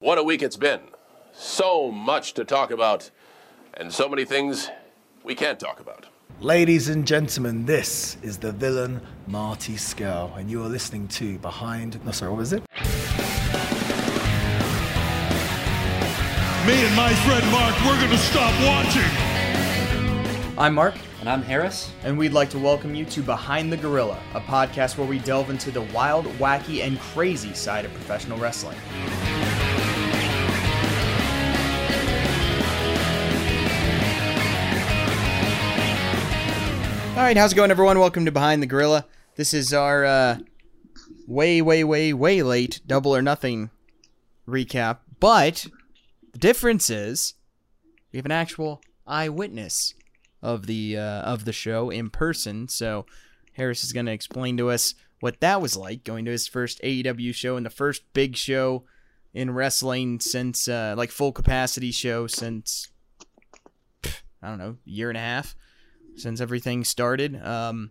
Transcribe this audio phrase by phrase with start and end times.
[0.00, 0.80] What a week it's been.
[1.32, 3.10] So much to talk about,
[3.74, 4.70] and so many things
[5.24, 6.06] we can't talk about.
[6.40, 12.02] Ladies and gentlemen, this is the villain Marty Scurll, and you are listening to Behind.
[12.04, 12.62] No, sorry, what was it?
[16.66, 19.02] Me and my friend Mark, we're going to stop watching.
[20.58, 21.90] I'm Mark, And I'm Harris.
[22.04, 25.50] and we'd like to welcome you to Behind the Gorilla, a podcast where we delve
[25.50, 28.78] into the wild, wacky, and crazy side of professional wrestling.
[37.20, 37.98] All right, how's it going, everyone?
[37.98, 39.04] Welcome to Behind the Gorilla.
[39.36, 40.38] This is our uh,
[41.26, 43.68] way, way, way, way late Double or Nothing
[44.48, 45.66] recap, but
[46.32, 47.34] the difference is
[48.10, 49.92] we have an actual eyewitness
[50.40, 52.68] of the uh, of the show in person.
[52.68, 53.04] So
[53.52, 56.80] Harris is going to explain to us what that was like going to his first
[56.82, 58.84] AEW show and the first big show
[59.34, 62.88] in wrestling since uh, like full capacity show since
[64.42, 65.54] I don't know year and a half
[66.16, 67.40] since everything started.
[67.44, 67.90] Um,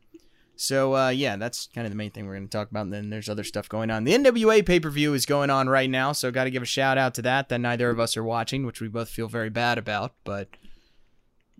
[0.55, 2.81] so uh, yeah, that's kind of the main thing we're going to talk about.
[2.83, 4.03] And then there's other stuff going on.
[4.03, 6.65] The NWA pay per view is going on right now, so got to give a
[6.67, 7.49] shout out to that.
[7.49, 10.49] That neither of us are watching, which we both feel very bad about, but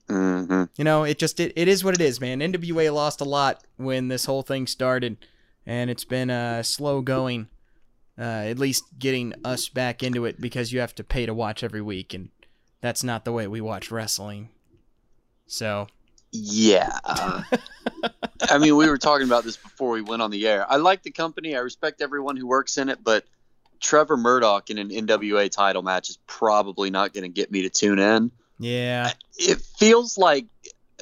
[0.09, 0.63] Mm-hmm.
[0.75, 2.39] you know, it just it, it is what it is, man.
[2.39, 5.17] NWA lost a lot when this whole thing started,
[5.67, 7.47] and it's been uh, slow going.
[8.17, 11.63] Uh, at least getting us back into it because you have to pay to watch
[11.63, 12.29] every week, and
[12.81, 14.49] that's not the way we watch wrestling.
[15.45, 15.87] So
[16.31, 16.97] Yeah.
[17.03, 17.43] uh,
[18.49, 20.65] I mean, we were talking about this before we went on the air.
[20.69, 21.55] I like the company.
[21.55, 23.25] I respect everyone who works in it, but
[23.79, 27.69] Trevor Murdoch in an NWA title match is probably not going to get me to
[27.69, 28.31] tune in.
[28.59, 30.45] yeah, It feels like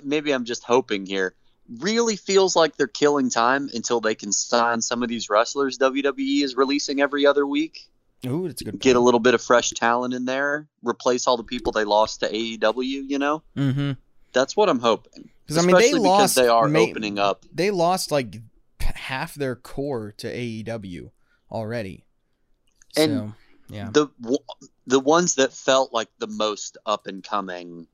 [0.04, 1.34] maybe I'm just hoping here.
[1.80, 6.44] Really feels like they're killing time until they can sign some of these wrestlers WWE
[6.44, 7.90] is releasing every other week.
[8.26, 8.80] ooh, that's a good.
[8.80, 12.22] Get a little bit of fresh talent in there, replace all the people they lost
[12.22, 13.44] to AEW, you know?
[13.58, 13.92] Mm-hmm.
[14.38, 15.30] That's what I'm hoping.
[15.46, 17.44] Because I mean, they lost they are ma- opening up.
[17.54, 18.38] They lost like
[18.80, 21.10] half their core to AEW
[21.52, 22.06] already.
[22.96, 23.34] And so,
[23.70, 24.38] yeah, The w-
[24.86, 27.88] the ones that felt like the most up and coming,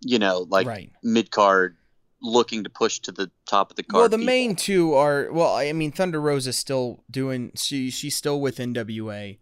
[0.00, 0.90] you know, like right.
[1.02, 1.76] mid card,
[2.20, 4.00] looking to push to the top of the card.
[4.00, 4.26] Well, the people.
[4.26, 5.54] main two are well.
[5.54, 7.52] I mean, Thunder Rosa is still doing.
[7.56, 9.38] She she's still with NWA,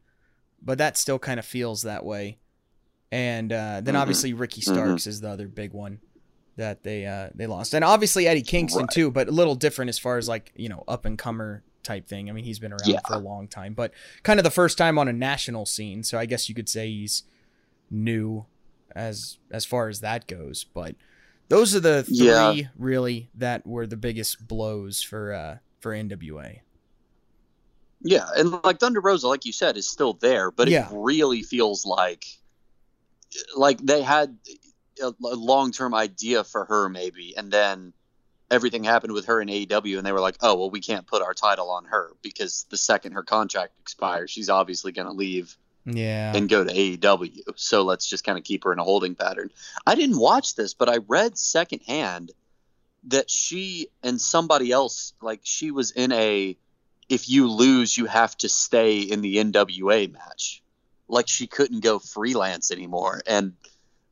[0.62, 2.38] but that still kind of feels that way.
[3.10, 4.00] And uh, then Mhm.
[4.00, 4.72] obviously Ricky Mhm.
[4.74, 6.00] Starks is the other big one
[6.56, 8.90] that they uh, they lost, and obviously Eddie Kingston Right.
[8.90, 12.06] too, but a little different as far as like you know up and comer type
[12.08, 12.30] thing.
[12.30, 13.00] I mean, he's been around Yeah.
[13.06, 13.92] for a long time, but
[14.22, 16.02] kind of the first time on a national scene.
[16.02, 17.24] So I guess you could say he's
[17.90, 18.46] new
[18.94, 20.64] as as far as that goes.
[20.64, 20.94] But
[21.48, 22.54] those are the three Yeah.
[22.78, 26.60] really that were the biggest blows for uh for NWA.
[28.06, 30.86] Yeah, and like Thunder Rosa, like you said, is still there, but Yeah.
[30.88, 32.26] it really feels like
[33.56, 34.36] like they had
[35.02, 37.92] a, a long term idea for her, maybe, and then
[38.50, 41.22] everything happened with her in AEW, and they were like, "Oh, well, we can't put
[41.22, 45.56] our title on her because the second her contract expires, she's obviously going to leave
[45.84, 46.32] Yeah.
[46.36, 47.42] and go to AEW.
[47.56, 49.50] So let's just kind of keep her in a holding pattern."
[49.86, 52.32] I didn't watch this, but I read secondhand
[53.08, 56.56] that she and somebody else, like she was in a
[57.08, 60.62] if you lose, you have to stay in the NWA match.
[61.06, 63.20] Like she couldn't go freelance anymore.
[63.26, 63.52] And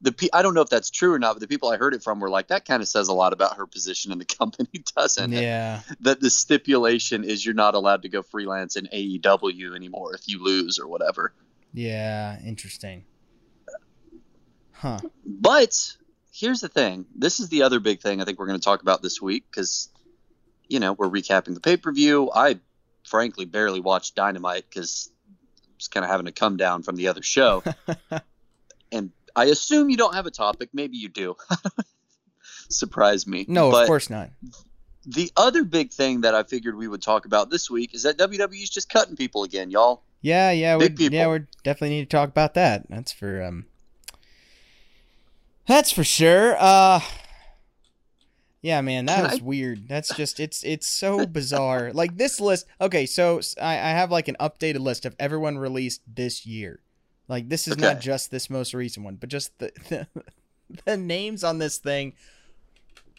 [0.02, 1.94] the pe- I don't know if that's true or not, but the people I heard
[1.94, 4.24] it from were like, that kind of says a lot about her position in the
[4.38, 5.42] company, doesn't it?
[5.42, 5.80] yeah.
[6.00, 10.42] That the stipulation is you're not allowed to go freelance in AEW anymore if you
[10.42, 11.32] lose or whatever.
[11.72, 12.38] Yeah.
[12.44, 13.04] Interesting.
[14.72, 14.98] Huh.
[15.24, 15.96] But
[16.32, 17.06] here's the thing.
[17.14, 19.44] This is the other big thing I think we're going to talk about this week
[19.48, 19.88] because,
[20.66, 22.30] you know, we're recapping the pay per view.
[22.34, 22.58] I
[23.04, 27.08] frankly barely watched Dynamite because I was kind of having to come down from the
[27.08, 27.62] other show.
[28.92, 30.70] and I assume you don't have a topic.
[30.72, 31.37] Maybe you do.
[32.69, 33.44] Surprise me.
[33.48, 34.31] No, But of course not.
[35.06, 38.16] The other big thing that I figured we would talk about this week is that
[38.19, 40.03] WWE's just cutting people again, y'all.
[40.20, 41.15] Yeah, yeah, we Big people.
[41.16, 42.88] yeah, we definitely need to talk about that.
[42.88, 43.67] That's for um
[45.67, 46.56] That's for sure.
[46.58, 47.00] Uh
[48.61, 49.88] Yeah, man, that Can was I- weird.
[49.88, 51.90] That's just it's it's so bizarre.
[51.93, 52.67] like this list.
[52.81, 56.81] Okay, so I have like an updated list of everyone released this year.
[57.32, 60.06] Like this is not just this most recent one, but just the the,
[60.84, 62.12] the names on this thing.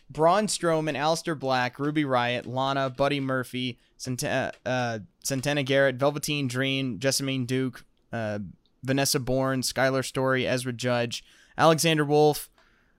[0.07, 6.99] Braun Strowman, Aleister Black, Ruby Riott, Lana, Buddy Murphy, Santana, uh, Santana Garrett, Velveteen Dream,
[6.99, 8.37] Jessamyn Duke, uh,
[8.83, 11.23] Vanessa Borne, Skyler Story, Ezra Judge,
[11.57, 12.51] Alexander Wolfe,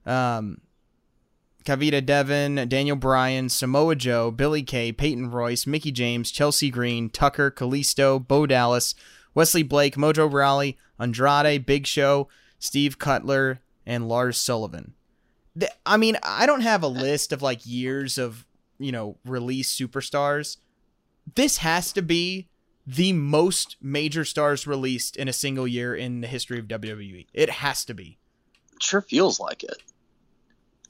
[0.05, 0.59] um,
[1.63, 7.49] Kavita Devi, Daniel Bryan, Samoa Joe, Billy Kay, Peyton Royce, Mickie James, Chelsea Green, Tucker,
[7.51, 8.95] Kalisto, Bo Dallas,
[9.35, 12.27] Wesley Blake, Mojo Rawley, Andrade, Big Show,
[12.57, 14.93] Steve Cutler, and Lars Sullivan.
[15.59, 18.45] Th- I mean, I don't have a list of like years of,
[18.79, 20.57] you know, release superstars.
[21.35, 22.47] This has to be
[22.87, 27.27] the most major stars released in a single year in the history of WWE.
[27.33, 28.17] It has to be.
[28.79, 29.81] Sure feels like it.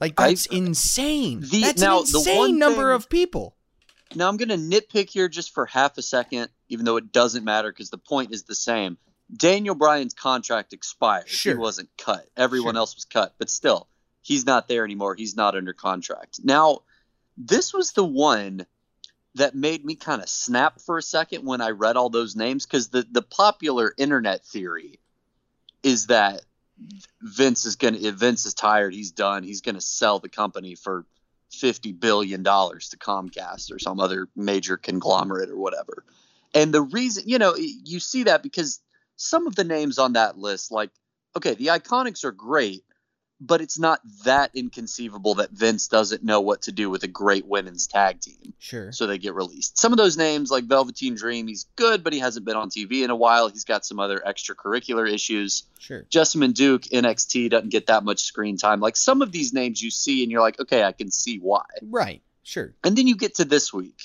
[0.00, 1.40] Like I- that's insane.
[1.40, 3.55] The- that's now, an the insane number thing- of people.
[4.14, 7.44] Now I'm going to nitpick here just for half a second, even though it doesn't
[7.44, 8.98] matter because the point is the same.
[9.34, 11.28] Daniel Bryan's contract expired.
[11.28, 11.54] Sure.
[11.54, 12.26] He wasn't cut.
[12.36, 12.78] Everyone Sure.
[12.80, 13.88] else was cut, but still,
[14.22, 15.14] he's not there anymore.
[15.16, 16.40] He's not under contract.
[16.44, 16.80] Now,
[17.36, 18.66] this was the one
[19.34, 22.64] that made me kind of snap for a second when I read all those names
[22.64, 25.00] because the the popular internet theory
[25.82, 26.40] is that
[27.20, 29.42] Vince is gonna Vince is tired, he's done.
[29.42, 31.04] He's gonna sell the company for
[31.50, 36.04] fifty billion dollars to Comcast or some other major conglomerate or whatever.
[36.54, 38.80] And the reason, you know, you see that because
[39.16, 40.90] some of the names on that list, like,
[41.36, 42.84] okay, the Iconics are great,
[43.40, 47.44] but it's not that inconceivable that Vince doesn't know what to do with a great
[47.46, 48.90] women's tag team Sure.
[48.92, 49.78] so they get released.
[49.78, 53.02] Some of those names, like Velveteen Dream, he's good, but he hasn't been on TV
[53.04, 53.48] in a while.
[53.48, 55.64] He's got some other extracurricular issues.
[55.78, 56.04] Sure.
[56.10, 58.80] Jessamyn Duke, NXT, doesn't get that much screen time.
[58.80, 61.64] Like some of these names you see, and you're like, okay, I can see why.
[61.82, 62.22] Right.
[62.42, 62.72] Sure.
[62.84, 64.00] And then you get to this week,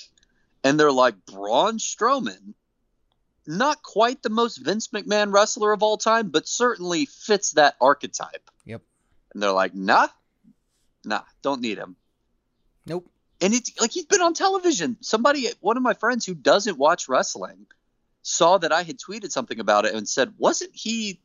[0.62, 2.52] and they're like, Braun Strowman,
[3.46, 8.50] not quite the most Vince McMahon wrestler of all time, but certainly fits that archetype.
[9.32, 10.08] And they're like, nah,
[11.04, 11.96] nah, don't need him.
[12.86, 13.08] Nope.
[13.40, 14.96] And it's like he's been on television.
[15.00, 17.66] Somebody, one of my friends who doesn't watch wrestling,
[18.22, 21.20] saw that I had tweeted something about it and said, wasn't he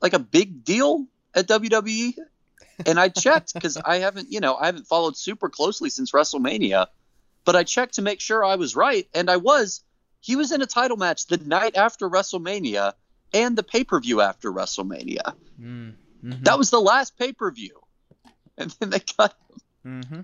[0.00, 2.14] like a big deal at WWE?
[2.86, 6.86] And I checked because I haven't, you know, I haven't followed super closely since WrestleMania,
[7.44, 9.82] but I checked to make sure I was right, and I was.
[10.20, 12.94] He was in a title match the night after WrestleMania
[13.34, 15.34] and the pay per view after WrestleMania.
[15.60, 15.94] Mm.
[16.24, 17.80] Hmm That was the last pay per view,
[18.58, 19.36] and then they cut
[19.82, 20.22] hmm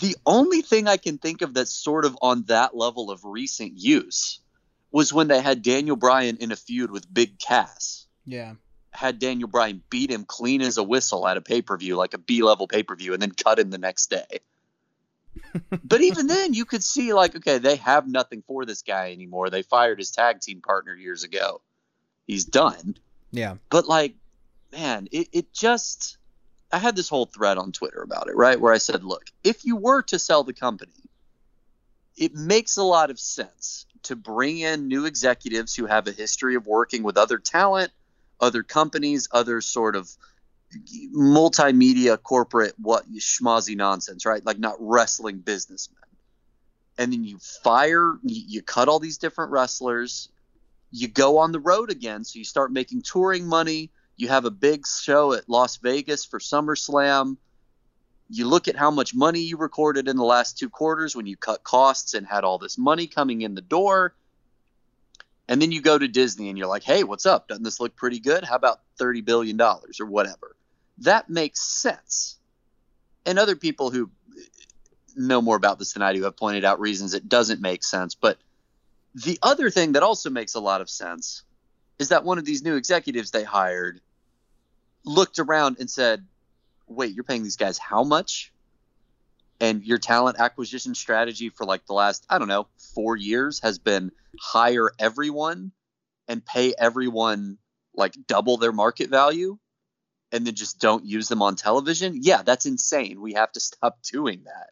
[0.00, 3.72] the only thing I can think of that's sort of on that level of recent
[3.76, 4.40] use
[4.90, 8.06] was when they had Daniel Bryan in a feud with Big Cass.
[8.24, 8.54] Yeah.
[8.92, 12.14] Had Daniel Bryan beat him clean as a whistle at a pay per view, like
[12.14, 14.40] a B level pay per view, and then cut him the next day.
[15.84, 19.50] but even then, you could see, like, okay, they have nothing for this guy anymore.
[19.50, 21.60] They fired his tag team partner years ago.
[22.26, 22.96] He's done
[23.30, 23.56] Yeah.
[23.68, 24.14] but like
[24.72, 26.18] man it, it just
[26.72, 28.60] i had this whole thread on twitter about it right?
[28.60, 30.92] Where i said look if you were to sell the company
[32.16, 36.56] it makes a lot of sense to bring in new executives who have a history
[36.56, 37.90] of working with other talent
[38.40, 40.10] other companies other sort of
[41.14, 44.44] multimedia corporate what schmozzy nonsense right?
[44.44, 45.98] Like not wrestling businessmen.
[46.98, 50.28] And then you fire you, you cut all these different wrestlers.
[50.90, 54.50] You go on the road again so you start making touring money you have a
[54.50, 57.36] big show at las vegas for summerslam.
[58.28, 61.36] You look at how much money you recorded in the last two quarters when you
[61.36, 64.14] cut costs and had all this money coming in the door.
[65.48, 67.48] And then you go to disney and you're like hey what's up?
[67.48, 68.44] Doesn't this look pretty good?
[68.44, 70.56] How about 30 billion dollars or whatever?
[70.98, 72.38] That makes sense.
[73.26, 74.10] And other people who
[75.14, 78.14] know more about this than i do have pointed out reasons it doesn't make sense.
[78.14, 78.38] But
[79.14, 81.42] the other thing that also makes a lot of sense
[81.98, 84.00] is that one of these new executives they hired
[85.04, 86.24] looked around and said,
[86.86, 88.52] Wait, you're paying these guys how much?
[89.60, 93.78] And your talent acquisition strategy for like the last, I don't know, four years has
[93.78, 95.72] been hire everyone
[96.28, 97.58] and pay everyone
[97.94, 99.58] like double their market value
[100.32, 102.18] and then just don't use them on television.
[102.20, 103.20] Yeah, that's insane.
[103.20, 104.70] We have to stop doing that.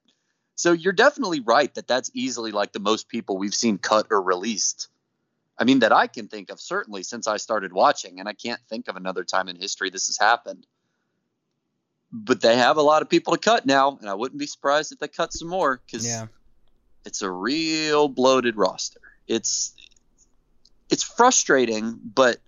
[0.61, 4.21] So you're definitely right that that's easily like the most people we've seen cut or
[4.21, 4.89] released.
[5.61, 8.61] I mean, that I can think of certainly since I started watching, and I can't
[8.71, 10.67] think of another time in history this has happened.
[12.11, 14.91] But they have a lot of people to cut now, and I wouldn't be surprised
[14.91, 16.27] if they cut some more because Yeah.
[17.05, 19.01] it's a real bloated roster.
[19.29, 19.75] It's
[20.89, 22.39] it's frustrating, but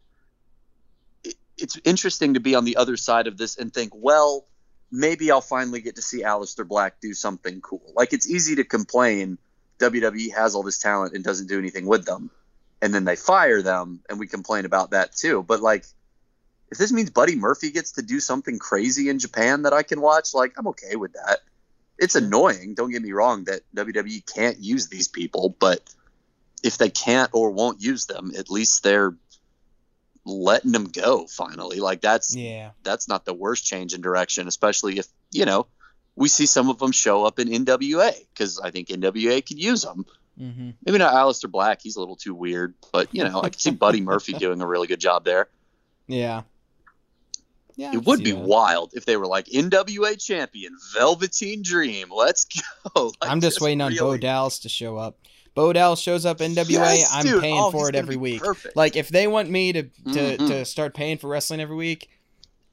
[1.23, 4.47] it, it's interesting to be on the other side of this and think, well,
[4.91, 7.93] maybe I'll finally get to see Aleister Black do something cool.
[7.95, 9.39] Like it's easy to complain
[9.79, 12.31] WWE has all this talent and doesn't do anything with them,
[12.83, 15.43] and then they fire them, and we complain about that too.
[15.43, 15.87] But like,
[16.71, 20.01] if this means Buddy Murphy gets to do something crazy in Japan that I can
[20.01, 21.39] watch, like I'm okay with that.
[21.97, 25.81] It's annoying, don't get me wrong, that WWE can't use these people, but
[26.65, 29.15] if they can't or won't use them, at least they're
[30.25, 31.79] letting them go finally.
[31.79, 32.71] Like that's Yeah.
[32.83, 35.67] that's not the worst change in direction, especially if you know
[36.17, 39.83] we see some of them show up in NWA because I think NWA could use
[39.83, 40.05] them.
[40.41, 40.71] Mm-hmm.
[40.85, 41.81] Maybe not Aleister Black.
[41.83, 44.67] He's a little too weird, but you know, I could see Buddy Murphy doing a
[44.67, 45.49] really good job there.
[46.09, 46.43] Yeah.
[47.77, 47.93] Yeah.
[47.95, 48.41] It would be that.
[48.41, 52.09] wild if they were like NWA champion, Velveteen Dream.
[52.15, 52.63] Let's go.
[53.21, 55.19] Like, I'm just waiting on Bo Dallas to show up.
[55.55, 56.69] Bo Dallas shows up NWA.
[56.71, 57.41] Yes, I'm dude.
[57.43, 58.43] paying Oh, for it every week.
[58.43, 58.75] perfect.
[58.77, 60.49] Like if they want me to to, Mhm.
[60.49, 62.09] to start paying for wrestling every week,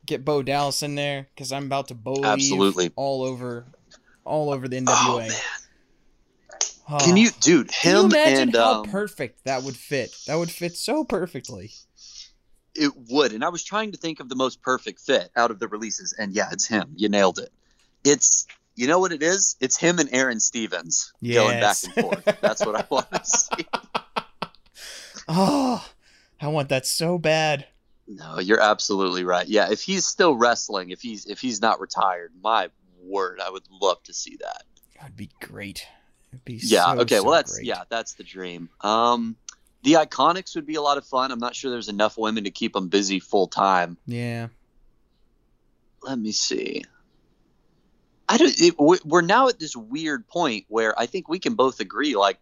[0.06, 2.92] get Bo Dallas in there because I'm about to Bo leave Absolutely.
[2.96, 3.66] all over,
[4.25, 4.82] all over the Oh,
[5.20, 5.28] NWA.
[5.28, 5.32] man.
[5.32, 5.59] Oh.
[6.98, 7.72] Can you, dude?
[7.72, 10.15] Him Can you imagine and how um, perfect that would fit?
[10.27, 11.72] That would fit so perfectly.
[12.75, 13.34] it would.
[13.34, 16.13] And I was trying to think of the most perfect fit out of the releases,
[16.13, 16.93] and yeah, it's him.
[16.96, 17.51] You nailed it.
[18.03, 19.58] It's you know what it is?
[19.60, 22.38] It's him and Aron Stevens going back and forth.
[22.41, 23.67] That's what I want to see.
[25.27, 25.86] Oh,
[26.41, 27.67] I want that so bad.
[28.08, 29.48] No, you're absolutely right.
[29.48, 32.69] Yeah, if he's still wrestling, if he's if he's not retired, my
[33.03, 34.63] word, I would love to see that.
[35.00, 35.86] That'd be great.
[36.48, 36.86] Yeah.
[36.96, 37.18] so, okay.
[37.18, 37.66] so well, that's great.
[37.68, 38.70] yeah, that's the dream.
[38.82, 39.36] Um,
[39.84, 41.32] the Iconics would be a lot of fun.
[41.32, 43.98] I'm not sure there's enough women to keep them busy full time.
[44.06, 44.48] Yeah.
[46.04, 46.84] Let me see.
[48.28, 48.54] I don't.
[48.62, 52.16] It, we- we're now at this weird point where I think we can both agree,
[52.16, 52.38] like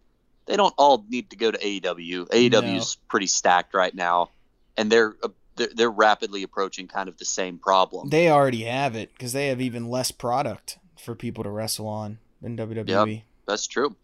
[0.45, 2.27] they don't all need to go to AEW.
[2.29, 4.29] AEW is pretty stacked right now,
[4.75, 8.09] and they're uh, they're, they're rapidly approaching kind of the same problem.
[8.09, 12.19] They already have it because they have even less product for people to wrestle on
[12.41, 13.23] than WWE.
[13.47, 13.95] That's true.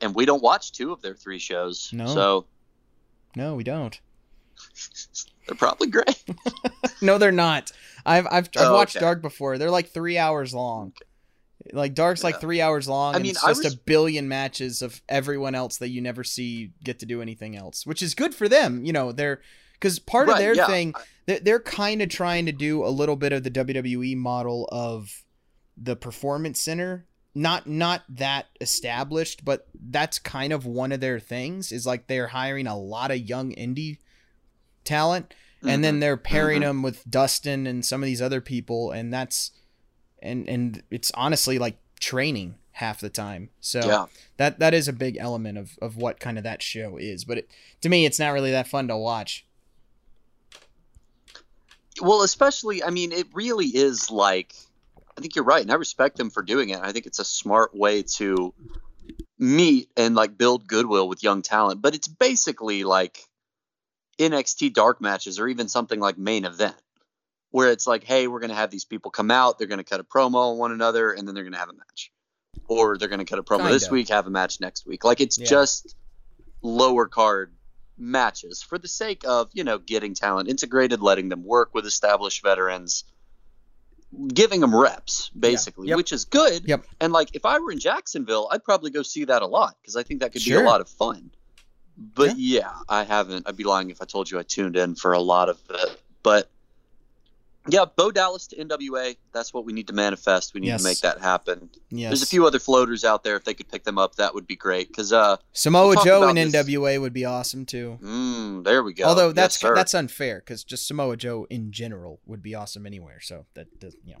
[0.00, 2.06] And we don't watch two of their three shows, No.
[2.06, 2.46] so
[3.36, 3.98] No, we don't.
[5.46, 6.24] they're probably great.
[7.02, 7.72] No, they're not.
[8.04, 9.04] I've I've, I've Oh, watched okay.
[9.04, 9.56] Dark before.
[9.56, 10.92] They're like three hours long.
[11.72, 13.14] Like Dark's like three hours long.
[13.14, 16.24] I and mean, it's just was- a billion matches of everyone else that you never
[16.24, 18.84] see get to do anything else, which is good for them.
[18.84, 19.40] You know, they're
[19.74, 20.66] because part of their yeah.
[20.66, 20.92] thing,
[21.26, 25.24] they're, they're kind of trying to do a little bit of the WWE model of
[25.78, 27.06] the performance center.
[27.34, 31.70] Not not that established, but that's kind of one of their things.
[31.70, 33.98] Is like they're hiring a lot of young indie
[34.84, 35.32] talent
[35.62, 36.64] and then they're pairing Mhm.
[36.64, 39.52] them with Dustin and some of these other people, and that's
[40.22, 43.50] and and it's honestly like training half the time.
[43.60, 44.06] So yeah,
[44.38, 47.24] that that is a big element of of what kind of that show is.
[47.24, 47.50] But it,
[47.82, 49.44] to me, it's not really that fun to watch.
[52.00, 54.54] Well, especially, I mean, it really is like,
[55.20, 56.80] I think you're right, and I respect them for doing it.
[56.80, 58.54] I think it's a smart way to
[59.38, 61.82] meet and like build goodwill with young talent.
[61.82, 63.22] But it's basically like
[64.18, 66.74] NXT dark matches or even something like main event,
[67.50, 69.84] where it's like, hey, we're going to have these people come out, they're going to
[69.84, 72.10] cut a promo on one another, and then they're going to have a match.
[72.66, 73.92] Or they're going to cut a promo this Kinda.
[73.92, 75.04] week, have a match next week.
[75.04, 75.48] Like it's Yeah.
[75.48, 75.94] just
[76.62, 77.52] lower card
[77.98, 82.42] matches for the sake of you know getting talent integrated letting them work with established
[82.42, 83.04] veterans
[84.34, 85.96] giving them reps basically Yep.
[85.96, 86.84] which is good Yep.
[87.00, 89.94] and like if i were in jacksonville i'd probably go see that a lot because
[89.96, 91.30] i think that could be a lot of fun
[91.96, 92.72] but yeah.
[92.88, 95.48] i haven't i'd be lying if i told you i tuned in for a lot
[95.48, 96.50] of it but
[97.68, 100.82] yeah bo dallas to nwa that's what we need to manifest we need Yes.
[100.82, 103.68] to make that happen Yes, there's a few other floaters out there if they could
[103.68, 106.54] pick them up that would be great because uh Samoa Joe and this.
[106.54, 107.98] NWA would be awesome too.
[108.02, 109.74] mm, there we go Although that's sir.
[109.74, 113.20] that's unfair because just Samoa Joe in general would be awesome anywhere.
[113.20, 114.20] So that does you know.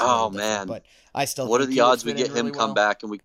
[0.00, 0.66] Oh, man.
[0.66, 1.48] But I still.
[1.48, 2.74] what are the odds we get him really come well.
[2.74, 3.20] back and we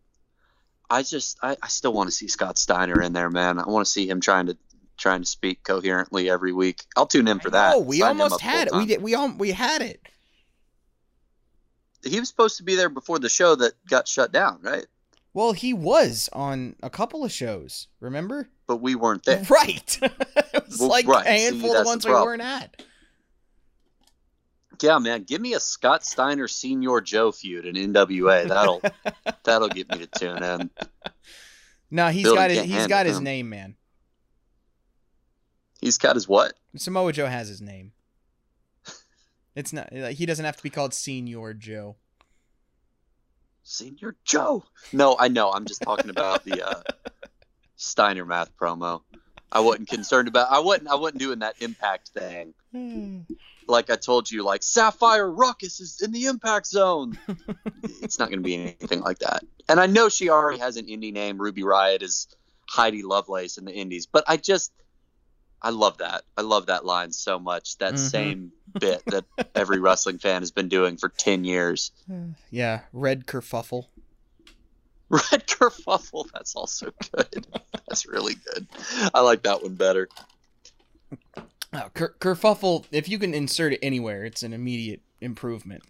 [0.90, 3.86] i just I, I still want to see scott steiner in there man i want
[3.86, 4.58] to see him trying to
[4.98, 8.42] trying to speak coherently every week i'll tune in for that Oh, we Sign almost
[8.42, 8.74] had it.
[8.76, 9.02] We did.
[9.02, 10.02] We all we had it.
[12.04, 14.86] he was supposed to be there before the show that got shut down right
[15.34, 17.88] Well, he was on a couple of shows.
[18.00, 18.50] Remember?
[18.68, 20.00] but we weren't there Right.
[20.02, 21.26] it was Well, like right.
[21.28, 22.82] a See, of the ones we weren't at.
[24.82, 28.82] yeah man give me a scott steiner senior joe feud in nwa that'll
[29.44, 30.70] that'll get me to tune in
[31.90, 33.24] No, he's Building got his, he's got his him.
[33.24, 33.76] name, man.
[35.82, 37.92] He's got his what Samoa Joe has his name.
[39.56, 41.96] It's not he doesn't have to be called Senior Joe.
[43.64, 46.82] senior joe no i know i'm just talking about the uh
[47.76, 49.02] steiner math promo
[49.52, 52.54] i wasn't concerned about i wasn't i wasn't doing that impact thing
[53.68, 57.18] like I told you, like Sapphire Ruckus is in the impact zone.
[58.02, 59.44] it's not going to be anything like that.
[59.68, 61.38] And I know she already has an indie name.
[61.38, 62.28] Ruby Riott is
[62.70, 64.72] Heidi Lovelace in the indies, but I just,
[65.62, 66.24] I love that.
[66.38, 67.78] I love that line so much.
[67.80, 68.00] That Mhm.
[68.00, 71.92] same bit that every wrestling fan has been doing for 10 years.
[72.52, 73.88] Yeah, Red Kerfuffle.
[75.10, 77.48] Red Kerfuffle, that's also good.
[77.88, 78.68] that's really good.
[79.14, 80.10] I like that one better.
[81.74, 82.86] Oh, Ker- Kerfuffle.
[82.92, 85.84] If you can insert it anywhere, it's an immediate improvement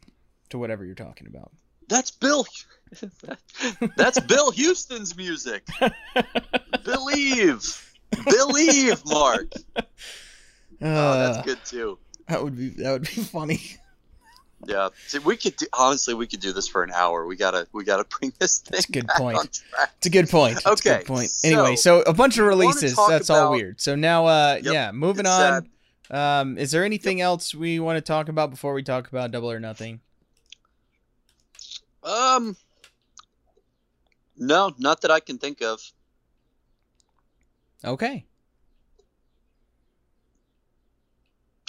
[0.49, 1.51] to whatever you're talking about.
[1.89, 2.45] That's Bill.
[3.97, 5.65] That's Bill Houston's music.
[6.83, 7.86] Believe,
[8.25, 9.51] believe, Mark.
[9.75, 9.81] Uh,
[10.79, 11.97] Oh, that's good too.
[12.27, 13.61] That would be that would be funny.
[14.65, 17.27] Yeah, See, we could do, honestly, we could do this for an hour.
[17.27, 18.71] We gotta, we gotta bring this thing.
[18.71, 19.61] That's a good point.
[19.97, 20.57] It's a good point.
[20.57, 21.29] It's a Okay, good point.
[21.29, 22.95] so, Anyway, so a bunch of releases.
[23.07, 23.79] That's all weird.
[23.79, 25.69] So now, uh, Yep, yeah, moving on.
[26.09, 29.51] Um, is there anything else we want to talk about before we talk about Double
[29.51, 30.01] or Nothing?
[32.03, 32.57] Um,
[34.37, 35.79] no, not that I can think of.
[37.87, 38.25] Okay.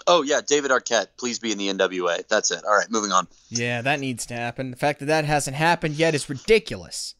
[0.06, 2.26] Oh yeah, David Arquette, please be in the NWA.
[2.26, 2.64] That's it.
[2.64, 3.28] All right, moving on.
[3.50, 4.70] Yeah, that needs to happen.
[4.70, 7.14] The fact that that hasn't happened yet is ridiculous.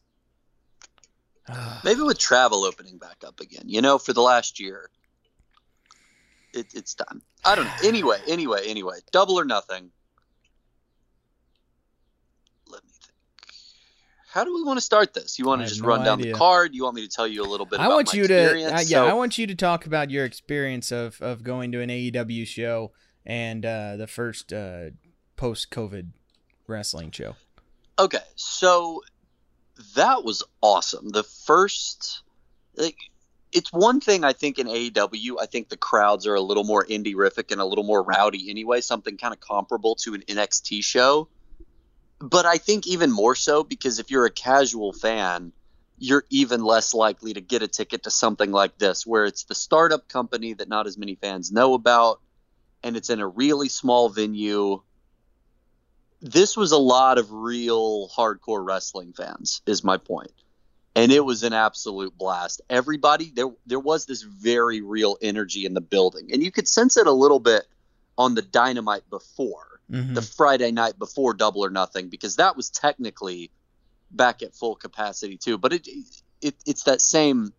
[1.83, 3.65] Maybe with travel opening back up again.
[3.67, 4.91] You know, for the last year,
[6.53, 7.23] it, it's done.
[7.45, 7.71] I don't know.
[7.85, 9.91] Anyway, anyway, anyway, double or nothing.
[12.69, 13.15] Let me think.
[14.39, 15.37] How do we want to start this?
[15.37, 16.33] You want I to just no run down idea.
[16.33, 16.73] the card?
[16.73, 17.81] You want me to tell you a little bit?
[17.81, 20.13] I about want my you to, uh, yeah, So- I want you to talk about
[20.13, 22.93] your experience of of going to an AEW show
[23.27, 24.91] and uh, the first uh,
[25.35, 26.11] post COVID
[26.69, 27.35] wrestling show.
[27.99, 29.03] Okay, so
[29.97, 31.09] that was awesome.
[31.09, 32.23] The first,
[32.77, 32.97] like,
[33.51, 35.41] it's one thing I think in AEW.
[35.41, 38.83] I think the crowds are a little more indie-rific and a little more rowdy anyway.
[38.83, 41.27] Something kind of comparable to an NXT show,
[42.21, 45.53] but I think even more so because if you're a casual fan,
[45.99, 49.55] you're even less likely to get a ticket to something like this, where it's the
[49.55, 52.21] startup company that not as many fans know about,
[52.83, 54.83] and it's in a really small venue.
[56.21, 60.33] This was a lot of real hardcore wrestling fans is my point.
[60.95, 62.61] And it was an absolute blast.
[62.69, 66.31] Everybody there there was this very real energy in the building.
[66.33, 67.67] And you could sense it a little bit
[68.17, 70.15] on the dynamite before Mhm.
[70.15, 73.51] the friday night before double or nothing because that was technically
[74.11, 75.89] back at full capacity too but it,
[76.41, 77.53] it it's that same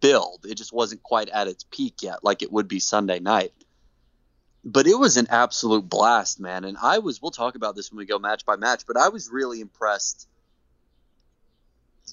[0.00, 3.52] build it just wasn't quite at its peak yet like it would be sunday night
[4.68, 6.64] but it was an absolute blast, man.
[6.64, 9.10] And I was, we'll talk about this when we go match by match, but I
[9.10, 10.26] was really impressed.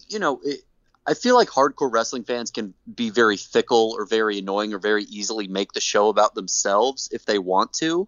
[0.08, 0.60] You know, it,
[1.06, 5.04] I feel like hardcore wrestling fans can be very fickle or very annoying or very
[5.06, 8.08] easily make the show about themselves if they want to.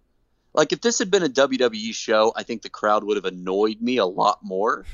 [0.56, 3.82] Like, if this had been a WWE show, I think the crowd would have annoyed
[3.82, 4.86] me a lot more.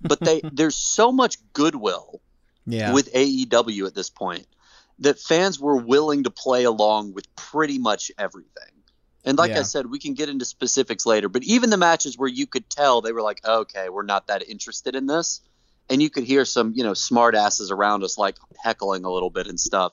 [0.00, 2.20] But they, there's so much goodwill
[2.66, 4.46] yeah, with AEW at this point
[5.00, 8.72] that fans were willing to play along with pretty much everything.
[9.24, 9.60] And like Yeah.
[9.60, 12.68] I said, we can get into specifics later, but even the matches where you could
[12.70, 15.40] tell they were like, okay, we're not that interested in this.
[15.88, 19.30] And you could hear some, you know, smart asses around us like heckling a little
[19.30, 19.92] bit and stuff.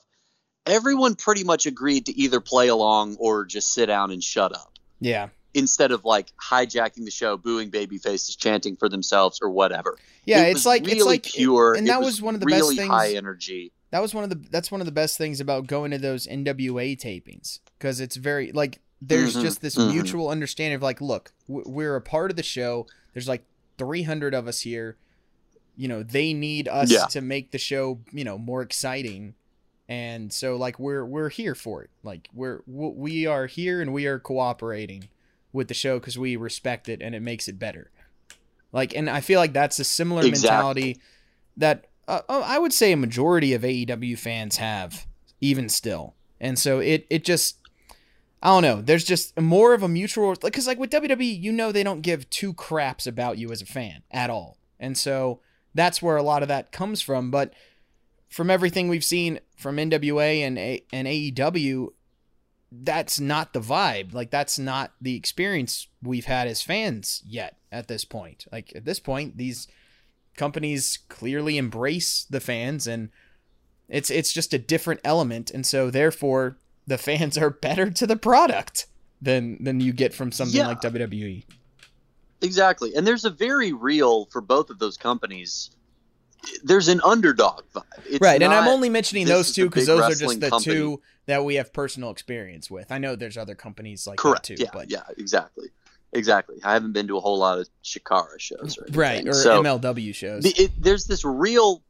[0.64, 4.77] Everyone pretty much agreed to either play along or just sit down and shut up
[5.00, 9.96] yeah, instead of like hijacking the show, booing baby faces, chanting for themselves or whatever.
[10.24, 10.44] yeah.
[10.44, 12.76] It it's was like really it's like pure, and that was, one of the really
[12.76, 13.16] best high things.
[13.18, 13.72] energy.
[13.90, 16.26] That was one of the that's one of the best things about going to those
[16.26, 19.92] NWA tapings because it's very like there's Mhm, just this mhm.
[19.92, 22.86] mutual understanding of like, look, we're a part of the show.
[23.14, 23.44] There's like
[23.78, 24.96] 300 of us here.
[25.76, 27.06] You know, they need us Yeah.
[27.06, 29.34] to make the show, you know, more exciting.
[29.88, 31.90] And so like we're we're here for it.
[32.02, 35.08] Like we're we are here and we are cooperating
[35.52, 37.90] with the show cuz we respect it and it makes it better.
[38.72, 40.50] Like and I feel like that's a similar Exactly.
[40.50, 41.00] mentality
[41.56, 45.06] that uh, uh, I would say a majority of AEW fans have
[45.40, 46.14] even still.
[46.40, 47.56] And so it it just
[48.42, 48.80] I don't know.
[48.82, 52.28] There's just more of a mutual because like with WWE, you know they don't give
[52.30, 55.40] two craps about you as a fan at all, and so
[55.74, 57.30] that's where a lot of that comes from.
[57.32, 57.52] But
[58.28, 61.88] from everything we've seen from NWA and a- and AEW,
[62.70, 64.12] that's not the vibe.
[64.12, 68.46] Like that's not the experience we've had as fans yet at this point.
[68.52, 69.66] Like at this point, these
[70.36, 73.08] companies clearly embrace the fans and
[73.88, 78.16] it's it's just a different element and so therefore the fans are better to the
[78.16, 78.86] product
[79.20, 80.68] than than you get from something Yeah.
[80.68, 80.80] like.
[80.82, 81.44] WWE.
[82.40, 82.94] Exactly.
[82.94, 85.70] And there's a very real for both of those companies.
[86.62, 87.82] There's an underdog vibe.
[88.06, 90.74] It's right, and I'm only mentioning those two because those are just the company.
[90.74, 92.90] two that we have personal experience with.
[92.90, 94.48] I know there's other companies like correct.
[94.48, 95.68] that too, yeah, but yeah, exactly,
[96.12, 96.56] exactly.
[96.64, 100.14] I haven't been to a whole lot of Chikara shows, or right or so MLW
[100.14, 100.44] shows.
[100.44, 101.82] the, it, there's this real,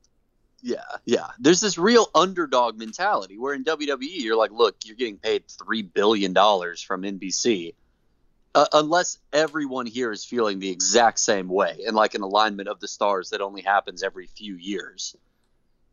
[0.62, 1.28] yeah, yeah.
[1.38, 5.82] There's this real underdog mentality where in WWE you're like, look, you're getting paid three
[5.82, 7.74] billion dollars from NBC.
[8.58, 12.80] Uh, unless everyone here is feeling the exact same way and like an alignment of
[12.80, 15.14] the stars that only happens every few years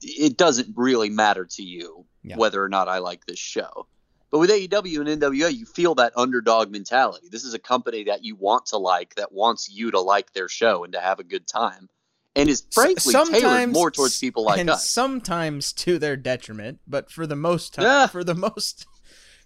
[0.01, 2.38] it doesn't really matter to you Yeah.
[2.38, 3.86] whether or not i like this show
[4.32, 7.28] But with AEW and NWA, you feel that underdog mentality.
[7.32, 10.49] This is a company that you want to like, that wants you to like their
[10.49, 11.88] show and to have a good time,
[12.36, 14.89] and is frankly tailored more towards people like and us.
[14.89, 18.08] sometimes to their detriment, but for the most time, Yeah.
[18.08, 18.88] for the most,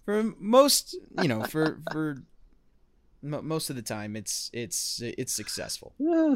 [0.05, 2.23] for most, you know, for for
[3.21, 5.93] mo most of the time, it's it's it's successful.
[5.97, 6.35] Yeah.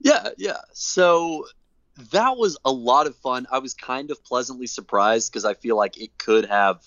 [0.00, 0.58] Yeah, yeah.
[0.72, 1.46] So
[2.10, 3.46] that was a lot of fun.
[3.50, 6.84] I was kind of pleasantly surprised because I feel like it could have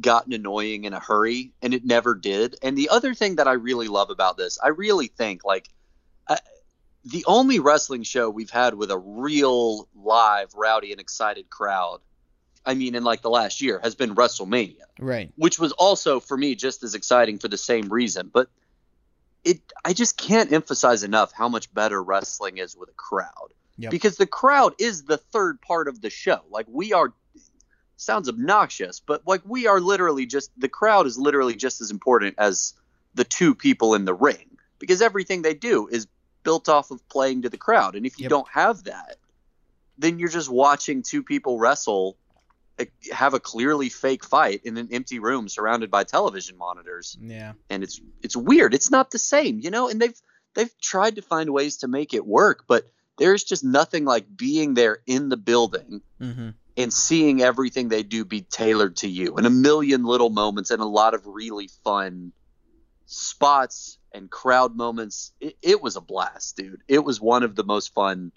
[0.00, 2.56] gotten annoying in a hurry and it never did.
[2.62, 5.68] And the other thing that I really love about this, I really think like
[6.28, 6.38] I,
[7.04, 12.00] the only wrestling show we've had with a real live, rowdy, and excited crowd,
[12.64, 15.32] I mean, in like the last year, has been WrestleMania Right.
[15.36, 18.30] which was also for me just as exciting for the same reason.
[18.32, 18.48] But
[19.44, 23.90] it, I just can't emphasize enough how much better wrestling is with a crowd Yep.
[23.92, 26.40] because the crowd is the third part of the show.
[26.50, 27.12] Like we are,
[27.96, 32.34] sounds obnoxious, but like we are literally just the crowd is literally just as important
[32.38, 32.74] as
[33.14, 36.06] the two people in the ring because everything they do is
[36.42, 37.94] built off of playing to the crowd.
[37.94, 38.30] And if you Yep.
[38.30, 39.16] don't have that,
[39.96, 42.16] then you're just watching two people wrestle
[43.12, 47.16] have a clearly fake fight in an empty room surrounded by television monitors.
[47.20, 47.52] Yeah.
[47.70, 48.74] and it's it's weird.
[48.74, 49.88] It's not the same you know?
[49.88, 50.20] And they've
[50.54, 52.84] they've tried to find ways to make it work but
[53.18, 56.50] there's just nothing like being there in the building Mm-hmm.
[56.76, 60.80] and seeing everything they do be tailored to you and a million little moments and
[60.82, 62.32] a lot of really fun
[63.06, 65.32] spots and crowd moments.
[65.40, 66.82] It, it was a blast dude.
[66.88, 68.32] It was one of the most fun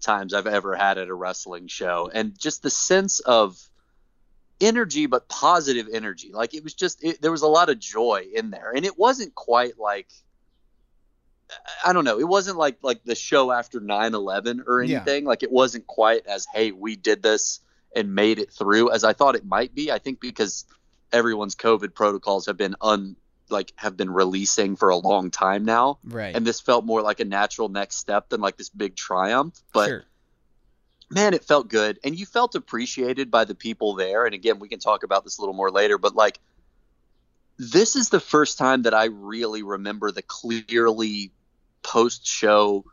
[0.00, 2.10] times i've ever had at a wrestling show.
[2.12, 3.58] And just the sense of
[4.60, 6.30] energy but positive energy.
[6.32, 8.72] Like it was just it, there was a lot of joy in there.
[8.74, 10.08] And it wasn't quite like
[11.84, 12.18] i don't know.
[12.18, 14.96] It wasn't like like the show after 9-11 or Yeah.
[14.96, 15.24] anything.
[15.24, 17.60] Like it wasn't quite as hey we did this
[17.94, 19.90] and made it through as i thought it might be.
[19.92, 20.64] I think because
[21.12, 23.16] everyone's covid protocols have been un
[23.48, 25.98] like have been releasing for a long time now.
[26.02, 26.34] Right.
[26.34, 29.54] and this felt more like a natural next step than like this big triumph.
[29.72, 30.04] But sure.
[31.10, 31.98] Man, it felt good.
[32.04, 34.24] And you felt appreciated by the people there.
[34.24, 36.40] And again, we can talk about this a little more later, but like,
[37.58, 41.30] this is the first time that I really remember the clearly
[41.82, 42.84] post show,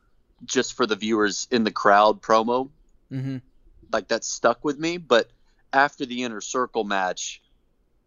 [0.45, 2.69] just for the viewers in the crowd promo.
[3.11, 3.37] Mm-hmm.
[3.91, 4.97] Like, that stuck with me.
[4.97, 5.29] But
[5.73, 7.41] after the inner circle match,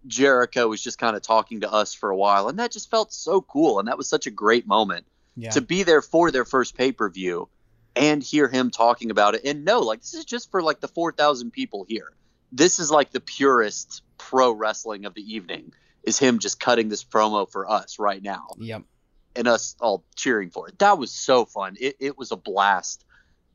[0.06, 2.48] Jericho was just kind of talking to us for a while.
[2.48, 3.78] And that just felt so cool.
[3.78, 5.04] And that was such a great moment
[5.36, 5.50] Yeah.
[5.50, 7.48] to be there for their first pay per view
[7.96, 9.44] and hear him talking about it.
[9.44, 12.12] And no, like this is just for like the 4,000 people here.
[12.52, 15.72] This is like the purest pro wrestling of the evening
[16.04, 18.82] is him just cutting this promo for us right now Yep.
[19.35, 20.78] and us all cheering for it.
[20.78, 21.76] That was so fun.
[21.80, 23.04] It, it was a blast.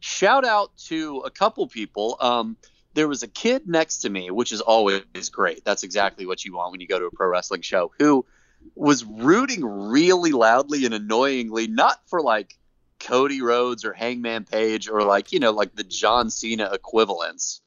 [0.02, 2.18] Shout out to a couple people.
[2.20, 2.58] Um,
[2.94, 5.64] there was a kid next to me, which is always great.
[5.64, 8.26] That's exactly what you want when you go to a pro wrestling show, who
[8.76, 12.58] was rooting really loudly and annoyingly, not for like
[13.06, 17.62] Cody Rhodes or Hangman Page or like, you know, like the John Cena equivalents,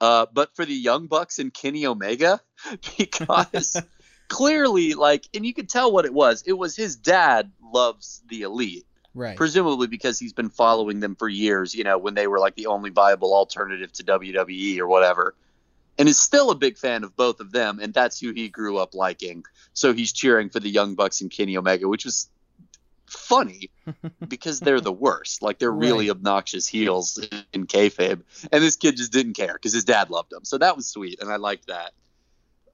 [0.00, 2.40] uh, but for the Young Bucks and Kenny Omega,
[2.98, 3.80] because
[4.28, 6.42] clearly, like, and you could tell what it was.
[6.46, 9.36] It was his dad loves the elite, Right.
[9.36, 12.66] presumably because he's been following them for years, you know, when they were like the
[12.66, 15.34] only viable alternative to WWE or whatever.
[15.98, 18.78] And is still a big fan of both of them, and that's who he grew
[18.78, 19.44] up liking.
[19.74, 22.30] So he's cheering for the Young Bucks and Kenny Omega, which was
[23.12, 23.70] funny
[24.28, 25.42] because they're the worst.
[25.42, 27.18] Like they're really obnoxious heels
[27.52, 30.44] in kayfabe, and this kid just didn't care because his dad loved them.
[30.44, 31.92] So that was sweet, and I liked that.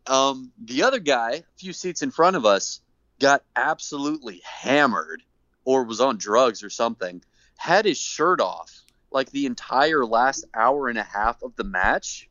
[0.06, 2.80] Um, the other guy, a few seats in front of us,
[3.20, 5.22] got absolutely hammered,
[5.64, 7.22] or was on drugs or something.
[7.56, 12.28] Had his shirt off like the entire last hour and a half of the match.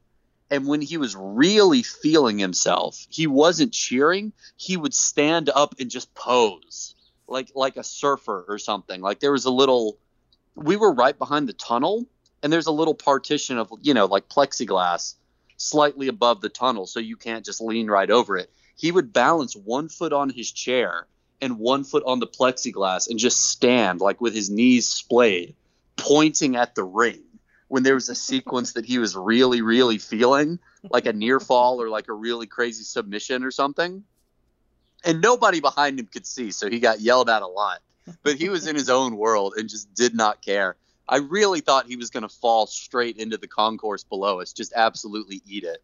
[0.50, 4.32] And when he was really feeling himself, he wasn't cheering.
[4.56, 6.96] He would stand up and just pose
[7.28, 9.02] like like a surfer or something.
[9.02, 9.98] Like there was a little
[10.56, 12.08] we were right behind the tunnel
[12.42, 15.16] and there's a little partition of you know like plexiglass
[15.58, 18.50] slightly above the tunnel so you can't just lean right over it.
[18.76, 21.08] He would balance one foot on his chair
[21.42, 25.56] and one foot on the plexiglass and just stand like with his knees splayed
[25.96, 27.24] pointing at the ring
[27.68, 30.60] when there was a sequence that he was really really feeling
[30.90, 34.04] like a near fall or like a really crazy submission or something
[35.04, 37.80] and nobody behind him could see, so he got yelled at a lot.
[38.24, 40.78] But he was in his own world and just did not care.
[41.10, 44.74] I really thought he was going to fall straight into the concourse below us, just
[44.76, 45.82] absolutely eat it.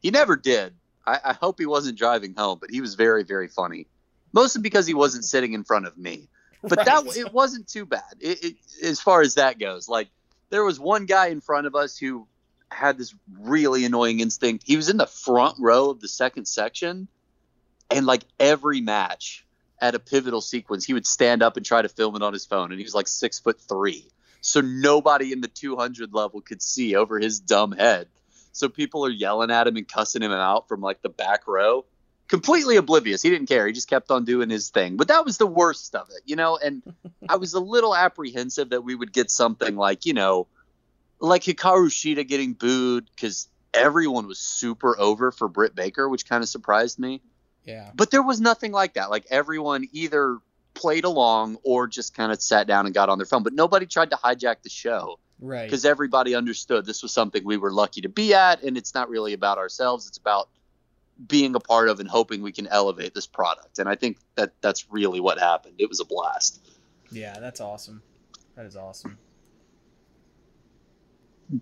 [0.00, 0.74] He never did.
[1.06, 3.86] I, I hope he wasn't driving home, but he was very, very funny.
[4.32, 6.28] Mostly because he wasn't sitting in front of me.
[6.62, 8.14] But that it wasn't too bad.
[8.20, 10.08] It, it, as far as that goes, like
[10.50, 12.26] there was one guy in front of us who
[12.70, 14.64] had this really annoying instinct.
[14.66, 17.08] He was in the front row of the second section
[17.90, 19.44] and like every match
[19.80, 22.46] at a pivotal sequence, he would stand up and try to film it on his
[22.46, 24.06] phone, and he was like six foot three,
[24.40, 28.08] so nobody in the 200 level could see over his dumb head.
[28.52, 31.84] So people are yelling at him and cussing him out from like the back row,
[32.28, 33.22] completely oblivious.
[33.22, 33.66] He didn't care.
[33.66, 34.96] He just kept on doing his thing.
[34.96, 36.58] But that was the worst of it, you know.
[36.62, 36.82] And
[37.28, 40.46] I was a little apprehensive that we would get something like, you know,
[41.18, 46.42] like Hikaru Shida getting booed because everyone was super over for Britt Baker, which kind
[46.42, 47.22] of surprised me.
[47.64, 47.90] Yeah.
[47.94, 49.10] But there was nothing like that.
[49.10, 50.38] Like everyone either
[50.74, 53.42] played along or just kind of sat down and got on their phone.
[53.42, 55.64] But nobody tried to hijack the show Right.
[55.64, 59.08] because everybody understood this was something we were lucky to be at, and it's not
[59.08, 60.06] really about ourselves.
[60.06, 60.48] It's about
[61.26, 63.78] being a part of and hoping we can elevate this product.
[63.78, 65.74] And I think that that's really what happened.
[65.78, 66.60] It was a blast.
[67.10, 68.02] Yeah, that's awesome.
[68.56, 69.18] That is awesome.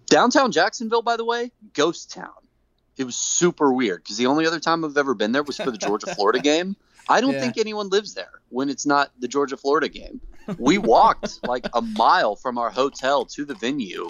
[0.07, 2.31] Downtown Jacksonville, by the way, ghost town.
[2.97, 5.71] It was super weird because the only other time I've ever been there was for
[5.71, 6.77] the Georgia Florida game.
[7.09, 7.41] I don't Yeah.
[7.41, 10.21] think anyone lives there when it's not the Georgia Florida game.
[10.59, 14.09] We walked like a mile from our hotel to the venue.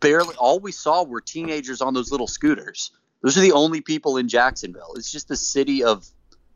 [0.00, 2.90] Barely, all we saw were teenagers on those little scooters.
[3.22, 4.92] Those are the only people in Jacksonville.
[4.96, 6.06] It's just a city of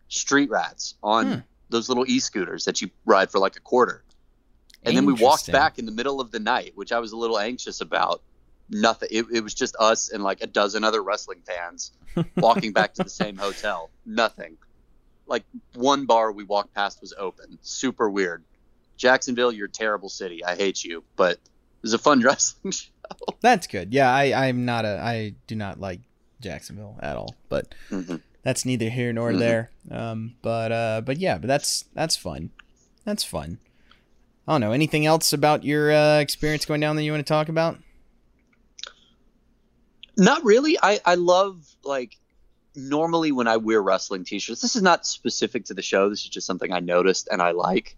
[0.09, 1.39] street rats on Hmm.
[1.71, 4.05] those little e-scooters that you ride for like a quarter.
[4.83, 7.17] And then we walked back in the middle of the night, which I was a
[7.17, 8.23] little anxious about.
[8.71, 9.09] Nothing.
[9.11, 11.93] It, it was just us and like a dozen other wrestling fans
[12.37, 13.91] walking back to the same hotel.
[14.07, 14.57] Nothing.
[15.27, 17.59] Like one bar we walked past was open.
[17.63, 18.43] Super weird.
[18.97, 20.45] Jacksonville, you're a terrible city.
[20.45, 21.41] I hate you, but it
[21.83, 22.91] was a fun wrestling show.
[23.41, 23.93] That's good.
[23.93, 26.01] Yeah, I I'm not a I do not like
[26.41, 28.21] Jacksonville at all, but Mhm.
[28.43, 29.39] that's neither here nor Mhm.
[29.39, 29.71] there.
[29.91, 32.51] Um, but uh, but yeah, but that's that's fun.
[33.05, 33.59] That's fun.
[34.49, 37.31] I don't know anything else about your uh, experience going down that you want to
[37.31, 37.79] talk about.
[40.17, 40.79] Not really.
[40.83, 42.17] I, I love like
[42.77, 44.61] normally when I wear wrestling t-shirts.
[44.61, 46.09] This is not specific to the show.
[46.09, 47.97] This is just something I noticed and I like.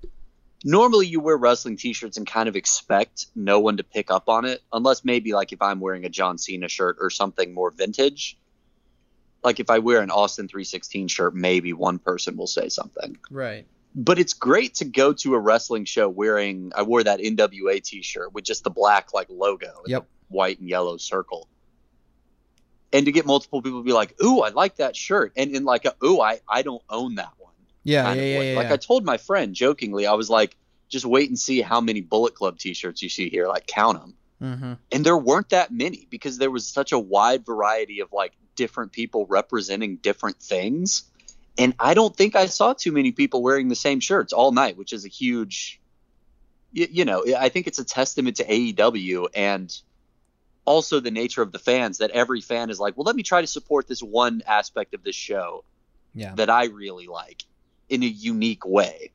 [0.65, 4.45] Normally you wear wrestling t-shirts and kind of expect no one to pick up on
[4.45, 8.37] it unless maybe like if I'm wearing a John Cena shirt or something more vintage.
[9.45, 13.67] Like if I wear an Austin 316 shirt, maybe one person will say something Right.
[13.95, 18.33] but it's great to go to a wrestling show wearing I wore that NWA t-shirt
[18.33, 20.07] with just the black like logo Yep.
[20.29, 21.49] white and yellow circle.
[22.97, 25.65] And to get multiple people to be like, "Ooh, I like that shirt." And in
[25.65, 27.53] like a, "Ooh, I I don't own that one."
[27.85, 28.57] Yeah, yeah, yeah, yeah.
[28.57, 28.75] Like yeah.
[28.75, 30.57] I told my friend jokingly, I was like,
[30.89, 34.15] "Just wait and see how many Bullet Club t-shirts you see here, like count them."
[34.43, 34.75] mm-hmm.
[34.93, 38.93] and there weren't that many because there was such a wide variety of like different
[38.93, 41.05] people representing different things
[41.59, 44.77] and i don't think i saw too many people wearing the same shirts all night
[44.77, 45.81] which is a huge
[46.73, 49.81] you, you know i think it's a testament to aew and
[50.67, 53.41] also the nature of the fans that every fan is like well let me try
[53.41, 55.65] to support this one aspect of this show
[56.15, 56.35] Yeah.
[56.35, 57.43] that i really like
[57.89, 59.13] in a unique way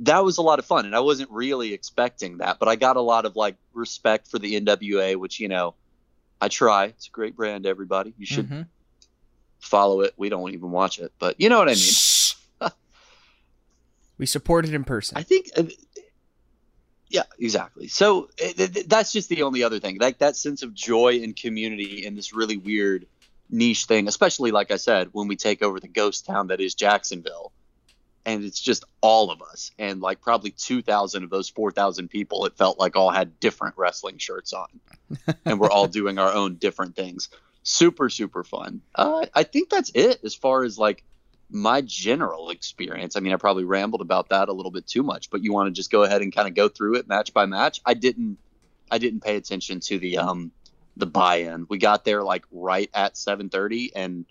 [0.00, 2.96] that was a lot of fun and i wasn't really expecting that but i got
[2.96, 5.74] a lot of like respect for the nwa which you know
[6.40, 8.66] i try it's a great brand everybody you should Mhm.
[9.60, 11.94] follow it we don't even watch it but you know what i mean
[14.18, 15.18] We support it in person.
[15.18, 15.64] i think uh,
[17.08, 17.88] yeah exactly.
[17.88, 21.34] So th- th- that's just the only other thing like that sense of joy and
[21.36, 23.06] community in this really weird
[23.48, 26.74] niche thing especially like i said when we take over the ghost town that is
[26.74, 27.52] jacksonville
[28.26, 32.56] and it's just all of us and like probably 2000 of those 4000 people it
[32.56, 34.66] felt like all had different wrestling shirts on
[35.44, 37.28] and we're all doing our own different things.
[37.62, 38.82] Super super fun.
[38.94, 41.04] Uh, i think that's it as far as like
[41.50, 45.30] my general experience i mean i probably rambled about that a little bit too much
[45.30, 47.46] but you want to just go ahead and kind of go through it match by
[47.46, 48.38] match i didn't
[48.90, 50.50] i didn't pay attention to the um
[50.96, 54.24] the buy-in we got there like right at 7:30 and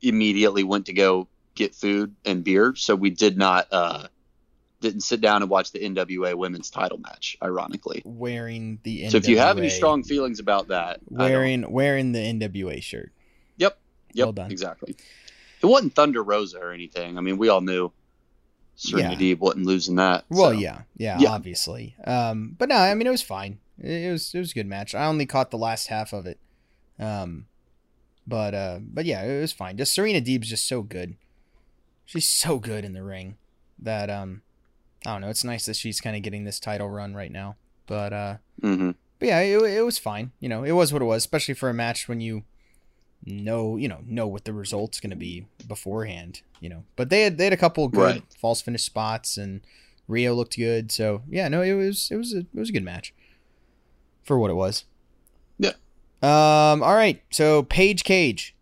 [0.00, 4.06] immediately went to go get food and beer so we did not uh
[4.80, 9.16] didn't sit down and watch the NWA women's title match ironically wearing the NWA, so
[9.18, 13.12] if you have any strong feelings about that wearing wearing the NWA shirt.
[13.58, 13.78] Yep.
[14.14, 14.24] Yep.
[14.26, 14.50] Well done.
[14.50, 14.96] Exactly.
[15.62, 17.16] It wasn't Thunder Rosa or anything.
[17.16, 17.92] I mean, we all knew
[18.74, 19.16] Serena Yeah.
[19.34, 20.24] Deeb wasn't losing that.
[20.28, 20.58] Well, so.
[20.58, 21.30] yeah, yeah, Yeah.
[21.30, 21.94] obviously.
[22.04, 23.58] Um, but no, I mean it was fine.
[23.78, 24.94] It, it was it was a good match.
[24.94, 26.38] I only caught the last half of it.
[26.98, 27.46] Um,
[28.26, 29.76] but uh, but yeah, it was fine.
[29.76, 31.16] Just Serena Deeb's just so good.
[32.04, 33.36] She's so good in the ring
[33.78, 34.42] that um,
[35.06, 35.28] I don't know.
[35.28, 37.56] It's nice that she's kind of getting this title run right now.
[37.86, 38.94] But uh, Mhm.
[39.18, 40.32] but yeah, it, it was fine.
[40.40, 42.44] You know, it was what it was, especially for a match when you
[43.24, 46.84] know, you know, know what the result's going to be beforehand, you know.
[46.96, 48.22] But they had they had a couple good Right.
[48.38, 49.60] false finish spots and
[50.08, 50.90] Riho looked good.
[50.90, 53.14] So, yeah, no, it was it was a, it was a good match
[54.24, 54.84] for what it was.
[55.58, 55.72] Yeah.
[56.22, 57.22] Um all right.
[57.30, 58.54] So, Page Cage.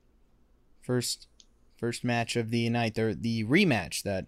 [0.82, 1.26] First
[1.76, 4.26] First match of the night, the the rematch that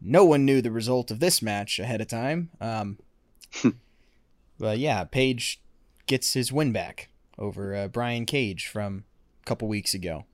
[0.00, 2.50] no one knew the result of this match ahead of time.
[2.60, 2.98] Um,
[4.58, 5.60] but yeah, Page
[6.06, 9.04] gets his win back over uh, Brian Cage from
[9.48, 10.24] couple weeks ago.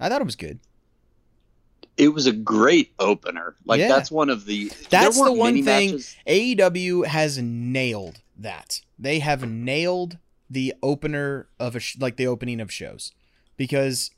[0.00, 0.60] I thought it was good.
[1.96, 3.56] It was a great opener.
[3.64, 3.88] Like Yeah.
[3.88, 4.70] that's one of the.
[4.90, 8.82] That's the one thing matches- AEW has nailed that.
[8.98, 10.18] They have nailed
[10.48, 13.12] the opener of a sh- like the opening of shows
[13.56, 14.10] because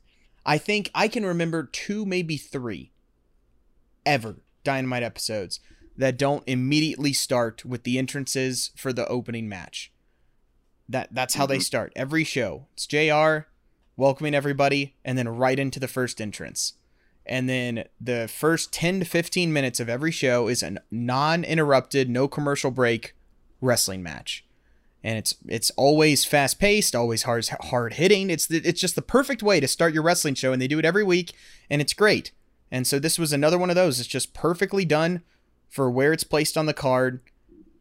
[0.44, 2.92] I think I can remember two maybe three
[4.05, 5.61] ever Dynamite episodes
[5.96, 9.90] that don't immediately start with the entrances for the opening match.
[10.90, 11.62] That that's how they Mhm.
[11.62, 12.66] start every show.
[12.74, 13.46] It's JR
[13.96, 16.74] welcoming everybody and then right into the first entrance.
[17.26, 22.26] And then the first 10 to 15 minutes of every show is a non-interrupted, no
[22.26, 23.14] commercial break
[23.61, 24.44] wrestling match.
[25.05, 28.29] And it's it's always fast paced, always hard hard hitting.
[28.29, 30.79] It's the, it's just the perfect way to start your wrestling show and they do
[30.79, 31.33] it every week
[31.70, 32.33] and it's great.
[32.72, 34.00] And so this was another one of those.
[34.00, 35.22] It's just perfectly done
[35.68, 37.20] for where it's placed on the card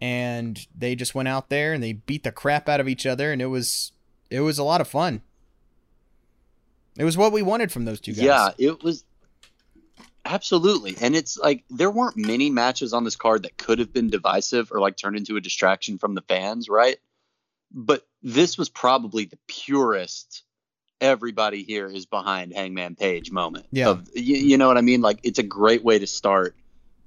[0.01, 3.31] and they just went out there and they beat the crap out of each other
[3.31, 3.91] and it was
[4.29, 5.21] it was a lot of fun.
[6.97, 8.23] It was what we wanted from those two guys.
[8.23, 9.05] Yeah, it was
[10.25, 14.09] absolutely, and it's like there weren't many matches on this card that could have been
[14.09, 16.97] divisive or like turned into a distraction from the fans, right?
[17.71, 20.43] But this was probably the purest.
[21.01, 23.67] Everybody here is behind Hangman Page moment.
[23.71, 23.91] Yeah.
[23.91, 25.01] Of, you, you know what I mean?
[25.01, 26.57] Like it's a great way to start.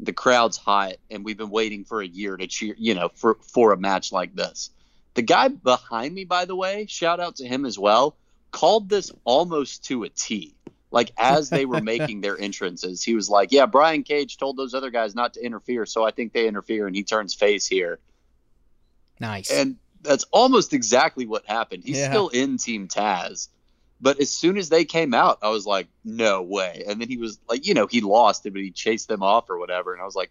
[0.03, 2.75] The crowd's hot, and we've been waiting for a year to cheer.
[2.77, 4.71] You know, for for a match like this.
[5.15, 8.17] The guy behind me, by the way, shout out to him as well,
[8.51, 10.55] called this almost to a T.
[10.91, 14.75] Like as they were making their entrances, he was like, "Yeah, Brian Cage told those
[14.75, 18.01] other guys not to interfere, so I think they interfere." And he turns face here,
[19.21, 19.51] Nice.
[19.51, 21.85] and that's almost exactly what happened.
[21.85, 22.09] He's Yeah.
[22.11, 23.49] still in Team Taz,
[24.03, 27.17] but as soon as they came out, I was like, "No way!" And then he
[27.17, 30.05] was like, you know, he lost, but he chased them off or whatever, and I
[30.05, 30.31] was like,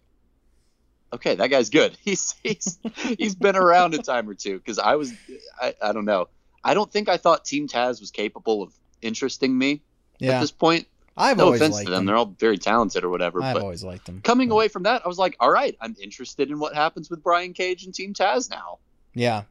[1.12, 1.96] "Okay, that guy's good.
[2.04, 2.78] He's he's
[3.18, 5.12] he's been around a time or two." Because I was,
[5.60, 6.28] I, I don't know,
[6.62, 9.80] I don't think I thought Team Taz was capable of interesting me
[10.20, 10.86] at this point.
[11.16, 12.06] I've no offense liked to them, them.
[12.06, 13.42] they're all very talented or whatever.
[13.42, 14.22] I've but always liked them.
[14.22, 17.22] coming away from that, I was like, all right, I'm interested in what happens with
[17.22, 18.78] Brian Cage and Team Taz now.
[19.12, 19.42] Yeah.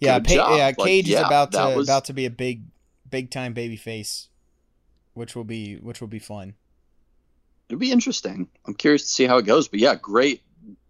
[0.00, 2.62] Yeah, pa- yeah, Like, Cage is yeah, about to was- about to be a big
[3.10, 4.28] big time baby face,
[5.14, 6.54] which will be which will be fun.
[7.68, 8.48] It'll be interesting.
[8.66, 9.68] I'm curious to see how it goes.
[9.68, 10.42] But yeah, great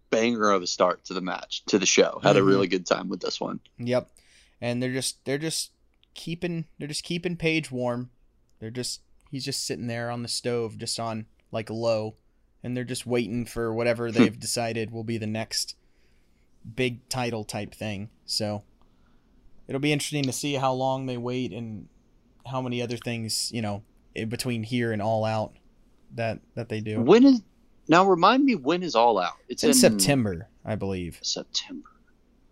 [0.09, 2.19] banger of a start to the match, to the show.
[2.23, 2.47] Had a Mhm.
[2.47, 3.59] really good time with this one.
[3.77, 4.09] Yep.
[4.61, 5.71] And they're just they're just
[6.13, 8.09] keeping they're just keeping Page warm.
[8.59, 12.15] They're just he's just sitting there on the stove just on like low
[12.63, 15.75] and they're just waiting for whatever they've decided will be the next
[16.75, 18.09] big title type thing.
[18.25, 18.63] So
[19.67, 21.87] it'll be interesting to see how long they wait and
[22.49, 23.83] how many other things, you know,
[24.15, 25.53] in between here and all out
[26.15, 26.99] that that they do.
[27.01, 27.41] When is
[27.87, 28.05] now?
[28.07, 29.33] Remind me when is All Out?
[29.47, 31.19] It's It's in September, I believe.
[31.21, 31.89] September.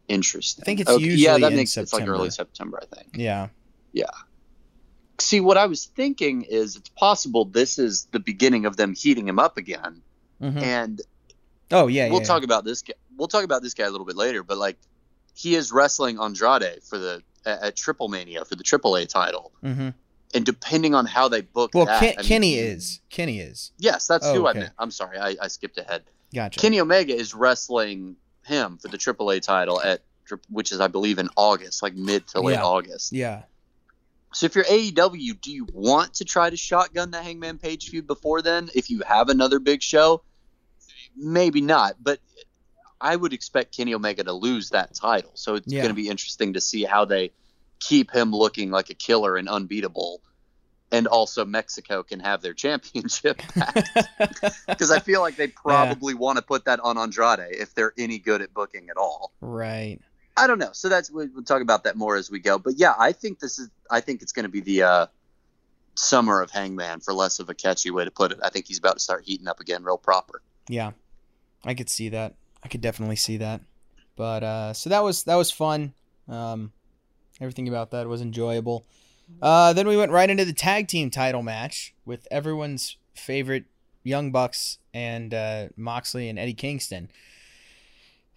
[0.07, 0.63] Interesting.
[0.63, 3.09] I think it's Okay, yeah, that in makes it's like early September, I think.
[3.15, 3.49] Yeah.
[3.91, 4.05] Yeah.
[5.19, 9.27] See, what I was thinking is it's possible this is the beginning of them heating
[9.27, 10.01] him up again,
[10.41, 10.61] Mhm.
[10.61, 11.01] and
[11.71, 12.93] Oh yeah, we'll yeah, talk about this guy.
[13.17, 14.77] We'll talk about this guy a little bit later, but like
[15.33, 19.51] he is wrestling Andrade for the at, at Triple Mania for the AAA title.
[19.63, 19.93] Mhm.
[20.35, 22.99] and depending on how they book Well, that, Ken, I mean, Kenny is.
[23.09, 23.71] Kenny is.
[23.77, 24.59] Yes, that's Oh, who okay.
[24.59, 24.73] I meant.
[24.77, 26.03] I'm sorry, I, I skipped ahead.
[26.35, 26.59] Gotcha.
[26.59, 30.01] Kenny Omega is wrestling him for the AAA title at
[30.49, 32.63] which is I believe in August, like mid to late Yeah.
[32.65, 33.13] August.
[33.13, 33.43] Yeah.
[34.33, 38.05] So if you're AEW, do you want to try to shotgun the Hangman Page feud
[38.05, 38.69] before then?
[38.75, 40.21] If you have another big show,
[41.15, 41.95] maybe not.
[42.03, 42.19] But
[42.99, 45.31] I would expect Kenny Omega to lose that title.
[45.35, 45.81] So it's Yeah.
[45.81, 47.31] going to be interesting to see how they
[47.79, 50.21] keep him looking like a killer and unbeatable.
[50.91, 53.85] And also Mexico can have their championship back.
[54.67, 58.19] because I feel like they probably want to put that on Andrade if they're any
[58.19, 59.31] good at booking at all.
[59.41, 59.99] right.
[60.39, 60.69] I don't know.
[60.73, 62.59] So that's we- we'll talk about that more as we go.
[62.59, 63.69] But yeah, I think this is.
[63.89, 65.05] I think it's going to be the uh,
[65.95, 68.37] summer of Hangman, for less of a catchy way to put it.
[68.43, 70.41] I think he's about to start heating up again, real proper.
[70.69, 70.91] Yeah.
[71.65, 72.35] I could see that.
[72.67, 73.61] I could definitely see that.
[74.17, 75.93] But uh so that was that was fun.
[76.27, 76.73] Um
[77.39, 78.85] everything about that was enjoyable.
[79.41, 83.63] Uh then we went right into the tag team title match with everyone's favorite
[84.03, 87.09] Young Bucks and uh Moxley and Eddie Kingston.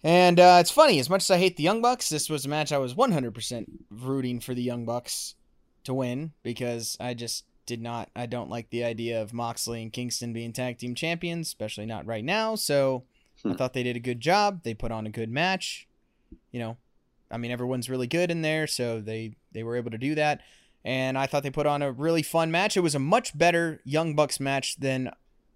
[0.01, 2.49] And uh, it's funny, as much as I hate the Young Bucks, this was a
[2.49, 5.35] match I was 100% rooting for the Young Bucks
[5.83, 9.93] to win because I just did not, I don't like the idea of Moxley and
[9.93, 12.55] Kingston being tag team champions, especially not right now.
[12.55, 13.03] So
[13.43, 13.55] I Hmm.
[13.55, 14.61] thought they did a good job.
[14.63, 15.87] They put on a good match.
[16.51, 16.77] You know,
[17.29, 20.41] I mean, everyone's really good in there, so they they were able to do that.
[20.83, 22.75] and I thought they put on a really fun match.
[22.75, 25.11] It was a much better Young Bucks match than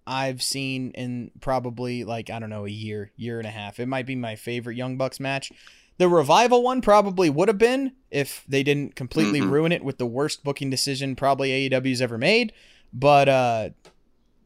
[0.05, 3.79] I've seen in probably like I don't know a year, year and a half.
[3.79, 5.51] It might be my favorite Young Bucks match.
[5.97, 9.49] The revival one probably would have been if they didn't completely Mhm.
[9.49, 12.53] ruin it with the worst booking decision probably AEW's ever made.
[12.93, 13.69] But uh,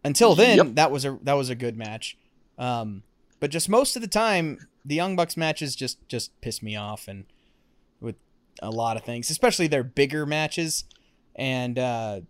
[0.06, 0.68] until then, Yep.
[0.76, 2.16] that was a that was a good match.
[2.58, 3.04] Um,
[3.40, 7.08] but just most of the time, the Young Bucks matches just just piss me off,
[7.08, 7.26] and
[8.02, 8.16] with
[8.62, 10.84] a lot of things, especially their bigger matches,
[11.36, 12.22] and uh,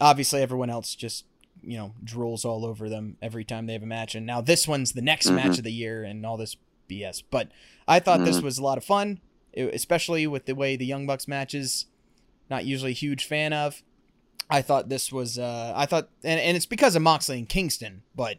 [0.00, 1.24] obviously everyone else just
[1.62, 4.14] you know drools all over them every time they have a match.
[4.14, 5.34] And now this one's the next Mhm.
[5.34, 6.56] match of the year, and all this
[6.88, 7.22] BS.
[7.22, 7.50] But
[7.86, 8.44] I thought this Mhm.
[8.44, 9.20] was a lot of fun,
[9.56, 11.86] especially with the way the Young Bucks matches.
[12.48, 13.82] Not usually a huge fan of.
[14.48, 18.02] I thought this was uh I thought and, and it's because of Moxley and Kingston,
[18.16, 18.38] but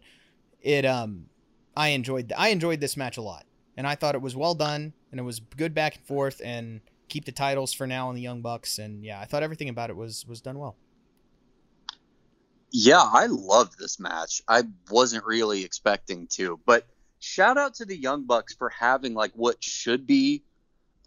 [0.61, 1.27] it um
[1.75, 3.45] I enjoyed I enjoyed this match a lot.
[3.77, 6.81] And I thought it was well done and it was good back and forth and
[7.07, 9.89] keep the titles for now on the Young Bucks and yeah, I thought everything about
[9.89, 10.75] it was was done well.
[12.71, 14.41] Yeah, I loved this match.
[14.47, 16.87] I wasn't really expecting to, but
[17.19, 20.43] shout out to the Young Bucks for having like what should be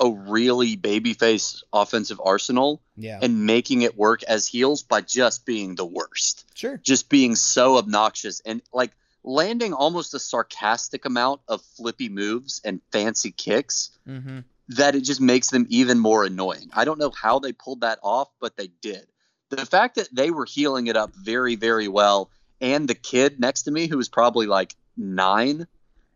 [0.00, 3.20] a really babyface offensive arsenal Yeah.
[3.22, 6.44] and making it work as heels by just being the worst.
[6.54, 6.78] sure.
[6.78, 8.90] Just being so obnoxious and like
[9.24, 14.44] landing almost a sarcastic amount of flippy moves and fancy kicks Mhm.
[14.68, 16.70] that it just makes them even more annoying.
[16.72, 19.06] I don't know how they pulled that off, but they did.
[19.48, 23.62] The fact that they were heeling it up very, very well, and the kid next
[23.62, 25.66] to me, who was probably like nine,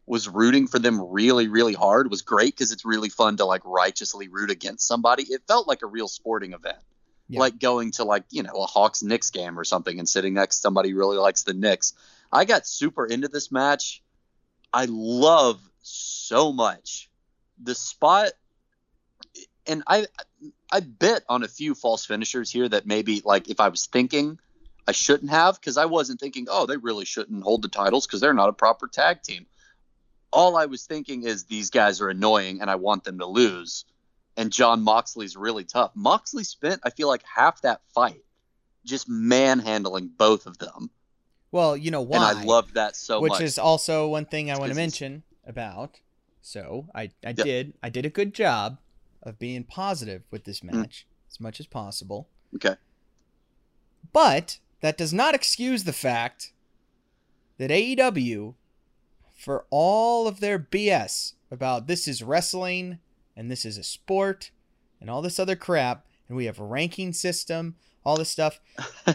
[0.06, 3.60] was rooting for them really, really hard was great because it's really fun to like
[3.64, 5.24] righteously root against somebody.
[5.24, 6.78] It felt like a real sporting event.
[7.28, 7.40] Yeah.
[7.40, 10.56] Like going to like, you know, a Hawks Knicks game or something and sitting next
[10.56, 11.92] to somebody who really likes the Knicks.
[12.32, 14.02] I got super into this match.
[14.72, 17.08] I love so much
[17.62, 18.30] the spot
[19.66, 20.06] and I
[20.70, 24.38] I bet on a few false finishers here that maybe like if I was thinking
[24.86, 28.20] I shouldn't have because I wasn't thinking oh they really shouldn't hold the titles because
[28.20, 29.46] they're not a proper tag team.
[30.32, 33.84] All I was thinking is these guys are annoying and I want them to lose.
[34.38, 35.90] And Jon Moxley's really tough.
[35.94, 38.24] Moxley spent I feel like half that fight
[38.86, 40.90] just manhandling both of them,
[41.52, 42.16] Well, you know why?
[42.30, 43.22] and I loved that so much.
[43.22, 43.42] which much.
[43.42, 46.00] is also one thing I want to mention about.
[46.40, 48.78] So I, I did I did a good job
[49.22, 50.72] of being positive with this Mm.
[50.72, 52.28] match as much as possible.
[52.54, 52.76] okay.
[54.12, 56.52] But that does not excuse the fact
[57.58, 58.54] that AEW,
[59.36, 63.00] for all of their BS about this is wrestling
[63.38, 64.50] and this is a sport
[65.00, 68.60] and all this other crap, and we have a ranking system, all this stuff.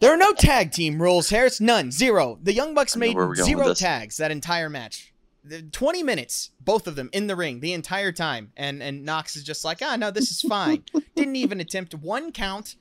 [0.00, 1.62] There are no tag team rules, Harris.
[1.62, 1.90] None.
[1.90, 2.38] Zero.
[2.42, 5.14] The Young Bucks made where we're going zero tags that entire match.
[5.42, 8.52] The 20 minutes, both of them in the ring the entire time.
[8.54, 10.84] And and Knox is just like, ah, no, this is fine.
[11.16, 12.76] Didn't even attempt one count.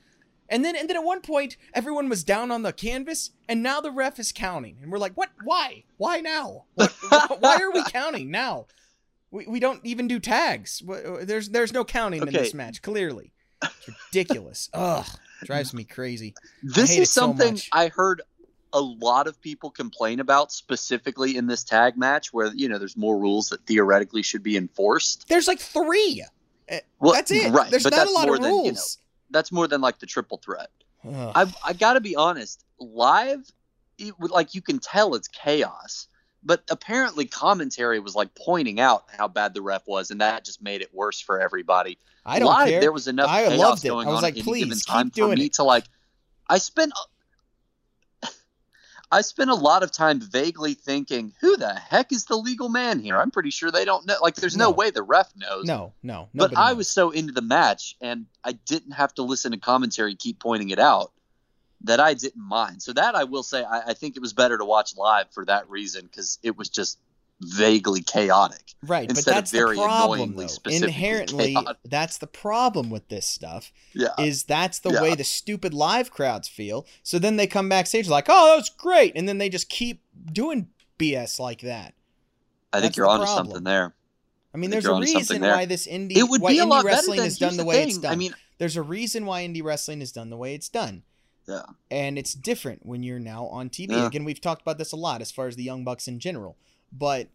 [0.49, 3.79] And then and then at one point, everyone was down on the canvas, and now
[3.79, 4.77] the ref is counting.
[4.81, 5.29] And we're like, what?
[5.45, 5.85] Why?
[5.95, 6.65] Why now?
[6.75, 6.91] What,
[7.39, 8.67] why are we counting now?
[9.33, 10.83] We, we don't even do tags.
[11.21, 12.83] There's there's no counting in this match.
[12.83, 14.69] Clearly, it's ridiculous.
[14.73, 15.05] Ugh,
[15.43, 16.35] drives me crazy.
[16.61, 17.59] This is is so something.
[17.71, 18.21] I heard
[18.73, 22.95] a lot of people complain about specifically in this tag match where you know there's
[22.95, 25.27] more rules that theoretically should be enforced.
[25.27, 26.23] There's like three.
[26.67, 27.51] Eh, Well, that's it.
[27.51, 28.65] Right, There's but not a lot more of than, rules.
[28.65, 28.81] you know,
[29.31, 30.69] that's more than like the triple threat.
[31.07, 31.31] Ugh.
[31.35, 33.51] I I got to be honest, live
[33.97, 36.07] it, like you can tell it's chaos.
[36.45, 40.61] But apparently commentary was like pointing out how bad the ref was and that just
[40.61, 41.97] made it worse for everybody.
[42.25, 42.81] I don't live care.
[42.81, 43.89] there was enough I chaos loved it.
[43.89, 45.53] going I was on like, at any please, given time for me it.
[45.53, 45.85] to like
[46.49, 46.91] I spent
[49.11, 52.99] I spent a lot of time vaguely thinking, who the heck is the legal man
[52.99, 53.15] here?
[53.17, 54.15] I'm pretty sure they don't know.
[54.23, 54.71] Like, there's no, No.
[54.71, 55.65] way the ref knows.
[55.65, 56.29] no, no.
[56.33, 56.77] but I knows.
[56.77, 60.71] was so into the match, and I didn't have to listen to commentary keep pointing
[60.71, 61.11] it out
[61.83, 62.81] that I didn't mind.
[62.81, 65.45] So that I will say, I, I think it was better to watch live for
[65.45, 66.97] that reason because it was just
[67.41, 68.73] vaguely chaotic.
[68.83, 70.35] right, but instead of that's the very problem.
[70.35, 70.47] Though.
[70.71, 71.77] Inherently, chaotic.
[71.83, 73.73] that's the problem with this stuff.
[73.93, 74.09] Yeah.
[74.17, 75.01] Is that's the Yeah.
[75.01, 76.85] way the stupid live crowds feel.
[77.01, 80.03] So then they come backstage like, "Oh, that was great," and then they just keep
[80.31, 81.95] doing BS like that.
[82.71, 83.47] I think you're the onto problem.
[83.47, 83.93] something there.
[84.53, 86.85] I mean, I there's a reason why this indie It would why be a lot
[86.85, 88.11] wrestling than is done the the way it's done.
[88.11, 91.03] I mean, there's a reason why indie wrestling is done the way it's done.
[91.47, 91.63] Yeah.
[91.91, 93.91] And it's different when you're now on TV.
[93.91, 94.07] Yeah.
[94.07, 96.57] Again, we've talked about this a lot as far as the Young Bucks in general.
[96.91, 97.29] But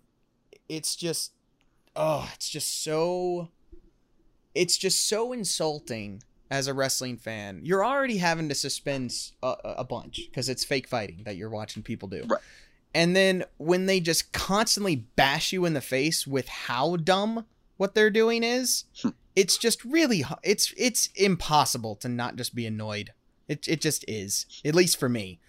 [0.68, 1.32] it's just
[1.96, 3.48] oh, it's just so
[4.54, 7.60] it's just so insulting as a wrestling fan.
[7.64, 11.82] You're already having to suspend a, a bunch because it's fake fighting that you're watching
[11.82, 12.24] people do.
[12.26, 12.40] Right.
[12.94, 17.44] And then when they just constantly bash you in the face with how dumb
[17.76, 19.10] what they're doing is, Hmm.
[19.36, 23.12] it's just really it's it's impossible to not just be annoyed.
[23.48, 24.46] It it just is.
[24.64, 25.40] At least for me.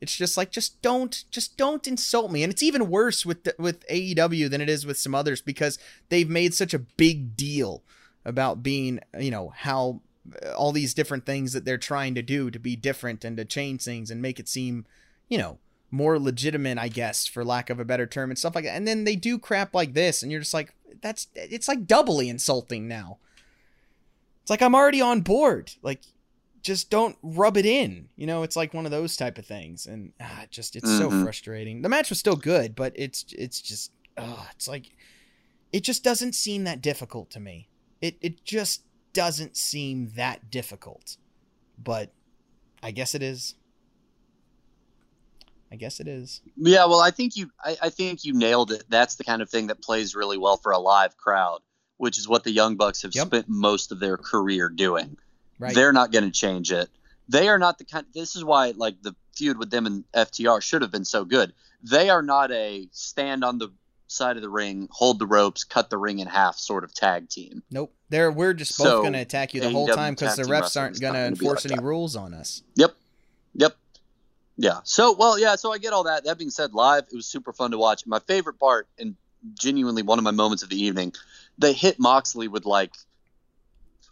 [0.00, 2.42] It's just like just don't just don't insult me.
[2.42, 5.78] And it's even worse with the, with AEW than it is with some others because
[6.08, 7.82] they've made such a big deal
[8.24, 10.00] about being, you know, how
[10.44, 13.44] uh, all these different things that they're trying to do to be different and to
[13.44, 14.86] change things and make it seem,
[15.28, 15.58] you know,
[15.92, 18.74] more legitimate, I guess, for lack of a better term and stuff like that.
[18.74, 22.28] And then they do crap like this and you're just like that's it's like doubly
[22.28, 23.18] insulting now.
[24.42, 25.72] It's like I'm already on board.
[25.82, 26.00] Like
[26.62, 28.08] just don't rub it in.
[28.16, 31.10] You know, it's like one of those type of things, and ah, just it's so
[31.10, 31.22] Mhm.
[31.22, 31.82] frustrating.
[31.82, 34.90] The match was still good, but it's it's just oh, it's like
[35.72, 37.68] it just doesn't seem that difficult to me.
[38.00, 38.82] It it just
[39.12, 41.16] doesn't seem that difficult,
[41.78, 42.12] but
[42.82, 43.54] I guess it is.
[45.70, 46.42] I guess it is.
[46.56, 48.84] Yeah, well, I think you, I, I think you nailed it.
[48.90, 51.60] That's the kind of thing that plays really well for a live crowd,
[51.96, 53.26] which is what the Young Bucks have Yep.
[53.28, 55.16] spent most of their career doing.
[55.62, 55.74] Right.
[55.74, 56.90] They're not going to change it.
[57.28, 58.04] They are not the kind.
[58.12, 61.52] This is why, like the feud with them and FTR should have been so good.
[61.84, 63.68] They are not a stand on the
[64.08, 67.28] side of the ring, hold the ropes, cut the ring in half sort of tag
[67.28, 67.62] team.
[67.70, 67.94] Nope.
[68.08, 70.78] They're we're just both So, going to attack you the whole time because the refs
[70.78, 71.86] aren't going to enforce like any that.
[71.86, 72.62] rules on us.
[72.74, 72.94] Yep.
[73.54, 73.76] Yep.
[74.56, 74.80] Yeah.
[74.82, 75.54] So, well, yeah.
[75.54, 76.24] So I get all that.
[76.24, 78.04] That being said, live, it was super fun to watch.
[78.04, 79.14] My favorite part, and
[79.54, 81.14] genuinely one of my moments of the evening,
[81.56, 82.92] they hit Moxley with like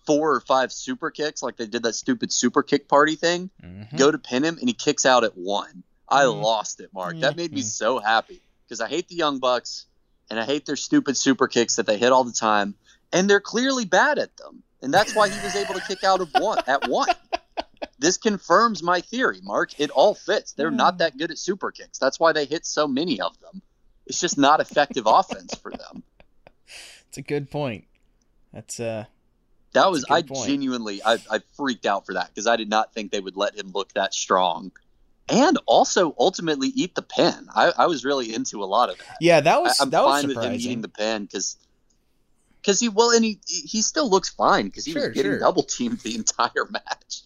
[0.06, 3.50] four or five super kicks, like they did that stupid super kick party thing.
[3.62, 3.96] Mhm.
[3.98, 5.82] Go to pin him, and he kicks out at one.
[6.08, 6.42] I Mhm.
[6.42, 7.20] lost it, Mark.
[7.20, 7.64] That made me Mhm.
[7.70, 9.86] so happy because I hate the Young Bucks
[10.28, 12.74] and I hate their stupid super kicks that they hit all the time,
[13.12, 14.62] and they're clearly bad at them.
[14.82, 17.08] And that's why he was able to kick out of one at one.
[17.98, 19.78] This confirms my theory, Mark.
[19.78, 20.52] It all fits.
[20.52, 21.98] They're not that good at super kicks.
[21.98, 23.60] That's why they hit so many of them.
[24.06, 26.02] It's just not effective offense for them.
[27.08, 27.86] It's a good point.
[28.52, 29.04] That's uh
[29.72, 30.46] That was I point.
[30.48, 33.56] genuinely I, I freaked out for that because I did not think they would let
[33.56, 34.72] him look that strong,
[35.28, 37.48] and also ultimately eat the pin.
[37.54, 39.16] I, I was really into a lot of that.
[39.20, 41.56] yeah, that was I'm that was fine with him eating the pin because
[42.60, 45.38] because he well and he he still looks fine because he Sure, was getting sure.
[45.38, 47.22] double teamed the entire match.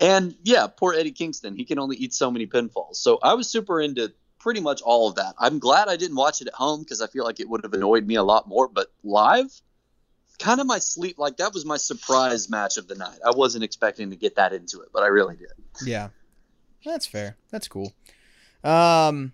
[0.00, 1.56] And yeah, poor Eddie Kingston.
[1.56, 2.96] He can only eat so many pinfalls.
[2.96, 5.34] So I was super into pretty much all of that.
[5.38, 7.72] I'm glad I didn't watch it at home because I feel like it would have
[7.72, 8.68] annoyed me a lot more.
[8.68, 9.50] But live,
[10.36, 13.18] kind of my sleep like that was my surprise match of the night.
[13.24, 15.52] I wasn't expecting to get that into it, but I really did.
[15.84, 16.08] Yeah.
[16.84, 17.36] That's fair.
[17.50, 17.92] That's cool.
[18.64, 19.32] Um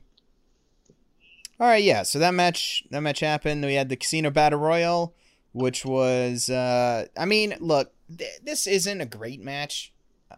[1.60, 2.02] All right, yeah.
[2.02, 3.64] So that match that match happened.
[3.64, 5.14] We had the Casino Battle Royal,
[5.52, 9.92] which was uh I mean, look, th- this isn't a great match.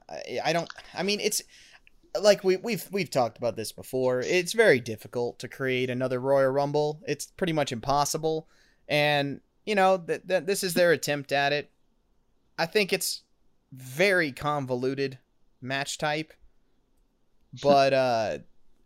[0.08, 1.42] I, I don't I mean, it's
[2.20, 4.20] like we we've we've talked about this before.
[4.20, 7.00] It's very difficult to create another Royal Rumble.
[7.06, 8.46] It's pretty much impossible.
[8.88, 11.70] And, you know, that th- this is their attempt at it.
[12.58, 13.22] I think it's
[13.72, 15.18] very convoluted
[15.60, 16.32] match type
[17.62, 18.38] but uh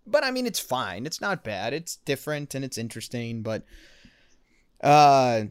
[0.06, 1.04] but i mean it's fine.
[1.06, 1.74] It's not bad.
[1.74, 3.64] It's different and it's interesting but
[4.82, 5.42] uh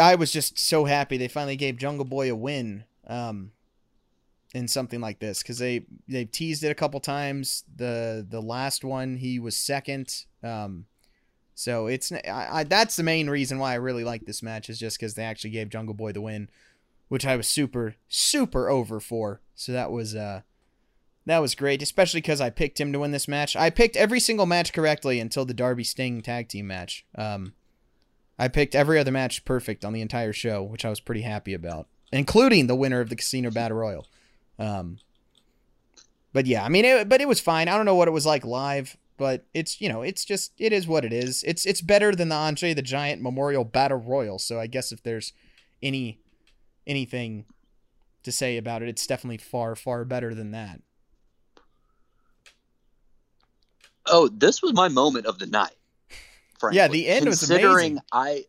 [0.00, 3.52] i was just so happy they finally gave jungle boy a win um
[4.54, 7.64] in something like this because they they teased it a couple times.
[7.76, 10.86] The the last one he was second um
[11.54, 14.78] so it's I, I that's the main reason why i really like this match is
[14.78, 16.48] just because they actually gave jungle boy the win
[17.08, 19.40] which I was super super over for.
[19.54, 20.42] So that was uh
[21.26, 23.56] that was great, especially because I picked him to win this match.
[23.56, 27.06] I picked every single match correctly until the Darby Sting tag team match.
[27.16, 27.54] Um,
[28.38, 31.54] I picked every other match perfect on the entire show, which I was pretty happy
[31.54, 34.06] about, including the winner of the Casino Battle Royal.
[34.58, 34.98] Um,
[36.34, 37.68] but yeah, I mean, it, but it was fine.
[37.68, 40.72] I don't know what it was like live, but it's you know, it's just it
[40.72, 41.42] is what it is.
[41.44, 44.38] It's it's better than the Andre the Giant Memorial Battle Royal.
[44.38, 45.32] So I guess if there's
[45.82, 46.20] any
[46.86, 47.44] anything
[48.22, 50.80] to say about it, it's definitely far far better than that.
[54.06, 55.74] Oh, this was my moment of the night.
[56.58, 56.76] Frankly.
[56.76, 57.98] Yeah, the end was Considering amazing.
[58.12, 58.44] I,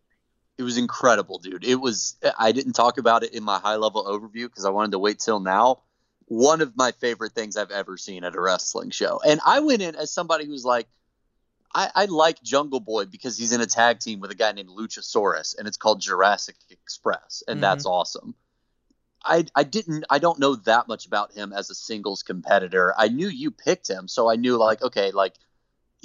[0.58, 1.64] it was incredible, dude.
[1.64, 2.18] It was.
[2.38, 5.20] I didn't talk about it in my high level overview because I wanted to wait
[5.20, 5.82] till now.
[6.28, 9.82] One of my favorite things I've ever seen at a wrestling show, and I went
[9.82, 10.88] in as somebody who's like,
[11.74, 14.70] I, I like Jungle Boy because he's in a tag team with a guy named
[14.70, 17.62] Luchasaurus, and it's called Jurassic Express, and Mhm.
[17.62, 18.36] that's awesome.
[19.24, 22.94] I, I didn't I don't know that much about him as a singles competitor.
[22.98, 25.36] I knew you picked him, so I knew like okay, like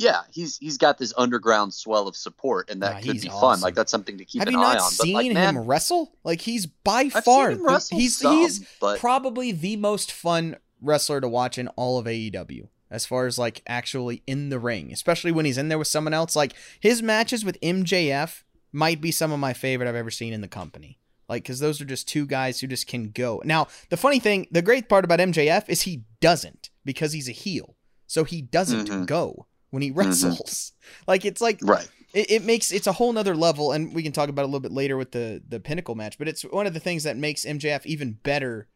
[0.00, 3.40] yeah, he's he's got this underground swell of support, and that could be awesome.
[3.40, 3.60] fun.
[3.60, 4.90] Like that's something to keep Have an you eye not on.
[4.90, 6.16] seen but like, man, him wrestle?
[6.24, 10.56] Like he's by I've far seen the- he's some, he's but probably the most fun
[10.80, 14.90] wrestler to watch in all of AEW as far as like actually in the ring,
[14.92, 16.34] especially when he's in there with someone else.
[16.34, 18.42] Like his matches with MJF
[18.72, 20.98] might be some of my favorite I've ever seen in the company.
[21.28, 23.40] Like, because those are just two guys who just can go.
[23.44, 27.32] Now, the funny thing, the great part about MJF is he doesn't because he's a
[27.32, 27.76] heel.
[28.08, 29.06] So he doesn't Mhm.
[29.06, 29.98] go when he mm-hmm.
[29.98, 30.72] wrestles.
[31.06, 31.88] Like, it's like, Right.
[32.12, 33.72] it, it makes, it's a whole nother level.
[33.72, 36.18] And we can talk about it a little bit later with the, the pinnacle match,
[36.18, 38.68] but it's one of the things that makes MJF even better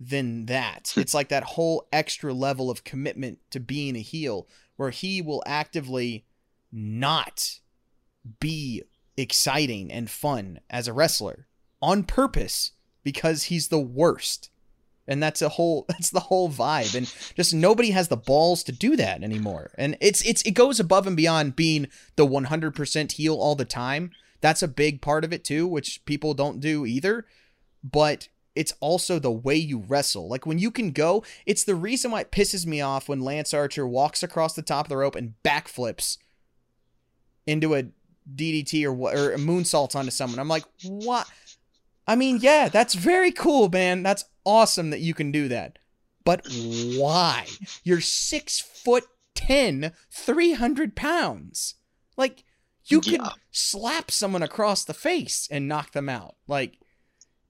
[0.00, 0.92] than that.
[0.94, 1.00] Hmm.
[1.00, 5.42] it's like that whole extra level of commitment to being a heel where he will
[5.46, 6.24] actively
[6.72, 7.60] not
[8.40, 8.82] be
[9.16, 11.46] exciting and fun as a wrestler
[11.80, 14.50] on purpose because he's the worst.
[15.08, 18.72] And that's a whole that's the whole vibe and just nobody has the balls to
[18.72, 19.70] do that anymore.
[19.76, 24.10] And it's it's it goes above and beyond being the 100% heel all the time.
[24.40, 27.26] That's a big part of it too, which people don't do either.
[27.84, 30.28] But it's also the way you wrestle.
[30.28, 33.54] Like when you can go, it's the reason why it pisses me off when Lance
[33.54, 36.18] Archer walks across the top of the rope and backflips
[37.46, 37.84] into a
[38.34, 40.38] DDT or or a moonsault onto someone.
[40.38, 41.28] I'm like, what?
[42.06, 44.02] I mean, yeah, that's very cool, man.
[44.02, 45.78] That's awesome that you can do that.
[46.24, 46.46] But
[46.96, 47.46] why?
[47.82, 51.74] You're six foot ten, 300 pounds.
[52.16, 52.44] Like,
[52.84, 53.20] you could
[53.50, 56.36] slap someone across the face and knock them out.
[56.46, 56.78] Like,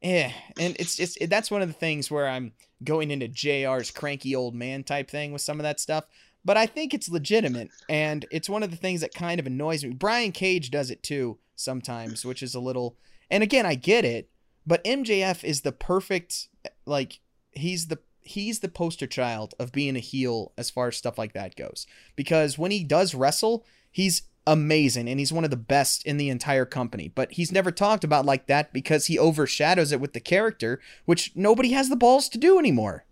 [0.02, 0.32] eh.
[0.58, 2.52] And it's just, that's one of the things where I'm
[2.84, 6.04] going into JR's cranky old man type thing with some of that stuff.
[6.44, 7.70] But I think it's legitimate.
[7.88, 9.90] And it's one of the things that kind of annoys me.
[9.90, 12.96] Brian Cage does it too sometimes, which is a little.
[13.30, 14.28] And again, I get it.
[14.66, 16.48] But MJF is the perfect,
[16.86, 17.20] like,
[17.52, 21.32] he's the he's the poster child of being a heel as far as stuff like
[21.32, 21.86] that goes.
[22.16, 26.28] Because when he does wrestle, he's amazing and he's one of the best in the
[26.28, 27.10] entire company.
[27.12, 31.32] But he's never talked about like that because he overshadows it with the character, which
[31.34, 33.04] nobody has the balls to do anymore.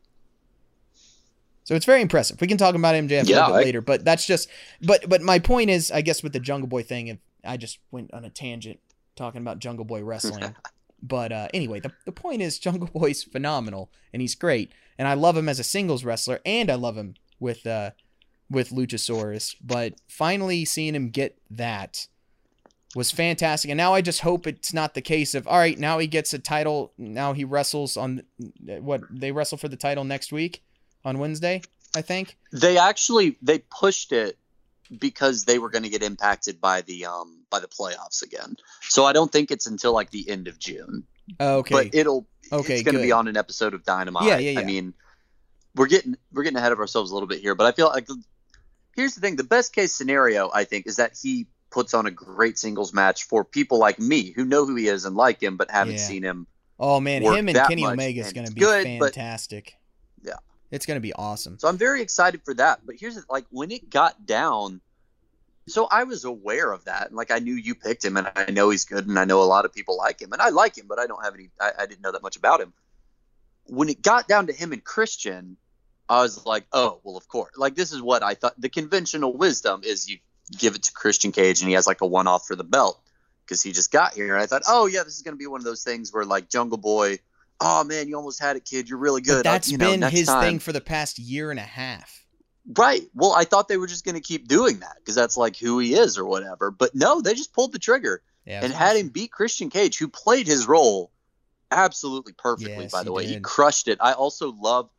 [1.65, 2.41] So it's very impressive.
[2.41, 4.49] We can talk about MJF a little bit I- later, but that's just
[4.81, 7.79] but but my point is I guess with the Jungle Boy thing if I just
[7.91, 8.81] went on a tangent
[9.15, 10.55] talking about Jungle Boy wrestling.
[11.03, 14.73] but uh, anyway, the, the point is Jungle Boy's phenomenal and he's great.
[14.99, 17.93] And I love him as a singles wrestler and I love him with uh
[18.51, 19.57] with Luchasaurus.
[19.63, 22.07] But finally seeing him get that
[22.95, 23.71] was fantastic.
[23.71, 26.35] And now I just hope it's not the case of all right, now he gets
[26.35, 26.93] a title.
[26.99, 28.23] Now he wrestles on
[28.65, 30.63] what they wrestle for the title next week
[31.05, 31.63] on Wednesday,
[31.97, 32.37] I think.
[32.53, 34.37] They actually they pushed it
[34.99, 38.57] because they were going to get impacted by the um by the playoffs again.
[38.83, 41.05] So I don't think it's until like the end of June.
[41.39, 41.75] Oh, okay.
[41.75, 44.25] But it'll Okay, it's going to be on an episode of Dynamite.
[44.25, 44.61] Yeah, yeah, yeah.
[44.61, 44.95] I mean,
[45.77, 48.09] we're getting we're getting ahead of ourselves a little bit here, but I feel like
[48.97, 52.11] here's the thing: the best case scenario I think is that he puts on a
[52.11, 55.57] great singles match for people like me who know who he is and like him,
[55.57, 56.01] but haven't Yeah.
[56.01, 56.47] seen him.
[56.81, 59.75] oh man, him and Kenny Omega is going to be good, but- fantastic.
[60.23, 60.35] Yeah.
[60.73, 61.59] It's going to be awesome.
[61.59, 62.85] So I'm very excited for that.
[62.87, 64.81] But here's the, like when it got down.
[65.71, 68.51] So I was aware of that, and like I knew you picked him, and I
[68.51, 70.77] know he's good, and I know a lot of people like him, and I like
[70.77, 71.51] him, but I don't have any.
[71.61, 72.73] I, I didn't know that much about him.
[73.65, 75.57] When it got down to him and Christian,
[76.09, 77.53] I was like, oh well, of course.
[77.57, 78.61] Like this is what I thought.
[78.61, 80.19] The conventional wisdom is you
[80.59, 83.01] give it to Christian Cage, and he has like a one-off for the belt
[83.45, 85.61] because he just got here, and I thought, oh yeah, this is gonna be one
[85.61, 87.19] of those things where like Jungle Boy.
[87.61, 88.89] Oh man, you almost had it, kid.
[88.89, 89.45] You're really good.
[89.45, 90.43] But that's you know, been his time.
[90.43, 92.20] thing for the past year and a half.
[92.67, 93.03] Right.
[93.15, 95.79] Well, I thought they were just going to keep doing that because that's like who
[95.79, 96.71] he is or whatever.
[96.71, 100.09] But no, they just pulled the trigger Yeah, and had him beat Christian Cage, who
[100.09, 101.11] played his role
[101.71, 103.27] absolutely perfectly, Yes, by the he way.
[103.27, 103.43] He did.
[103.43, 103.99] crushed crushed it.
[104.01, 104.91] I also love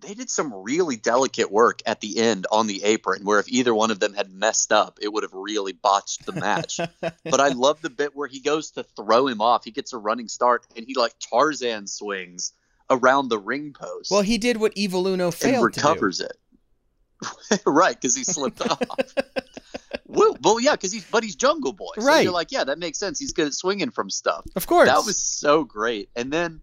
[0.00, 3.74] they did some really delicate work at the end on the apron where if either
[3.74, 6.80] one of them had messed up, it would have really botched the match.
[7.00, 9.64] but I love the bit where he goes to throw him off.
[9.64, 12.52] He gets a running start and he like Tarzan swings
[12.88, 16.36] around the ring post well, he did what Evil Uno and failed recovers it.
[17.66, 18.80] right, because he slipped off.
[20.06, 22.24] well, well, yeah, because he's but he's Jungle Boy, so Right.
[22.24, 23.18] you're like, yeah, that makes sense.
[23.18, 24.44] He's good at swinging from stuff.
[24.56, 24.88] Of course.
[24.88, 26.08] That was so great.
[26.16, 26.60] And then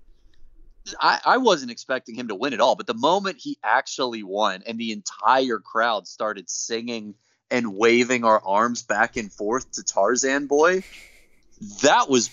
[1.00, 4.64] I, I wasn't expecting him to win at all, but the moment he actually won,
[4.66, 7.16] and the entire crowd started singing
[7.52, 10.84] and waving our arms back and forth to Tarzan Boy.
[11.82, 12.30] That was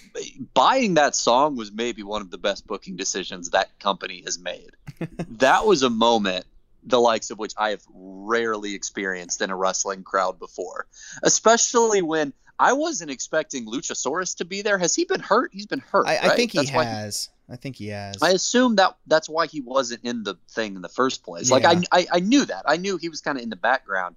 [0.53, 4.71] buying that song was maybe one of the best booking decisions that company has made.
[5.39, 6.45] that was a moment
[6.85, 10.87] the likes of which I have rarely experienced in a wrestling crowd before,
[11.23, 14.79] especially when I wasn't expecting Luchasaurus to be there.
[14.79, 15.51] Has he been hurt?
[15.53, 16.07] He's been hurt.
[16.07, 17.31] I, I think he That's has.
[17.51, 18.23] I think he has.
[18.23, 21.51] I assume that that's why he wasn't in the thing in the first place.
[21.51, 21.83] Like Yeah.
[21.93, 22.63] I, I, I knew that.
[22.67, 24.17] I knew he was kind of in the background.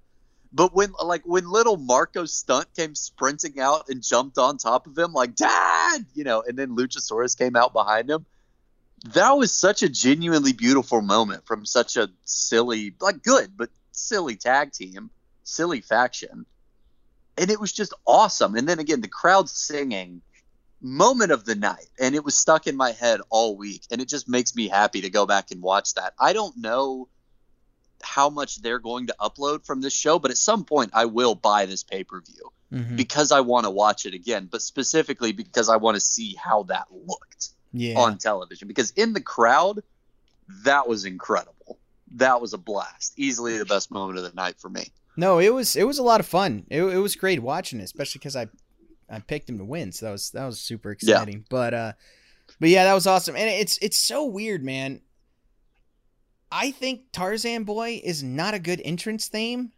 [0.54, 4.98] But when like when little Marco Stunt came sprinting out and jumped on top of
[4.98, 8.26] him, like Dad, you know, and then Luchasaurus came out behind him.
[9.06, 14.36] That was such a genuinely beautiful moment from such a silly, like good but silly
[14.36, 15.10] tag team,
[15.44, 16.46] silly faction,
[17.38, 18.56] and it was just awesome.
[18.56, 20.22] And then again, the crowd singing
[20.82, 21.90] moment of the night.
[22.00, 23.84] And it was stuck in my head all week.
[23.92, 26.14] And it just makes me happy to go back and watch that.
[26.20, 27.08] I don't know
[28.04, 31.34] how much they're going to upload from this show but at some point i will
[31.34, 32.96] buy this pay-per-view Mhm.
[32.96, 36.62] because i want to watch it again but specifically because i want to see how
[36.64, 37.98] that looked Yeah.
[37.98, 39.84] on television because in the crowd
[40.64, 41.78] that was incredible
[42.16, 45.52] that was a blast easily the best moment of the night for me No, it
[45.54, 46.66] was it was a lot of fun.
[46.70, 48.48] It, it was great watching it, especially because I
[49.10, 51.46] I picked him to win, so that was that was super exciting.
[51.50, 51.94] But uh,
[52.60, 55.02] but yeah, that was awesome, and it's it's so weird, man.
[56.52, 59.72] I think Tarzan Boy is not a good entrance theme,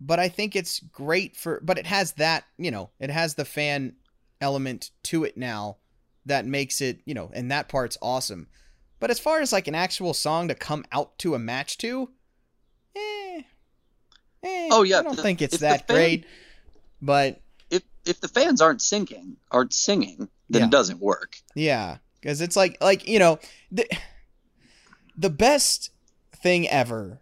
[0.00, 1.60] but I think it's great for.
[1.62, 3.96] But it has that you know it has the fan
[4.40, 5.76] element to it now
[6.26, 8.48] that makes it you know and that part's awesome.
[9.00, 12.10] But as far as like an actual song to come out to a match to,
[12.94, 13.42] eh,
[14.44, 16.26] eh, Oh, yeah, I don't the- think it's that fan- great.
[17.00, 20.66] But if if the fans aren't singing aren't singing then Yeah.
[20.66, 23.38] it doesn't work Yeah, because it's like like you know
[23.72, 23.88] the
[25.16, 25.90] the best
[26.36, 27.20] thing ever.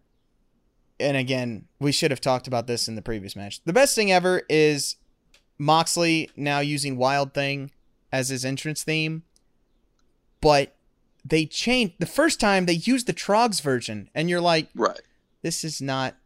[0.98, 3.62] And again, we should have talked about this in the previous match.
[3.64, 4.96] The best thing ever is
[5.57, 7.70] Moxley now using Wild Thing
[8.13, 9.23] as his entrance theme,
[10.41, 10.77] but
[11.25, 15.01] they changed the first time they used the Troggs version, and you're like, right.
[15.43, 16.17] this is not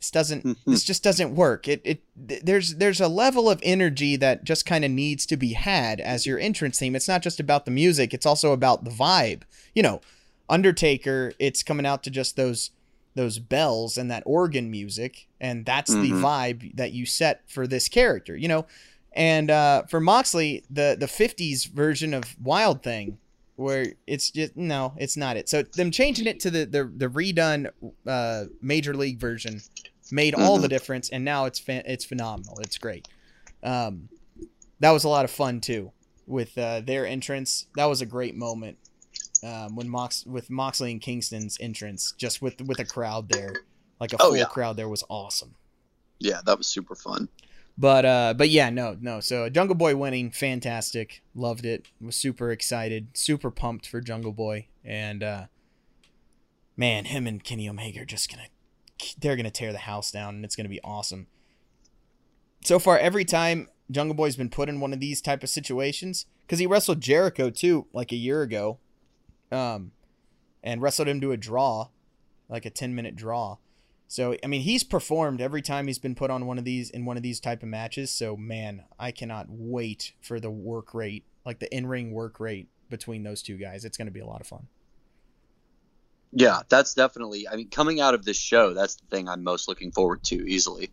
[0.00, 1.68] this doesn't this just doesn't work.
[1.68, 5.36] It it th- there's there's a level of energy that just kind of needs to
[5.36, 6.96] be had as your entrance theme.
[6.96, 9.42] It's not just about the music it's also about the vibe.
[9.74, 10.00] You know
[10.48, 12.72] undertaker it's coming out to just those
[13.14, 16.20] those bells and that organ music and that's the Mhm.
[16.20, 18.66] vibe that you set for this character you know
[19.14, 23.18] and uh for moxley the the 50s version of wild thing
[23.56, 25.46] where it's just no, it's not it.
[25.48, 27.70] So them changing it to the the, the redone
[28.06, 29.60] uh, major league version
[30.10, 32.58] made all the difference, and now it's fa- it's phenomenal.
[32.60, 33.06] It's great.
[33.62, 34.08] Um,
[34.80, 35.92] that was a lot of fun too
[36.26, 37.66] with uh, their entrance.
[37.76, 38.78] That was a great moment
[39.44, 43.52] um, when Mox with Moxley and Kingston's entrance, just with with a crowd there,
[44.00, 44.44] like a Oh, full yeah.
[44.46, 45.54] crowd there was awesome.
[46.18, 47.28] yeah that was super fun
[47.78, 49.20] But uh but yeah, no, no.
[49.20, 51.22] So Jungle Boy winning, fantastic.
[51.34, 51.88] Loved it.
[52.00, 54.68] Was super excited, super pumped for Jungle Boy.
[54.84, 55.46] And uh
[56.76, 58.48] man, him and Kenny Omega are just gonna
[59.18, 61.26] they're gonna tear the house down and it's gonna be awesome.
[62.64, 66.26] So far, every time Jungle Boy's been put in one of these type of situations,
[66.46, 68.78] because he wrestled Jericho too, like a year ago.
[69.50, 69.92] Um
[70.62, 71.88] and wrestled him to a draw,
[72.48, 73.56] like a ten minute draw.
[74.12, 77.06] So I mean, he's performed every time he's been put on one of these in
[77.06, 78.10] one of these type of matches.
[78.10, 83.22] So man, I cannot wait for the work rate, like the in-ring work rate between
[83.22, 83.86] those two guys.
[83.86, 84.66] It's going to be a lot of fun.
[86.34, 89.68] yeah that's definitely i mean coming out of this show that's the thing i'm most
[89.68, 90.90] looking forward to easily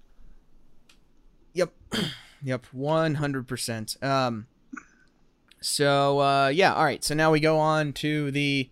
[1.53, 1.73] Yep.
[2.43, 4.03] yep, 100%.
[4.03, 4.47] Um
[5.59, 7.03] so uh yeah, all right.
[7.03, 8.69] So now we go on to the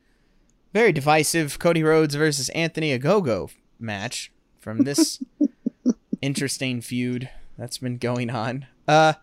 [0.73, 4.31] very divisive Cody Rhodes versus Anthony Ogogo match
[4.67, 5.23] from this
[6.21, 8.65] interesting feud that's been going on.
[8.85, 9.13] Uh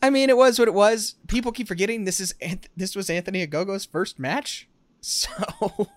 [0.00, 1.16] I mean, it was what it was.
[1.26, 2.32] People keep forgetting this is
[2.76, 4.68] this was Anthony Ogogo's first match.
[5.04, 5.88] So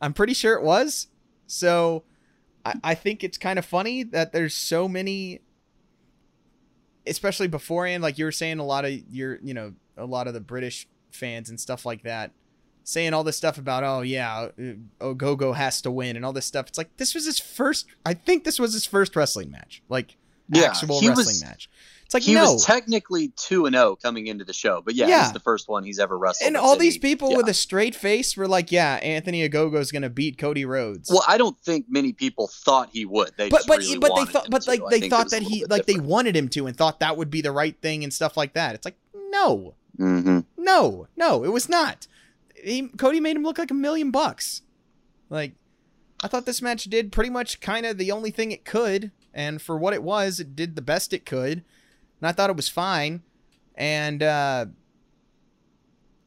[0.00, 1.06] I'm pretty sure it was.
[1.46, 2.02] So
[2.64, 5.42] I, I think it's kind of funny that there's so many
[7.06, 10.34] especially beforehand, like you were saying, a lot of your, you know, a lot of
[10.34, 12.32] the British fans and stuff like that,
[12.84, 14.48] saying all this stuff about, oh yeah,
[15.00, 16.68] Ogogo has to win and all this stuff.
[16.68, 17.86] It's like this was his first.
[18.04, 20.16] I think this was his first wrestling match, like
[20.48, 21.68] Yeah, actual wrestling was- match.
[22.04, 25.06] It's like he no, was technically 2 and 0 coming into the show but yeah,
[25.08, 25.22] Yeah.
[25.22, 27.38] it's the first one he's ever wrestled and all any- these people yeah.
[27.38, 31.08] with a straight face were like, yeah, Anthony Ogogo's gonna beat Cody Rhodes.
[31.10, 34.26] well i don't think many people thought he would they but but really but they
[34.26, 37.16] thought but like they thought that he like they wanted him to and thought that
[37.16, 38.74] would be the right thing and stuff like that.
[38.74, 38.98] It's like
[39.30, 40.44] no, Mhm.
[40.58, 42.06] No, no, it was not.
[42.62, 44.62] He, Cody made him look like a million bucks.
[45.28, 45.54] Like,
[46.22, 49.60] I thought this match did pretty much kind of the only thing it could, and
[49.60, 51.64] for what it was, it did the best it could,
[52.20, 53.22] and I thought it was fine.
[53.74, 54.66] And uh,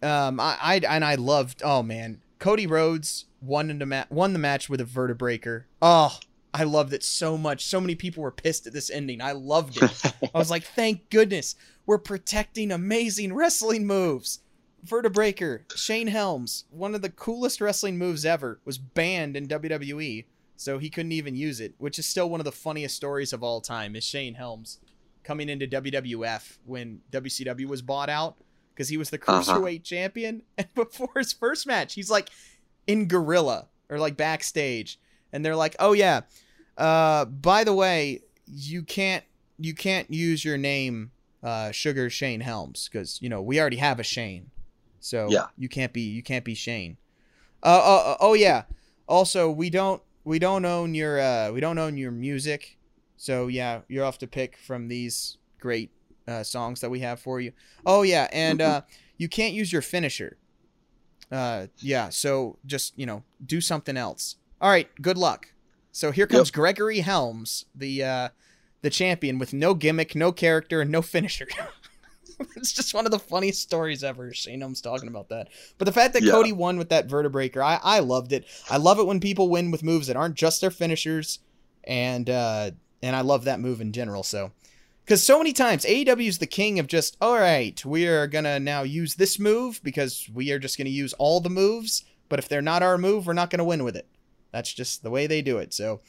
[0.01, 1.61] um, I, I and I loved.
[1.63, 5.63] Oh man, Cody Rhodes won the ma- won the match with a vertebreaker.
[5.81, 6.17] Oh,
[6.53, 7.65] I loved it so much.
[7.65, 9.21] So many people were pissed at this ending.
[9.21, 10.01] I loved it.
[10.33, 11.55] I was like, thank goodness
[11.85, 14.39] we're protecting amazing wrestling moves.
[14.85, 20.25] Vertebreaker, Shane Helms, one of the coolest wrestling moves ever, was banned in WWE,
[20.55, 23.43] so he couldn't even use it, which is still one of the funniest stories of
[23.43, 23.95] all time.
[23.95, 24.79] Is Shane Helms
[25.23, 28.35] coming into WWF when WCW was bought out
[28.73, 29.41] because he was the Uh-huh.
[29.59, 32.29] cruiserweight champion, and before his first match, he's like
[32.87, 34.99] in Gorilla or like backstage,
[35.33, 36.21] and they're like, "Oh yeah,
[36.77, 39.23] uh, by the way, you can't
[39.57, 41.11] you can't use your name
[41.41, 44.51] uh, Sugar Shane Helms because you know we already have a Shane,
[45.05, 45.47] so Yeah.
[45.55, 46.97] you can't be you can't be Shane.
[47.61, 48.63] Uh, oh, oh yeah.
[49.07, 52.77] Also, we don't we don't own your uh, we don't own your music,
[53.17, 55.91] so yeah, you'll have to pick from these great
[56.27, 57.51] uh, songs that we have for you.
[57.85, 58.81] Oh yeah, and uh,
[59.17, 60.37] you can't use your finisher.
[61.31, 64.37] Uh, yeah, so just you know do something else.
[64.59, 65.49] All right, good luck.
[65.91, 68.29] So here comes Gregory Helms, the uh,
[68.81, 71.47] the champion with no gimmick, no character, and no finisher.
[72.55, 74.33] it's just one of the funniest stories ever.
[74.33, 75.49] Shane Helms talking about that.
[75.77, 76.31] But the fact that Yeah.
[76.31, 78.45] Cody won with that vertebreaker, I I loved it.
[78.69, 81.39] I love it when people win with moves that aren't just their finishers,
[81.83, 82.71] and uh,
[83.01, 84.23] and I love that move in general.
[84.23, 84.51] So.
[85.03, 88.45] Because so many times AEW is the king of just, all right, we are going
[88.45, 92.03] to now use this move because we are just going to use all the moves.
[92.27, 94.07] But if they're not our move, we're not going to win with it.
[94.51, 95.75] That's just the way they do it.
[95.75, 96.01] So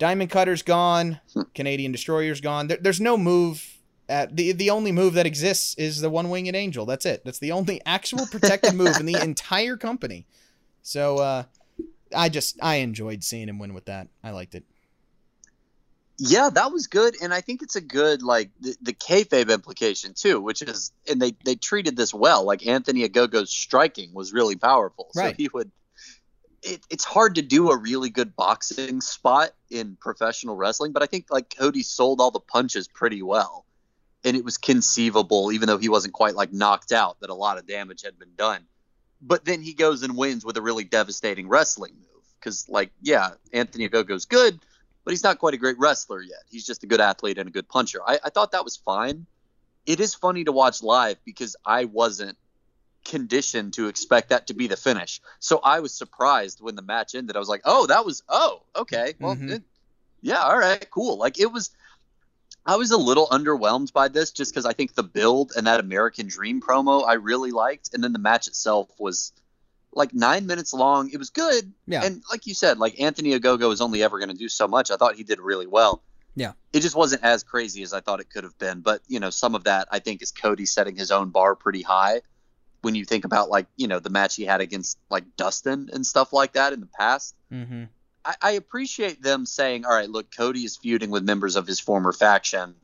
[0.00, 1.20] Diamond Cutter's gone,
[1.54, 2.66] Canadian Destroyer's gone.
[2.66, 3.78] There, there's no move.
[4.10, 6.84] At, the the only move that exists is the one winged angel.
[6.84, 7.24] That's it.
[7.24, 10.26] That's the only actual protected move in the entire company.
[10.82, 11.44] So uh,
[12.14, 14.08] I just I enjoyed seeing him win with that.
[14.24, 14.64] I liked it.
[16.22, 20.12] Yeah, that was good, and I think it's a good like the, the kayfabe implication
[20.12, 22.44] too, which is, and they they treated this well.
[22.44, 25.34] Like Anthony Ogogo's striking was really powerful, so Right.
[25.36, 25.70] he would.
[26.62, 31.06] It, it's hard to do a really good boxing spot in professional wrestling, but I
[31.06, 33.64] think like Cody sold all the punches pretty well,
[34.24, 37.58] and it was conceivable, even though he wasn't quite like knocked out, that a lot
[37.58, 38.62] of damage had been done.
[39.22, 43.30] But then he goes and wins with a really devastating wrestling move, because like yeah,
[43.52, 44.58] Anthony Ogogo's good
[45.02, 46.40] but he's not quite a great wrestler yet.
[46.50, 48.00] He's just a good athlete and a good puncher.
[48.06, 49.24] I, I thought that was fine.
[49.86, 52.36] It is funny to watch live because I wasn't
[53.04, 55.20] conditioned to expect that to be the finish.
[55.38, 57.34] So I was surprised when the match ended.
[57.34, 59.14] I was like, oh, that was, oh, okay.
[59.18, 59.52] Well, Mhm.
[59.52, 59.62] it-
[60.20, 61.16] yeah, all right, cool.
[61.16, 61.70] Like it was,
[62.66, 65.80] I was a little underwhelmed by this just because I think the build and that
[65.80, 67.94] American Dream promo I really liked.
[67.94, 69.32] And then the match itself was
[69.92, 71.10] like nine minutes long.
[71.10, 71.72] It was good.
[71.86, 72.04] Yeah.
[72.04, 74.90] And like you said, like Anthony Ogogo is only ever going to do so much.
[74.90, 76.02] I thought he did really well.
[76.36, 76.52] Yeah.
[76.72, 78.80] It just wasn't as crazy as I thought it could have been.
[78.80, 81.82] But, you know, some of that I think is Cody setting his own bar pretty
[81.82, 82.20] high
[82.82, 86.06] when you think about like, you know, the match he had against like Dustin and
[86.06, 87.34] stuff like that in the past.
[87.52, 87.84] Mm-hmm.
[88.24, 91.80] I, I appreciate them saying, "All right, look, Cody is feuding with members of his
[91.80, 92.74] former faction.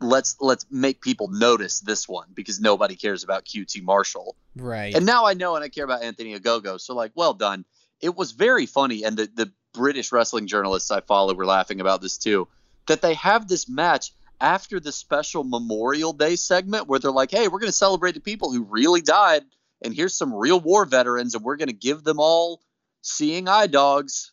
[0.00, 4.94] Let's let's make people notice this one because nobody cares about QT Marshall." Right.
[4.94, 6.80] And now I know and I care about Anthony Ogogo.
[6.80, 7.64] So like, well done.
[8.00, 12.00] It was very funny, and the the British wrestling journalists I follow were laughing about
[12.00, 12.48] this too.
[12.86, 17.48] That they have this match after the special Memorial Day segment where they're like, "Hey,
[17.48, 19.44] we're going to celebrate the people who really died,
[19.82, 22.60] and here's some real war veterans, and we're going to give them all
[23.06, 24.32] seeing eye dogs."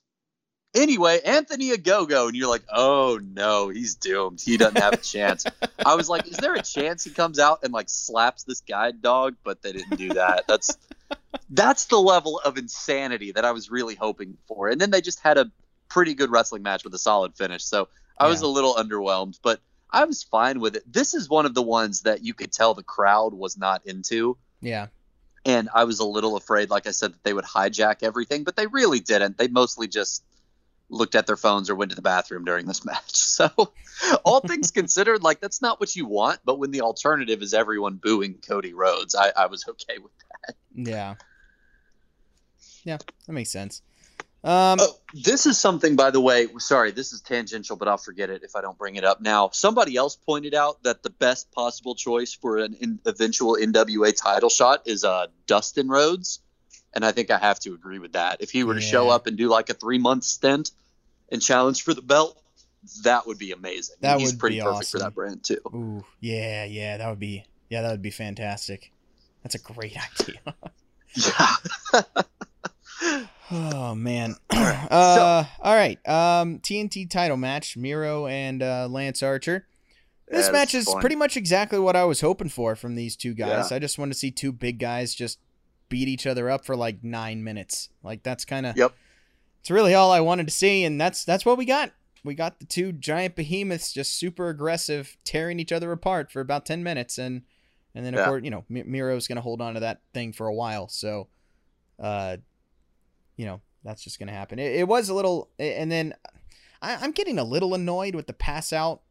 [0.76, 4.42] Anyway, Anthony Ogogo, and you're like, "Oh no, he's doomed.
[4.42, 5.46] He doesn't have a chance."
[5.86, 9.02] I was like, "Is there a chance he comes out and like slaps this guide
[9.02, 10.46] dog?" But they didn't do that.
[10.48, 10.76] That's
[11.50, 14.70] that's the level of insanity that I was really hoping for.
[14.70, 15.52] And then they just had a
[15.90, 17.64] pretty good wrestling match with a solid finish.
[17.64, 19.60] So I was a little underwhelmed, but
[19.92, 20.92] I was fine with it.
[20.92, 24.38] This is one of the ones that you could tell the crowd was not into.
[24.62, 24.88] yeah.
[25.46, 28.56] And I was a little afraid, like I said, that they would hijack everything, but
[28.56, 29.38] they really didn't.
[29.38, 30.24] They mostly just
[30.90, 33.16] looked at their phones or went to the bathroom during this match.
[33.16, 33.50] So,
[34.24, 36.40] all things considered, like that's not what you want.
[36.46, 40.56] But when the alternative is everyone booing Cody Rhodes, I, I was okay with that.
[40.74, 41.16] Yeah.
[42.84, 43.82] Yeah, that makes sense.
[44.44, 46.48] Um, Oh, this is something, by the way.
[46.58, 49.50] Sorry, this is tangential, but I'll forget it if I don't bring it up now.
[49.54, 54.50] Somebody else pointed out that the best possible choice for an in, eventual NWA title
[54.50, 56.40] shot is uh, Dustin Rhodes,
[56.94, 58.42] and I think I have to agree with that.
[58.42, 60.72] If he were to show up and do like a three month stint
[61.32, 62.38] and challenge for the belt,
[63.04, 63.96] that would be amazing.
[64.02, 65.62] That He's would pretty be perfect for that brand too.
[65.74, 68.92] Ooh, yeah, yeah, that would be yeah, that would be fantastic.
[69.42, 70.40] That's a great idea.
[71.16, 72.02] Yeah.
[73.54, 74.36] oh man.
[74.50, 75.98] uh, all right.
[76.08, 79.68] Um, TNT title match: Miro and uh, Lance Archer.
[80.28, 81.00] This match is fun.
[81.00, 83.70] pretty much exactly what I was hoping for from these two guys.
[83.70, 83.76] Yeah.
[83.76, 85.38] I just want to see two big guys just
[85.90, 87.90] beat each other up for like nine minutes.
[88.02, 88.94] Like that's kind of Yep.
[89.60, 91.92] It's really all I wanted to see, and that's that's what we got.
[92.24, 96.66] We got the two giant behemoths just super aggressive, tearing each other apart for about
[96.66, 97.44] ten minutes, and
[97.94, 98.26] and then of Yeah.
[98.26, 100.88] course you know Mi- Miro's gonna hold on to that thing for a while.
[100.88, 101.28] So,
[102.00, 102.38] uh,
[103.36, 104.60] you know that's just gonna happen.
[104.60, 106.14] It, it was a little, and then
[106.82, 109.02] I, I'm getting a little annoyed with the pass out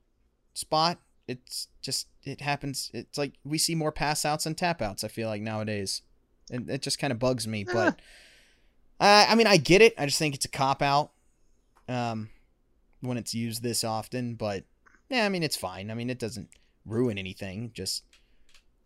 [0.55, 0.99] spot.
[1.29, 2.91] It's just it happens.
[2.93, 5.05] It's like we see more pass outs and tap outs.
[5.05, 6.03] I feel like nowadays,
[6.51, 7.65] and it just kind of bugs me.
[7.65, 8.01] But
[9.01, 9.95] uh, I mean, I get it.
[9.99, 11.13] I just think it's a cop out
[11.89, 12.31] um,
[13.01, 14.35] when it's used this often.
[14.35, 14.65] But
[15.09, 15.91] yeah, I mean, it's fine.
[15.91, 16.49] I mean, it doesn't.
[16.85, 17.71] ruin anything.
[17.75, 18.03] Just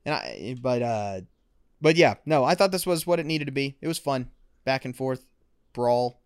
[0.05, 1.20] and I, but uh,
[1.80, 3.76] but yeah, no, I thought this was what it needed to be.
[3.80, 4.28] It was fun,
[4.67, 5.25] back and forth,
[5.73, 6.21] brawl,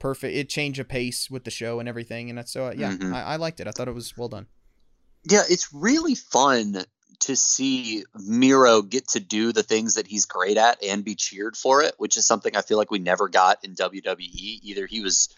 [0.00, 0.34] perfect.
[0.36, 3.14] It changed a pace with the show and everything, and that's so uh, yeah, Mhm.
[3.14, 3.68] I, I liked it.
[3.68, 4.46] I thought it was well done.
[5.22, 6.84] Yeah, it's really fun
[7.20, 11.56] to see Miro get to do the things that he's great at and be cheered
[11.56, 14.60] for it, which is something I feel like we never got in WWE.
[14.62, 15.28] Either he was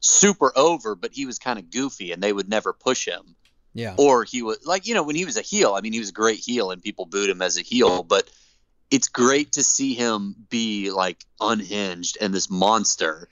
[0.00, 3.36] super over, but he was kind of goofy and they would never push him,
[3.72, 5.98] Yeah, or he was like, you know, when he was a heel, I mean, he
[6.00, 8.28] was a great heel and people booed him as a heel, but
[8.90, 13.28] it's great to see him be like unhinged and this monster.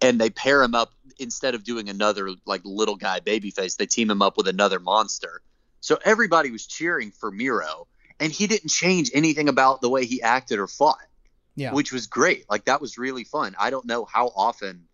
[0.00, 4.10] And they pair him up instead of doing another like little guy babyface, they team
[4.10, 5.40] him up with another monster.
[5.80, 7.86] So everybody was cheering for Miro,
[8.18, 10.98] and he didn't change anything about the way he acted or fought,
[11.56, 12.48] yeah, which was great.
[12.48, 13.54] Like that was really fun.
[13.58, 14.86] I don't know how often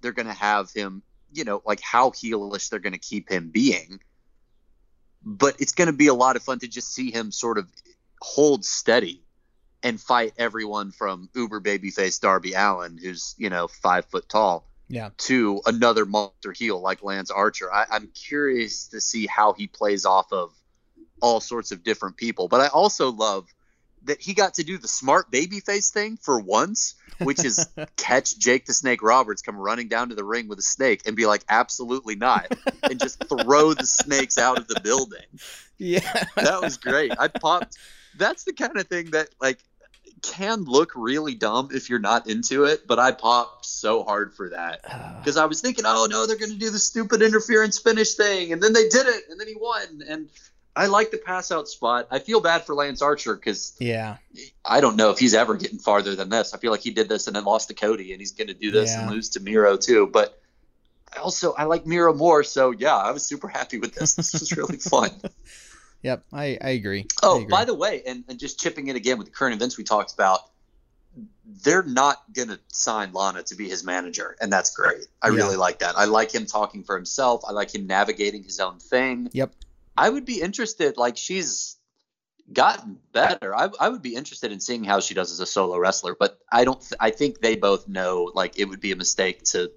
[0.00, 3.50] they're going to have him, you know, like how heelish they're going to keep him
[3.50, 4.00] being.
[5.24, 7.66] But it's going to be a lot of fun to just see him sort of
[8.20, 9.25] hold steady
[9.82, 15.10] and fight everyone from Uber babyface Darby Allin, who's you know five foot tall, yeah,
[15.18, 17.72] to another monster heel like Lance Archer.
[17.72, 20.52] I, I'm curious to see how he plays off of
[21.20, 22.48] all sorts of different people.
[22.48, 23.46] But I also love
[24.04, 28.66] that he got to do the smart babyface thing for once, which is catch Jake
[28.66, 31.42] the Snake Roberts come running down to the ring with a snake and be like,
[31.48, 35.26] absolutely not, and just throw the snakes out of the building
[35.78, 36.24] yeah.
[36.36, 37.12] that was great.
[37.18, 37.76] I popped.
[38.18, 39.58] That's the kind of thing that like
[40.22, 44.50] can look really dumb if you're not into it, but I popped so hard for
[44.50, 44.82] that
[45.20, 48.52] because I was thinking, oh no, they're going to do the stupid interference finish thing,
[48.52, 50.28] and then they did it, and then he won, and
[50.76, 52.06] I like the pass out spot.
[52.10, 54.18] I feel bad for Lance Archer because yeah,
[54.64, 56.52] I don't know if he's ever getting farther than this.
[56.52, 58.54] I feel like he did this and then lost to Cody, and he's going to
[58.54, 60.06] do this and lose to Miro too.
[60.06, 60.38] But
[61.14, 64.14] I also I like Miro more, so yeah, I was super happy with this.
[64.14, 65.10] This was really fun.
[66.06, 66.24] Yep.
[66.32, 67.00] I I agree.
[67.22, 67.50] I Oh, agree.
[67.50, 70.14] by the way, and, and just chipping in again with the current events we talked
[70.14, 70.40] about,
[71.64, 75.06] they're not going to sign Lana to be his manager, and that's great.
[75.22, 75.36] I Yeah.
[75.36, 75.96] really like that.
[75.96, 77.42] I like him talking for himself.
[77.48, 79.30] I like him navigating his own thing.
[79.32, 79.52] Yep.
[79.96, 80.96] I would be interested.
[80.96, 81.76] Like she's
[82.52, 83.54] gotten better.
[83.56, 86.38] I, I would be interested in seeing how she does as a solo wrestler, but
[86.52, 86.80] I don't.
[86.80, 89.72] Th- I think they both know like it would be a mistake to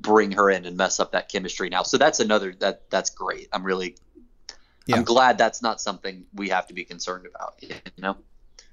[0.00, 1.82] bring her in and mess up that chemistry now.
[1.82, 3.48] So that's another that that's great.
[3.52, 3.96] I'm really
[4.90, 4.96] Yeah.
[4.96, 7.54] I'm glad that's not something we have to be concerned about.
[7.62, 8.16] You know,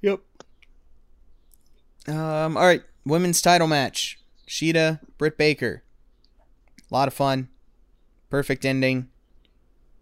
[0.01, 0.19] Yep.
[2.07, 2.57] Um.
[2.57, 2.81] All right.
[3.05, 5.83] Women's title match: Shida, Britt Baker.
[6.89, 7.49] A lot of fun.
[8.29, 9.09] Perfect ending.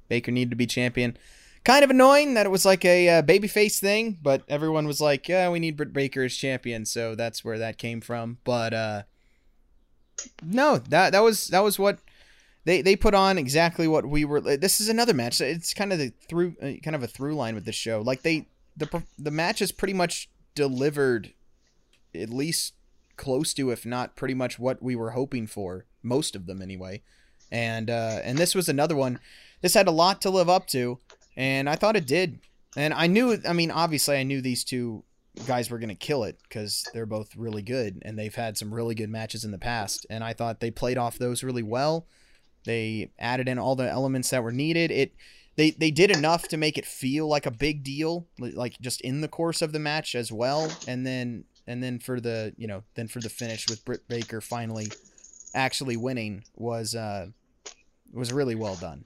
[0.08, 1.18] Baker needed to be champion.
[1.64, 5.28] Kind of annoying that it was like a uh, babyface thing, but everyone was like,
[5.28, 8.38] "Yeah, we need Britt Baker as champion," so that's where that came from.
[8.44, 9.04] But uh,
[10.44, 12.00] no, that that was that was what
[12.66, 14.42] they they put on exactly what we were.
[14.42, 15.40] This is another match.
[15.40, 18.02] It's kind of the through uh, kind of a through line with the show.
[18.02, 21.34] Like they the the match is pretty much delivered
[22.14, 22.74] at least
[23.18, 27.02] close to if not pretty much what we were hoping for most of them anyway
[27.52, 29.20] and uh and this was another one
[29.62, 31.00] this had a lot to live up to
[31.38, 32.40] and i thought it did
[32.76, 35.04] and i knew i mean obviously i knew these two
[35.46, 38.74] guys were going to kill it because they're both really good and they've had some
[38.74, 42.06] really good matches in the past and i thought they played off those really well
[42.66, 44.92] they added in all the elements that were needed.
[44.92, 45.14] It
[45.56, 49.22] they they did enough to make it feel like a big deal like just in
[49.22, 50.72] the course of the match as well.
[50.88, 54.42] And then and then for the you know then for the finish with Britt Baker
[54.42, 54.88] finally
[55.54, 57.28] actually winning was uh
[58.14, 59.04] was really well done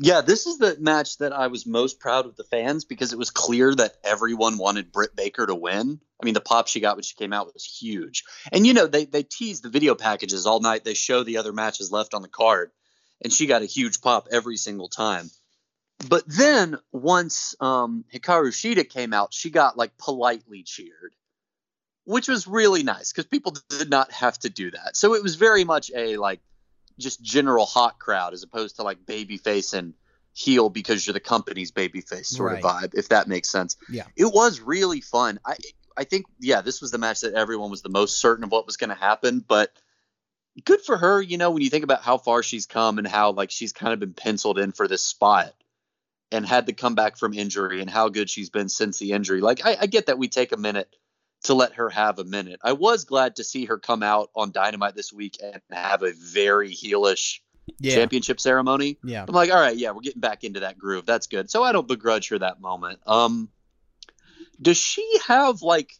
[0.00, 3.18] yeah, this is the match that I was most proud of the fans because it
[3.18, 6.00] was clear that everyone wanted Britt Baker to win.
[6.20, 8.86] I mean, the pop she got when she came out was huge, and you know
[8.86, 10.84] they they tease the video packages all night.
[10.84, 12.70] They show the other matches left on the card,
[13.22, 15.30] and she got a huge pop every single time.
[16.08, 21.14] But then once um, Hikaru Shida came out, she got like politely cheered,
[22.04, 24.96] which was really nice because people did not have to do that.
[24.96, 26.40] So it was very much a like
[26.98, 29.94] just general hot crowd as opposed to like babyface and
[30.32, 33.76] heel because you're the company's babyface sort of vibe, if that makes sense.
[33.90, 34.04] Yeah.
[34.16, 35.40] It was really fun.
[35.44, 35.56] I
[35.96, 38.66] I think yeah, this was the match that everyone was the most certain of what
[38.66, 39.72] was going to happen, but
[40.64, 43.32] good for her, you know, when you think about how far she's come and how
[43.32, 45.54] like she's kind of been penciled in for this spot
[46.30, 49.40] and had to come back from injury and how good she's been since the injury.
[49.40, 50.94] Like I, I get that we take a minute
[51.44, 52.60] to let her have a minute.
[52.62, 56.12] I was glad to see her come out on Dynamite this week and have a
[56.12, 57.40] very heelish
[57.78, 58.98] yeah championship ceremony.
[59.04, 61.06] yeah I'm like, all right, yeah, we're getting back into that groove.
[61.06, 61.50] That's good.
[61.50, 62.98] So I don't begrudge her that moment.
[63.06, 63.48] Um,
[64.60, 65.92] does she have like?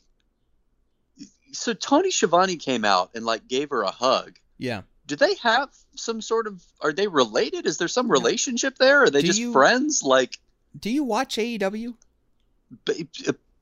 [1.53, 5.70] So Tony Schiavone came out and like gave her a hug, yeah do they have
[5.97, 6.62] some sort of?
[6.82, 7.64] Are they related?
[7.66, 9.05] Is there some relationship there?
[9.05, 10.03] Are they Do just you- friends?
[10.03, 10.36] Like
[10.78, 11.95] Do you watch AEW?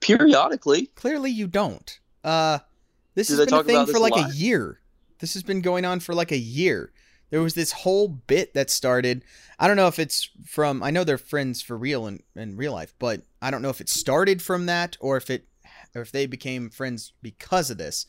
[0.00, 0.86] Periodically.
[0.94, 1.98] Clearly, you don't.
[2.22, 2.58] Uh,
[3.14, 4.80] this Do has been a thing for this a like a year.
[5.18, 6.92] This has been going on for like a year.
[7.30, 9.24] There was this whole bit that started.
[9.58, 10.82] I don't know if it's from.
[10.82, 13.80] I know they're friends for real in, in real life, but I don't know if
[13.80, 15.48] it started from that or if it
[15.94, 18.06] or if they became friends because of this.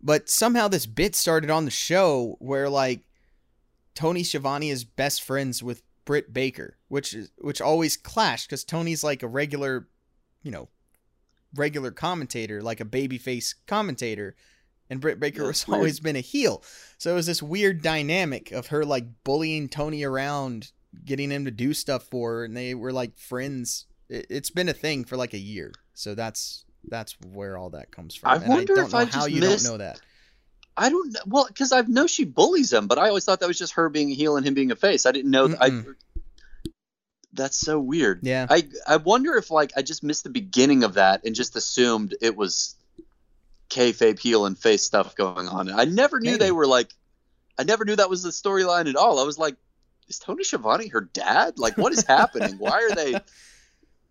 [0.00, 3.00] But somehow this bit started on the show where like
[3.94, 9.02] Tony Schiavone is best friends with Britt Baker, which is which always clashed because Tony's
[9.02, 9.88] like a regular,
[10.42, 10.68] you know,
[11.56, 14.34] regular commentator, like a babyface commentator,
[14.90, 15.76] and Britt Baker Yeah, has weird.
[15.78, 16.62] always been a heel.
[16.98, 20.70] So it was this weird dynamic of her like bullying Tony around,
[21.04, 23.86] getting him to do stuff for her, and they were like friends.
[24.08, 25.72] It, it's been a thing for like a year.
[25.94, 28.30] So that's that's where all that comes from.
[28.30, 30.00] I and wonder I don't if know I how just you missed- don't know that.
[30.78, 31.20] I don't know.
[31.26, 33.88] Well, because I know she bullies him, but I always thought that was just her
[33.88, 35.06] being a heel and him being a face.
[35.06, 35.46] I didn't know.
[35.48, 35.82] That I.
[37.36, 38.20] that's so weird.
[38.22, 38.46] Yeah.
[38.48, 42.14] I I wonder if like I just missed the beginning of that and just assumed
[42.20, 42.74] it was
[43.70, 45.70] kayfabe heel and face stuff going on.
[45.70, 46.44] I never knew Maybe.
[46.44, 46.92] they were like.
[47.58, 49.18] I never knew that was the storyline at all.
[49.18, 49.56] I was like,
[50.08, 51.58] is Tony Schiavone her dad?
[51.58, 52.56] Like, what is happening?
[52.58, 53.18] Why are they?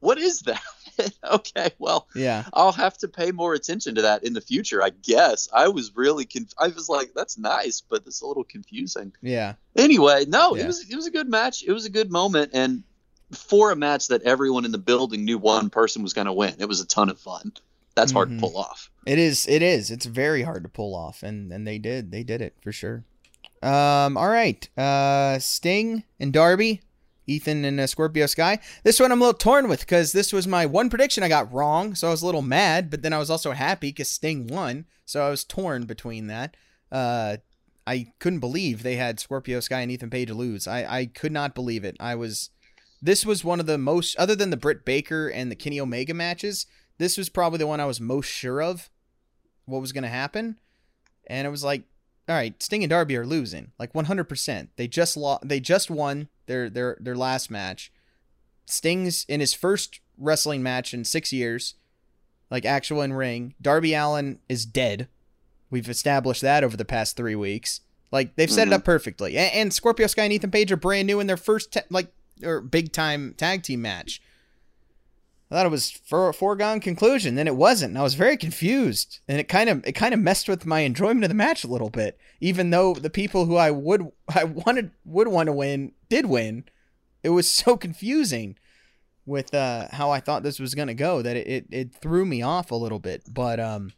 [0.02, 0.62] What is that?
[1.24, 2.44] okay, well, Yeah.
[2.54, 5.48] I'll have to pay more attention to that in the future, I guess.
[5.52, 9.14] I was really conf- I was like, that's nice, but it's a little confusing.
[9.22, 9.54] Yeah.
[9.76, 10.64] Anyway, no, Yeah.
[10.64, 11.64] it was it was a good match.
[11.64, 12.84] It was a good moment, and
[13.36, 16.56] for a match that everyone in the building knew one person was going to win,
[16.60, 17.52] it was a ton of fun.
[17.96, 18.36] That's hard Mhm.
[18.36, 18.90] to pull off.
[19.06, 19.48] It is.
[19.48, 19.90] It is.
[19.92, 22.12] It's very hard to pull off, and and they did.
[22.12, 23.04] They did it for sure.
[23.62, 24.18] Um.
[24.18, 24.68] All right.
[24.78, 25.40] Uh.
[25.40, 26.82] Sting and Darby,
[27.26, 28.60] Ethan and uh, Scorpio Sky.
[28.84, 31.52] This one I'm a little torn with because this was my one prediction I got
[31.54, 34.48] wrong, so I was a little mad, but then I was also happy because Sting
[34.48, 36.58] won, so I was torn between that.
[36.92, 37.38] Uh.
[37.88, 40.68] I couldn't believe they had Scorpio Sky and Ethan Page lose.
[40.68, 41.96] I I could not believe it.
[42.00, 42.50] I was.
[43.06, 46.14] This was one of the most, other than the Britt Baker and the Kenny Omega
[46.16, 46.66] matches.
[46.98, 48.90] This was probably the one I was most sure of
[49.66, 50.58] what was going to happen.
[51.28, 51.84] And it was like,
[52.28, 54.70] all right, Sting and Darby are losing, like 100%.
[54.76, 57.92] They just lost, they just won their their their last match.
[58.66, 61.76] Sting's in his first wrestling match in 6 years,
[62.50, 63.54] like actual in ring.
[63.62, 65.08] Darby Allin is dead.
[65.70, 67.82] We've established that over the past 3 weeks.
[68.12, 68.76] Like they've set it Mhm.
[68.78, 69.38] up perfectly.
[69.38, 72.12] And, and Scorpio Sky and Ethan Page are brand new in their first te- like
[72.44, 74.22] or big time tag team match.
[75.50, 77.36] I thought it was for a foregone conclusion.
[77.36, 77.92] Then it wasn't.
[77.92, 80.80] And I was very confused, and it kind of it kind of messed with my
[80.80, 82.18] enjoyment of the match a little bit.
[82.40, 86.66] Even though the people who I would I wanted would want to win did win,
[87.24, 88.58] it was so confusing
[89.28, 92.42] with uh, how I thought this was gonna go that it, it it threw me
[92.42, 93.24] off a little bit.
[93.32, 93.92] But um,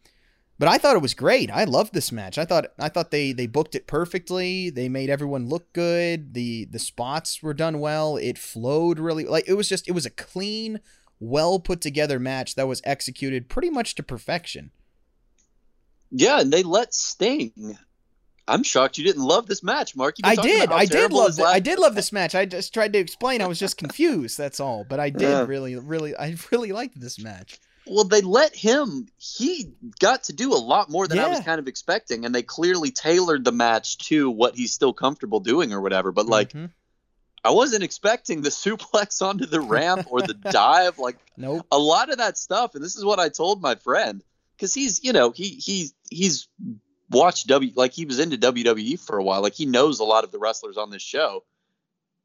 [0.60, 1.52] but I thought it was great.
[1.52, 2.38] I loved this match.
[2.38, 4.70] I thought I thought they they booked it perfectly.
[4.70, 6.34] They made everyone look good.
[6.34, 8.18] The the spots were done well.
[8.18, 10.80] It flowed really like it was just it was a clean,
[11.20, 14.72] well put together match that was executed pretty much to perfection.
[16.12, 17.78] Yeah, and they let Sting.
[18.48, 20.16] I'm shocked you didn't love this match, Mark.
[20.24, 20.72] I did.
[20.72, 21.44] I did love it.
[21.44, 22.34] I did love this match.
[22.34, 23.42] I just tried to explain.
[23.42, 24.38] I was just confused.
[24.38, 24.86] That's all.
[24.88, 25.46] But I did Yeah.
[25.46, 27.60] really, really, I really liked this match.
[27.90, 29.08] Well, they let him.
[29.18, 32.44] He got to do a lot more than I was kind of expecting, and they
[32.44, 36.12] clearly tailored the match to what he's still comfortable doing or whatever.
[36.12, 36.72] But like, Mhm.
[37.44, 41.00] I wasn't expecting the suplex onto the ramp or the dive.
[41.00, 41.66] Like nope.
[41.72, 44.24] a lot of that stuff, and this is what I told my friend
[44.56, 46.48] because he's, you know, he he's he's
[47.10, 49.42] watched W like he was into WWE for a while.
[49.42, 51.44] Like he knows a lot of the wrestlers on this show.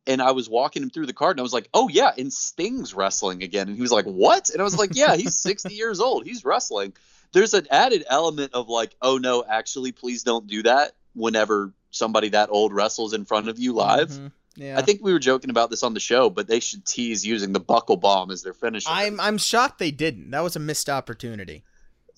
[0.07, 2.33] And I was walking him through the card, and I was like, "Oh yeah, and
[2.33, 5.75] Sting's wrestling again." And he was like, "What?" And I was like, "Yeah, he's 60
[5.83, 6.27] years old.
[6.27, 6.95] He's wrestling."
[7.33, 12.31] There's an added element of like, "Oh no, actually, please don't do that." Whenever somebody
[12.31, 14.33] that old wrestles in front of you live, Mhm.
[14.57, 14.79] Yeah.
[14.79, 17.53] I think we were joking about this on the show, but they should tease using
[17.53, 18.89] the buckle bomb as their finisher.
[18.91, 20.31] I'm I'm shocked they didn't.
[20.33, 21.63] That was a missed opportunity.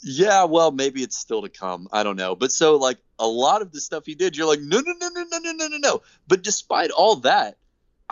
[0.02, 1.86] Yeah, well, maybe it's still to come.
[1.92, 2.34] I don't know.
[2.34, 5.08] But so like a lot of the stuff he did, you're like, no, no, no,
[5.08, 6.02] no, no, no, no, no, no.
[6.26, 7.56] But despite all that,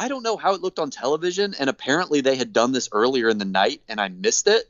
[0.03, 3.29] I don't know how it looked on television, and apparently they had done this earlier
[3.29, 4.69] in the night, and I missed it.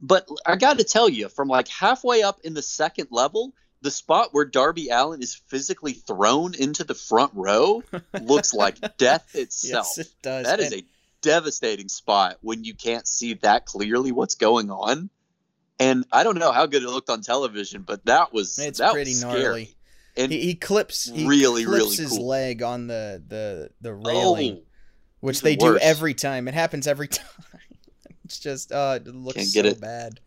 [0.00, 3.90] But I got to tell you, from like halfway up in the second level, the
[3.90, 7.82] spot where Darby Allin is physically thrown into the front row
[8.22, 9.88] looks like death itself.
[9.96, 10.46] Yes, it does.
[10.46, 10.86] That is And- a
[11.20, 15.10] devastating spot when you can't see that clearly what's going on.
[15.80, 18.92] And I don't know how good it looked on television, but that was It's that
[18.92, 19.74] pretty was gnarly.
[20.18, 22.26] And he, he clips he really, clips really his cool.
[22.26, 24.66] leg on the the the railing, oh,
[25.20, 26.48] which they do every time.
[26.48, 27.26] It happens every time.
[28.24, 29.80] it's just uh, it looks Can't so it.
[29.80, 30.20] bad.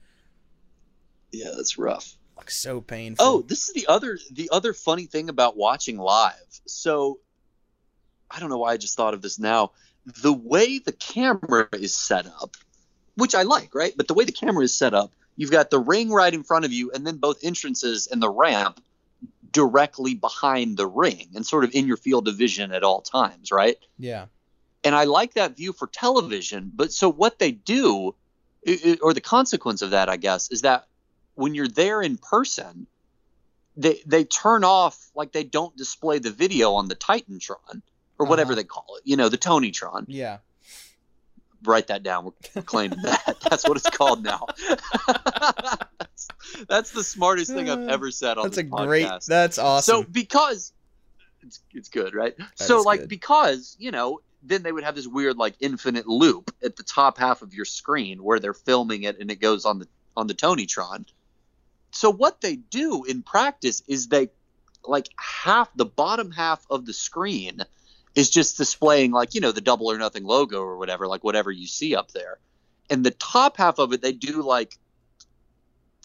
[1.31, 2.15] yeah, that's rough.
[2.37, 3.25] Looks so painful.
[3.25, 6.33] Oh, this is the other the other funny thing about watching live.
[6.65, 7.19] So
[8.29, 9.71] I don't know why I just thought of this now.
[10.23, 12.55] The way the camera is set up,
[13.15, 13.93] which I like, right?
[13.95, 16.65] But the way the camera is set up, you've got the ring right in front
[16.65, 18.81] of you and then both entrances and the ramp
[19.51, 23.51] directly behind the ring and sort of in your field of vision at all times,
[23.51, 23.77] right?
[23.97, 24.25] yeah.
[24.83, 26.71] and I like that view for television.
[26.73, 28.15] But so what they do,
[29.01, 30.85] or the consequence of that, I guess, is that
[31.35, 32.87] when you're there in person,
[33.77, 37.81] they they turn off like they don't display the video on the Titantron
[38.19, 38.61] or whatever Uh-huh.
[38.61, 39.03] they call it.
[39.05, 40.05] You know, the Tonytron.
[40.07, 40.39] Yeah.
[41.63, 42.25] Write that down.
[42.25, 43.37] We're, claiming that.
[43.49, 44.47] That's what it's called now.
[44.67, 46.27] that's,
[46.67, 49.05] that's the smartest thing I've uh, ever said on That's a this great.
[49.05, 49.25] podcast.
[49.25, 50.03] That's awesome.
[50.03, 50.73] So because
[51.43, 52.37] it's it's good, right?
[52.37, 53.09] That so like good.
[53.09, 57.17] because, you know, then they would have this weird like infinite loop at the top
[57.17, 60.33] half of your screen where they're filming it and it goes on the on the
[60.33, 61.05] Tonytron.
[61.91, 64.29] So what they do in practice is they
[64.85, 67.61] like half the bottom half of the screen
[68.15, 71.51] is just displaying like, you know, the double or nothing logo or whatever, like whatever
[71.51, 72.39] you see up there.
[72.89, 74.77] And the top half of it they do like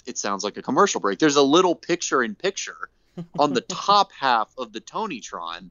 [0.06, 1.18] it sounds like a commercial break.
[1.18, 2.88] There's a little picture in picture
[3.38, 5.70] on the top half of the Tonytron,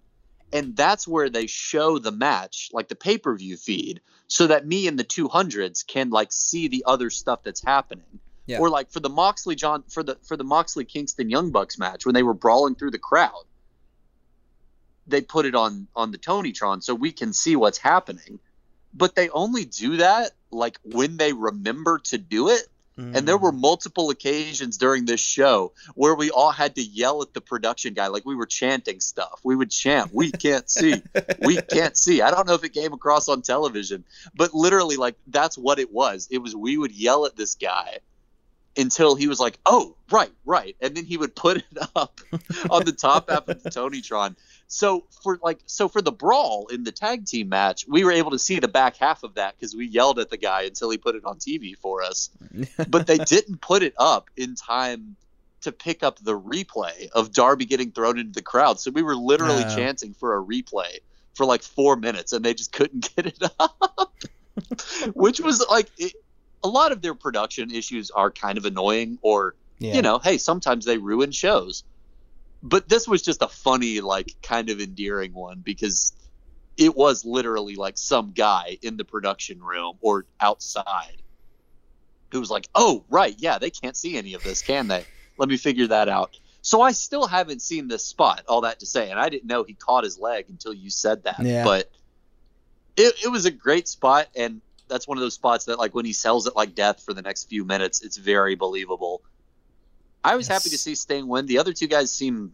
[0.52, 4.68] and that's where they show the match, like the pay per view feed, so that
[4.68, 8.20] me and the 200s can like see the other stuff that's happening.
[8.46, 8.60] Yeah.
[8.60, 12.06] Or like for the Moxley John for the for the Moxley Kingston Young Bucks match
[12.06, 13.46] when they were brawling through the crowd,
[15.08, 18.40] they put it on on the Tonytron so we can see what's happening.
[18.94, 22.68] But they only do that like when they remember to do it
[22.98, 23.60] and there were mm.
[23.60, 28.08] multiple occasions during this show where we all had to yell at the production guy
[28.08, 29.42] like we were chanting stuff.
[29.44, 31.02] We would chant, "We can't see.
[31.40, 35.16] We can't see." I don't know if it came across on television, but literally like
[35.28, 36.30] that's what it was.
[36.32, 38.00] It was we would yell at this guy
[38.78, 41.66] until he was like, "Oh, right, right." And then he would put it
[41.98, 42.22] up
[42.70, 44.38] on the top half of the Tonytron.
[44.68, 48.32] So for like so for the brawl in the tag team match, we were able
[48.32, 50.98] to see the back half of that because we yelled at the guy until he
[50.98, 52.30] put it on TV for us.
[52.90, 55.16] but they didn't put it up in time
[55.62, 58.80] to pick up the replay of Darby getting thrown into the crowd.
[58.80, 61.00] So we were literally chanting for a replay
[61.36, 64.14] for like four minutes, and they just couldn't get it up.
[65.14, 66.14] Which was like it,
[66.64, 69.94] a lot of their production issues are kind of annoying, or yeah.
[69.94, 71.84] you know, hey, sometimes they ruin shows.
[72.68, 76.14] But this was just a funny, like, kind of endearing one because
[76.78, 81.22] it was literally like some guy in the production room or outside
[82.32, 85.06] who was like, "Oh, right, yeah, they can't see any of this, can they?
[85.38, 88.44] Let me figure that out." So I still haven't seen this spot.
[88.48, 91.24] All that to say, and I didn't know he caught his leg until you said
[91.26, 91.44] that.
[91.44, 91.64] Yeah.
[91.64, 91.92] But
[92.98, 96.06] it, it was a great spot, and that's one of those spots that, like, when
[96.06, 99.22] he sells it like death for the next few minutes, it's very believable.
[100.32, 101.46] I was happy to see Sting win.
[101.46, 102.52] The other two guys seem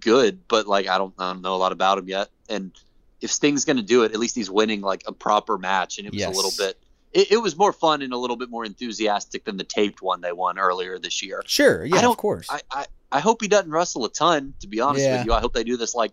[0.00, 2.28] good, but like I don't, I don't know a lot about him yet.
[2.48, 2.72] And
[3.20, 6.06] if Sting's going to do it, at least he's winning like a proper match, and
[6.06, 6.32] it was Yes.
[6.34, 6.78] a little bit.
[7.12, 10.20] It, it was more fun and a little bit more enthusiastic than the taped one
[10.20, 11.42] they won earlier this year.
[11.46, 11.84] Sure.
[11.84, 12.00] Yeah.
[12.02, 12.46] don't- Of course.
[12.50, 14.54] I, I, I hope he doesn't wrestle a ton.
[14.60, 15.18] To be honest Yeah.
[15.18, 16.12] with you, I hope they do this like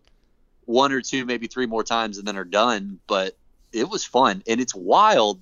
[0.66, 3.00] one or two, maybe three more times, and then are done.
[3.08, 3.36] But
[3.74, 5.42] it was fun, and it's wild.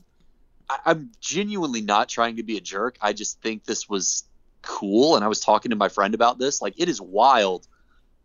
[0.69, 2.97] I, I'm genuinely not trying to be a jerk.
[3.01, 4.23] I just think this was
[4.61, 6.61] cool, and I was talking to my friend about this.
[6.61, 7.67] Like, it is wild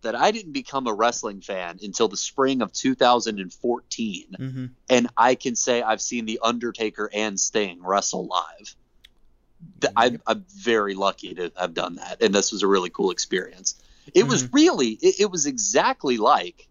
[0.03, 4.67] that I didn't become a wrestling fan until the spring of 2014, mm-hmm.
[4.89, 8.77] and I can say I've seen the Undertaker and Sting wrestle live.
[9.97, 13.75] I'm, I'm very lucky to have done that, and this was a really cool experience.
[14.15, 16.69] It was really, it, it was exactly like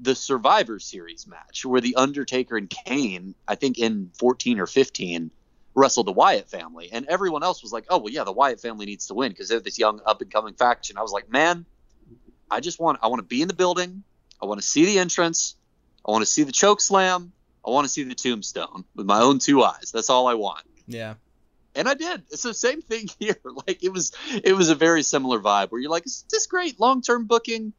[0.00, 5.30] the Survivor Series match where the Undertaker and Kane, I think in 14 or 15,
[5.74, 8.86] wrestled the Wyatt family, and everyone else was like, "Oh well, yeah, the Wyatt family
[8.86, 11.64] needs to win because they're this young up and coming faction." I was like, "Man,
[12.50, 14.02] I just want, I want to be in the building.
[14.42, 15.56] I want to see the entrance.
[16.06, 17.32] I want to see the choke slam.
[17.64, 19.90] I want to see the tombstone with my own two eyes.
[19.92, 21.14] That's all I want." Yeah.
[21.74, 22.22] and I did.
[22.30, 23.36] It's the same thing here.
[23.44, 24.12] Like it was,
[24.44, 27.72] it was a very similar vibe where you're like, "Is this great long term booking?"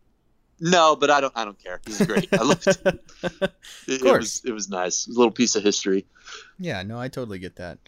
[0.65, 1.34] No, but I don't.
[1.35, 1.81] I don't care.
[1.85, 2.30] Is great.
[2.34, 2.80] I loved it.
[3.85, 4.41] It, it course.
[4.41, 4.41] was.
[4.45, 5.06] It was nice.
[5.06, 6.06] It was a little piece of history.
[6.57, 7.80] Yeah, no, I totally get that.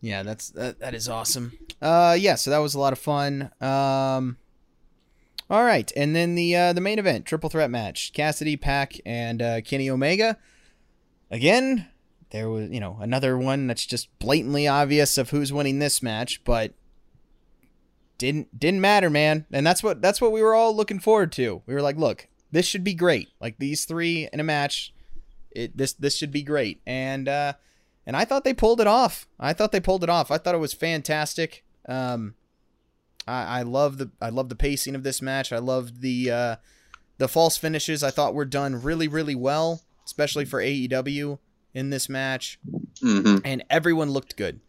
[0.00, 1.52] Yeah, that's that, that is awesome.
[1.82, 3.50] Uh yeah, so that was a lot of fun.
[3.60, 4.38] Um
[5.50, 9.42] All right, and then the uh the main event, triple threat match, Cassidy, Pac and
[9.42, 10.38] uh Kenny Omega.
[11.30, 11.86] Again,
[12.30, 16.42] there was, you know, another one that's just blatantly obvious of who's winning this match,
[16.44, 16.72] but
[18.20, 19.46] didn't didn't matter, man.
[19.50, 21.62] And that's what that's what we were all looking forward to.
[21.66, 23.30] We were like, look, this should be great.
[23.40, 24.92] Like these three in a match,
[25.50, 26.80] it this this should be great.
[26.86, 27.54] And uh
[28.06, 29.26] and I thought they pulled it off.
[29.40, 30.30] I thought they pulled it off.
[30.30, 31.64] I thought it was fantastic.
[31.88, 32.34] Um,
[33.26, 35.50] I, I love the I love the pacing of this match.
[35.50, 36.56] I loved the uh,
[37.16, 38.02] the false finishes.
[38.02, 41.38] I thought were done really really well, especially for AEW
[41.72, 42.58] in this match.
[43.00, 44.60] hmm And everyone looked good.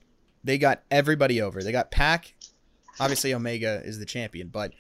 [0.42, 1.62] They got everybody over.
[1.62, 2.34] They got Pac.
[3.02, 4.74] Obviously, Omega is the champion, but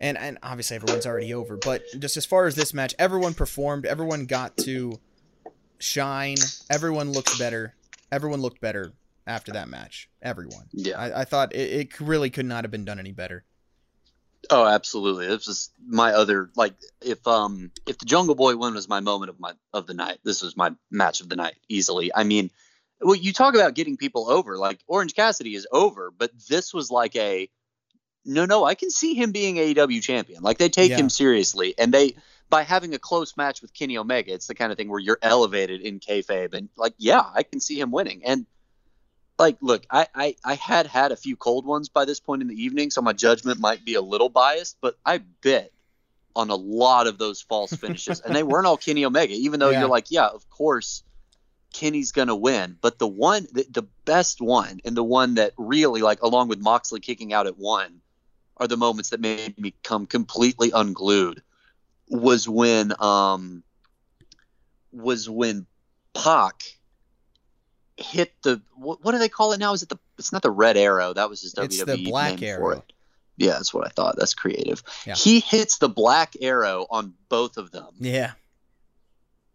[0.00, 1.56] and and obviously everyone's already over.
[1.56, 3.86] But just as far as this match, everyone performed.
[3.86, 4.98] Everyone got to
[5.78, 6.36] shine.
[6.70, 7.74] Everyone looked better.
[8.10, 8.92] Everyone looked better
[9.26, 10.08] after that match.
[10.22, 10.66] Everyone.
[10.72, 10.98] Yeah.
[10.98, 13.44] I, I thought it, it really could not have been done any better.
[14.50, 15.26] Oh, absolutely.
[15.26, 19.30] This was my other like if um if the Jungle Boy win was my moment
[19.30, 22.10] of my of the night, this was my match of the night easily.
[22.14, 22.50] I mean,
[23.00, 24.56] well, you talk about getting people over.
[24.58, 27.48] Like Orange Cassidy is over, but this was like a
[28.24, 28.64] no, no.
[28.64, 30.42] I can see him being AEW champion.
[30.42, 30.98] Like they take Yeah.
[30.98, 32.16] him seriously, and they
[32.50, 35.18] by having a close match with Kenny Omega, it's the kind of thing where you're
[35.22, 38.22] elevated in kayfabe, and like yeah, I can see him winning.
[38.24, 38.46] And
[39.38, 42.48] like look I, I i had had a few cold ones by this point in
[42.48, 45.70] the evening so my judgment might be a little biased but i bet
[46.34, 49.70] on a lot of those false finishes and they weren't all kenny omega even though
[49.70, 49.80] Yeah.
[49.80, 51.04] you're like yeah of course
[51.72, 56.00] kenny's gonna win but the one the, the best one and the one that really
[56.02, 58.00] like along with moxley kicking out at one
[58.56, 61.42] are the moments that made me come completely unglued
[62.08, 63.62] was when um
[64.92, 65.66] was when
[66.14, 66.62] Pac
[67.96, 69.72] hit the what, what do they call it now?
[69.74, 69.98] Is it the?
[70.18, 71.12] It's not the red arrow.
[71.12, 72.60] That was his WWE It's the black name arrow.
[72.60, 72.92] for it.
[73.36, 74.16] Yeah, that's what I thought.
[74.18, 74.82] That's creative.
[75.06, 75.14] Yeah.
[75.14, 78.32] He hits the black arrow on both of them, Yeah.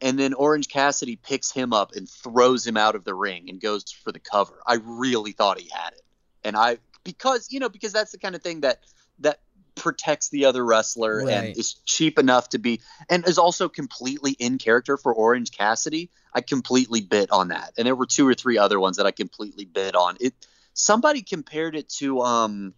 [0.04, 3.60] And then Orange Cassidy picks him up and throws him out of the ring and
[3.60, 4.60] goes for the cover.
[4.68, 6.02] I really thought he had it,
[6.44, 8.80] and I because you know because that's the kind of thing that
[9.20, 9.40] that
[9.76, 11.34] protects the other wrestler Right.
[11.34, 16.12] and is cheap enough to be and is also completely in character for Orange Cassidy.
[16.34, 19.12] I completely bit on that, and there were two or three other ones that I
[19.12, 20.18] completely bit on.
[20.20, 20.34] It
[20.74, 22.74] somebody compared it to um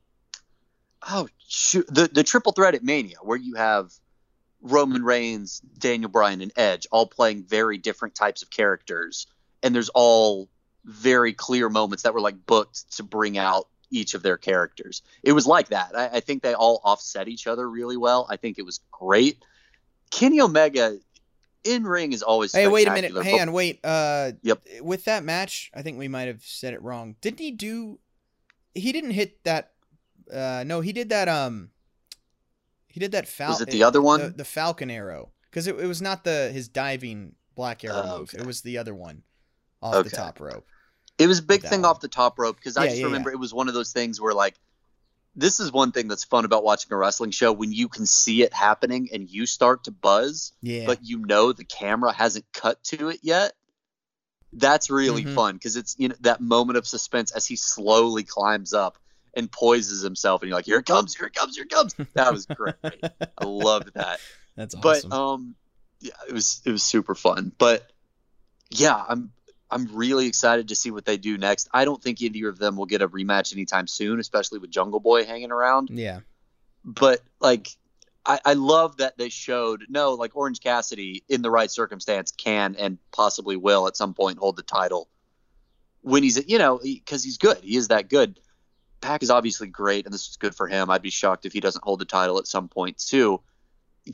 [1.09, 3.91] oh shoot the the triple threat at Mania where you have
[4.65, 9.27] Roman Reigns, Daniel Bryan, and Edge all playing very different types of characters,
[9.63, 10.49] and there's all
[10.83, 15.01] very clear moments that were like booked to bring out each of their characters.
[15.23, 15.95] It was like that.
[15.95, 18.25] I, I think they all offset each other really well.
[18.29, 19.43] I think it was great.
[20.11, 20.97] Kenny Omega
[21.63, 23.11] in ring is always Hey, wait a minute.
[23.11, 23.79] spectacular, Hang on, wait.
[23.83, 24.63] Uh, Yep.
[24.81, 27.15] With that match, I think we might have said it wrong.
[27.21, 27.99] Didn't he do?
[28.73, 29.71] He didn't hit that.
[30.31, 31.27] Uh, no, he did that.
[31.29, 31.69] Um,
[32.95, 33.27] he did that.
[33.27, 34.21] Fal- Was it the other one?
[34.21, 38.19] The, the Falcon arrow, because it, it was not the his diving black arrow Oh,
[38.19, 38.29] move.
[38.33, 38.37] okay.
[38.37, 39.23] It was the other one,
[39.81, 40.07] off Okay.
[40.09, 40.65] the top rope.
[41.17, 41.91] It was a big thing one.
[41.91, 44.21] off the top rope because I just yeah, remember it was one of those things
[44.21, 44.55] where like
[45.35, 48.43] this is one thing that's fun about watching a wrestling show when you can see
[48.43, 50.85] it happening and you start to buzz, Yeah.
[50.85, 53.51] but you know the camera hasn't cut to it yet.
[54.53, 55.35] That's really Mhm.
[55.35, 58.97] fun because it's you know that moment of suspense as he slowly climbs up
[59.35, 61.15] and poises himself, and you're like, "Here it comes!
[61.15, 61.55] Here it comes!
[61.55, 62.75] Here it comes!" That was great.
[62.83, 64.19] I loved that
[64.55, 65.09] That's awesome.
[65.09, 65.55] but um
[66.01, 67.91] yeah it was it was super fun but
[68.69, 69.31] yeah i'm
[69.71, 72.75] i'm really excited to see what they do next i don't think either of them
[72.75, 76.19] will get a rematch anytime soon especially with jungle boy hanging around yeah.
[76.83, 77.69] but like
[78.27, 82.75] I, I love that they showed no like orange cassidy in the right circumstance can
[82.77, 85.09] and possibly will at some point hold the title
[86.01, 88.39] when he's you know because he's good he is that good
[89.01, 90.89] Pac is obviously great and this is good for him.
[90.89, 93.41] I'd be shocked if he doesn't hold the title at some point too.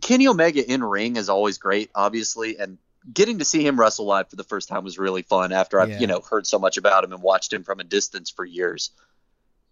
[0.01, 2.77] Kenny omega in ring is always great obviously and
[3.13, 5.89] getting to see him wrestle live for the first time was really fun after i've
[5.89, 5.99] Yeah.
[5.99, 8.91] you know heard so much about him and watched him from a distance for years.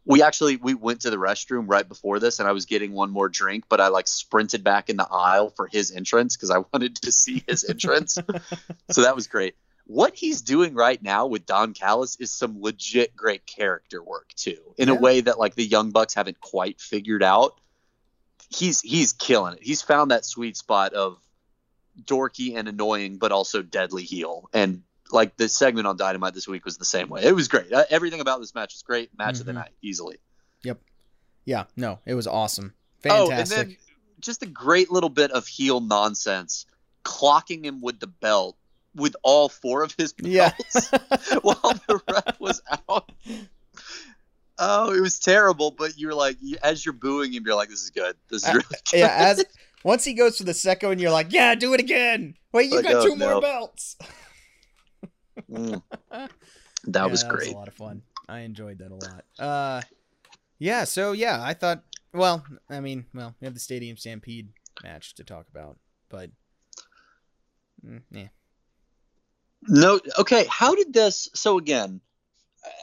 [0.05, 3.11] We actually we went to the restroom right before this and i was getting one
[3.11, 6.57] more drink but i like sprinted back in the aisle for his entrance because i
[6.73, 8.17] wanted to see his entrance.
[8.91, 9.55] So that was great
[9.91, 14.59] what he's doing right now with don callis is some legit great character work too
[14.77, 17.59] in a way that like the young bucks haven't quite figured out
[18.49, 21.17] he's he's killing it he's found that sweet spot of
[22.03, 26.65] dorky and annoying but also deadly heel and like the segment on dynamite this week
[26.65, 29.39] was the same way it was great Uh, everything about this match was great match
[29.39, 29.55] of the Mhm.
[29.55, 30.17] night easily
[30.63, 30.79] Yep.
[31.45, 31.63] Yeah.
[31.75, 32.73] No, it was awesome.
[33.05, 33.39] Oh, Fantastic.
[33.39, 33.77] and then
[34.19, 36.65] just a great little bit of heel nonsense,
[37.05, 38.57] clocking him with the belt
[38.95, 40.51] with all four of his Yeah.
[40.51, 40.89] belts
[41.41, 43.11] while the ref was out.
[44.57, 45.71] Oh, it was terrible.
[45.71, 48.15] But you're like, as you're booing him, you're like, this is good.
[48.29, 48.97] This is Uh, really good.
[48.99, 49.45] yeah, as
[49.83, 52.35] once he goes for the second one, you're like, yeah, do it again.
[52.51, 53.95] Wait, you Like, got oh, two more belts.
[55.49, 55.81] Mm.
[56.85, 57.47] That Yeah, was That great.
[57.47, 58.01] was a lot of fun.
[58.27, 59.25] I enjoyed that a lot.
[59.37, 59.81] Uh,
[60.59, 60.85] yeah.
[60.85, 61.83] So yeah, I thought.
[62.13, 64.49] Well, I mean, well, we have the Stadium Stampede
[64.83, 65.77] match to talk about,
[66.09, 66.31] but
[67.85, 68.29] mm, yeah.
[69.63, 70.45] No, okay.
[70.49, 71.29] How did this?
[71.33, 72.01] So again,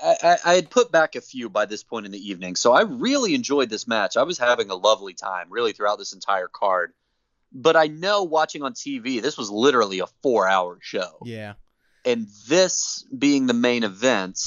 [0.03, 2.73] I, I, I had put back a few by this point in the evening, so
[2.73, 4.17] I really enjoyed this match.
[4.17, 6.93] I was having a lovely time, really, throughout this entire card.
[7.53, 11.55] But I know watching on TV, this was literally a four-hour show, Yeah.
[12.05, 14.39] and this being the main event,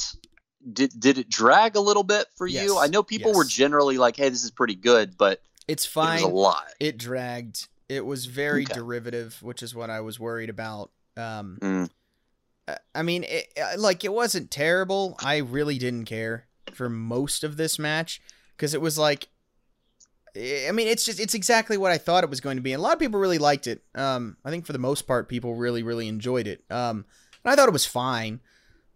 [0.72, 2.78] did did it drag a little bit for Yes, you?
[2.78, 6.14] I know people were generally like, "Hey, this is pretty good," but It's it fine.
[6.16, 6.66] was a lot.
[6.80, 7.68] It dragged.
[7.88, 8.74] It was very Okay.
[8.74, 10.92] derivative, which is what I was worried about.
[11.18, 11.90] Um, Mm.
[12.94, 15.16] I mean, it, uh, like it wasn't terrible.
[15.24, 18.22] I really didn't care for most of this match
[18.56, 19.28] because it was like,
[20.36, 22.74] I mean, it's just it's exactly what I thought it was going to be.
[22.74, 23.84] And a lot of people really liked it.
[23.96, 26.64] Um, I think for the most part, people really really enjoyed it.
[26.70, 27.06] Um,
[27.44, 28.42] and I thought it was fine.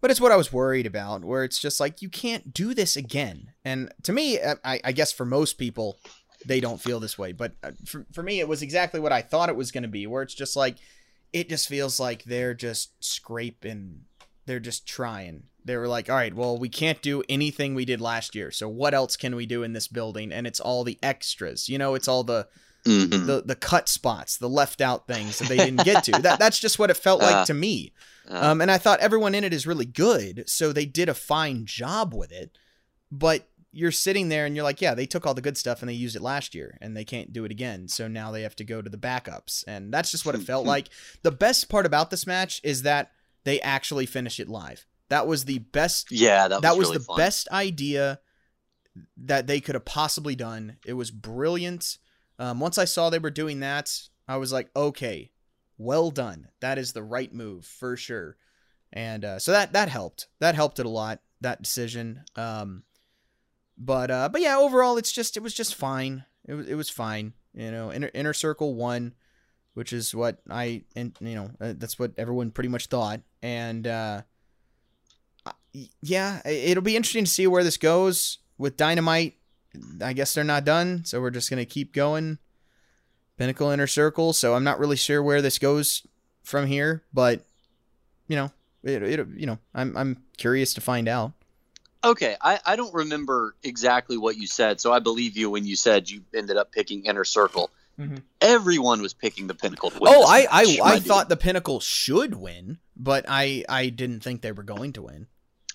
[0.02, 2.98] But it's what I was worried about, where it's just like you can't do this
[2.98, 3.54] again.
[3.64, 5.98] And to me, uh, I, I guess for most people,
[6.46, 7.32] they don't feel this way.
[7.32, 9.88] But uh, for, for me, it was exactly what I thought it was going to
[9.88, 10.76] be, where it's just like,
[11.34, 14.02] it just feels like they're just scraping,
[14.46, 15.44] they're just trying.
[15.66, 18.52] They were like, all right, well, we can't do anything we did last year.
[18.52, 20.32] So what else can we do in this building?
[20.32, 22.48] And it's all the extras, you know, it's all the
[22.86, 23.26] Mhm.
[23.28, 26.12] the the cut spots, the left out things that they didn't get to.
[26.22, 27.94] that that's just what it felt like Uh, to me.
[28.30, 31.14] Uh, Um, and I thought everyone in it is really good, so they did a
[31.14, 32.58] fine job with it.
[33.10, 35.90] But you're sitting there and you're like, yeah, they took all the good stuff and
[35.90, 37.88] they used it last year, and they can't do it again.
[37.88, 40.66] So now they have to go to the backups, and that's just what it felt
[40.66, 40.88] like.
[41.24, 43.12] The best part about this match is that
[43.44, 44.86] they actually finish it live.
[45.10, 47.18] That was the best yeah, that was, that was really the fun.
[47.18, 48.20] best idea
[49.18, 50.78] that they could have possibly done.
[50.86, 51.98] It was brilliant.
[52.40, 53.92] Um, once I saw they were doing that,
[54.28, 55.32] I was like, okay,
[55.78, 56.48] well done.
[56.62, 58.38] That is the right move for sure.
[58.92, 60.28] And uh, so that that helped.
[60.40, 61.22] That helped it a lot.
[61.42, 62.24] That decision.
[62.36, 62.84] Um,
[63.78, 66.26] but uh, but yeah, overall, it's just it was just fine.
[66.46, 67.34] It was it was fine.
[67.54, 69.14] You know, inner inner circle won,
[69.74, 73.22] which is what I and you know uh, that's what everyone pretty much thought.
[73.42, 74.22] And uh,
[76.02, 79.36] yeah, it'll be interesting to see where this goes with Dynamite.
[80.02, 82.38] I guess they're not done, so we're just gonna keep going.
[83.38, 84.34] Pinnacle Inner Circle.
[84.34, 86.06] So I'm not really sure where this goes
[86.44, 87.46] from here, but
[88.28, 88.52] you know,
[88.84, 91.34] it, it you know, I'm I'm curious to find out.
[92.04, 95.76] Okay, I, I don't remember exactly what you said, so I believe you when you
[95.76, 97.70] said you ended up picking Inner Circle.
[98.00, 98.24] Mhm.
[98.42, 100.12] Everyone was picking the Pinnacle to win.
[100.14, 101.08] Oh, I match, I, I dude.
[101.08, 105.28] thought the Pinnacle should win, but I I didn't think they were going to win.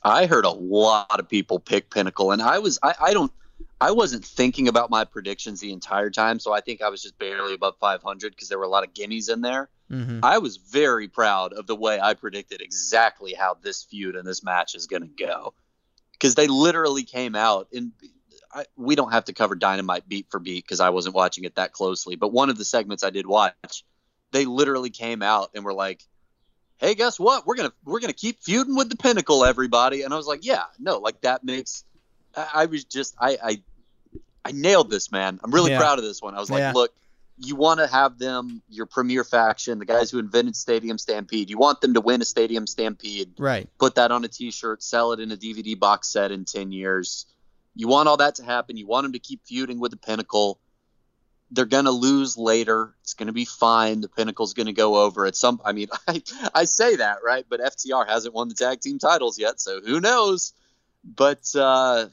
[0.03, 3.33] I heard a lot of people pick Pinnacle, and I was I, I don't
[3.81, 7.19] I wasn't thinking about my predictions the entire time, so I think I was just
[7.19, 9.69] barely above 500 because there were a lot of gimmies in there.
[9.91, 10.21] Mm-hmm.
[10.25, 14.43] I was very proud of the way I predicted exactly how this feud and this
[14.43, 15.55] match is going to go.
[16.19, 17.93] Because they literally came out, and
[18.53, 21.55] I, we don't have to cover Dynamite beat for beat because I wasn't watching it
[21.57, 22.17] that closely.
[22.17, 23.85] But one of the segments I did watch,
[24.33, 26.03] they literally came out and were like,
[26.79, 27.47] "Hey, guess what?
[27.47, 30.65] We're gonna we're gonna keep feuding with the Pinnacle, everybody." And I was like, "Yeah,
[30.79, 31.85] no, like that makes."
[32.37, 33.63] I, I was just I, I
[34.45, 35.39] I nailed this, man.
[35.43, 35.79] I'm really Yeah.
[35.79, 36.35] proud of this one.
[36.35, 36.73] I was like, Yeah.
[36.73, 36.93] "Look."
[37.41, 41.51] You want to have them your premier faction, the guys who invented Stadium Stampede.
[41.51, 43.69] You want them to win a Stadium Stampede, Right.
[43.79, 47.27] put that on a T-shirt, sell it in a DVD box set in ten years.
[47.75, 48.77] You want all that to happen.
[48.77, 50.59] You want them to keep feuding with the Pinnacle.
[51.53, 52.95] They're gonna lose later.
[53.03, 54.01] It's gonna be fine.
[54.01, 55.61] The Pinnacle's gonna go over at some.
[55.65, 56.23] I mean, I
[56.55, 60.01] I say that right, but FTR hasn't won the tag team titles yet, so who
[60.01, 60.53] knows?
[61.05, 62.07] But uh,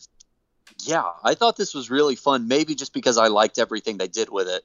[0.84, 2.48] yeah, I thought this was really fun.
[2.48, 4.64] Maybe just because I liked everything they did with it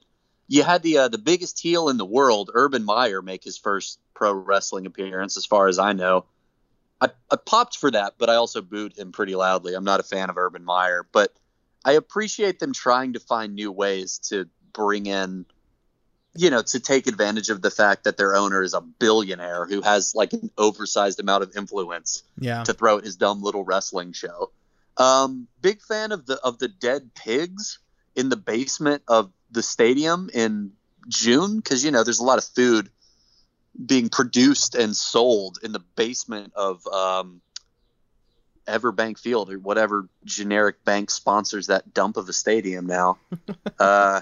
[0.51, 3.99] you had the uh, the biggest heel in the world, Urban Meyer, make his first
[4.13, 6.25] pro wrestling appearance, as far as I know.
[6.99, 9.73] I, I popped for that, but I also booed him pretty loudly.
[9.73, 11.33] I'm not a fan of Urban Meyer, but
[11.85, 15.45] I appreciate them trying to find new ways to bring in,
[16.35, 19.81] you know, to take advantage of the fact that their owner is a billionaire who
[19.81, 22.63] has like an oversized amount of influence Yeah.
[22.65, 24.51] to throw at his dumb little wrestling show.
[24.97, 27.79] Um, big fan of the of the dead pigs
[28.17, 30.71] in the basement of the stadium in
[31.07, 32.89] June because you know there's a lot of food
[33.83, 37.41] being produced and sold in the basement of um,
[38.67, 43.17] Everbank Field or whatever generic bank sponsors that dump of a stadium now.
[43.79, 44.21] uh,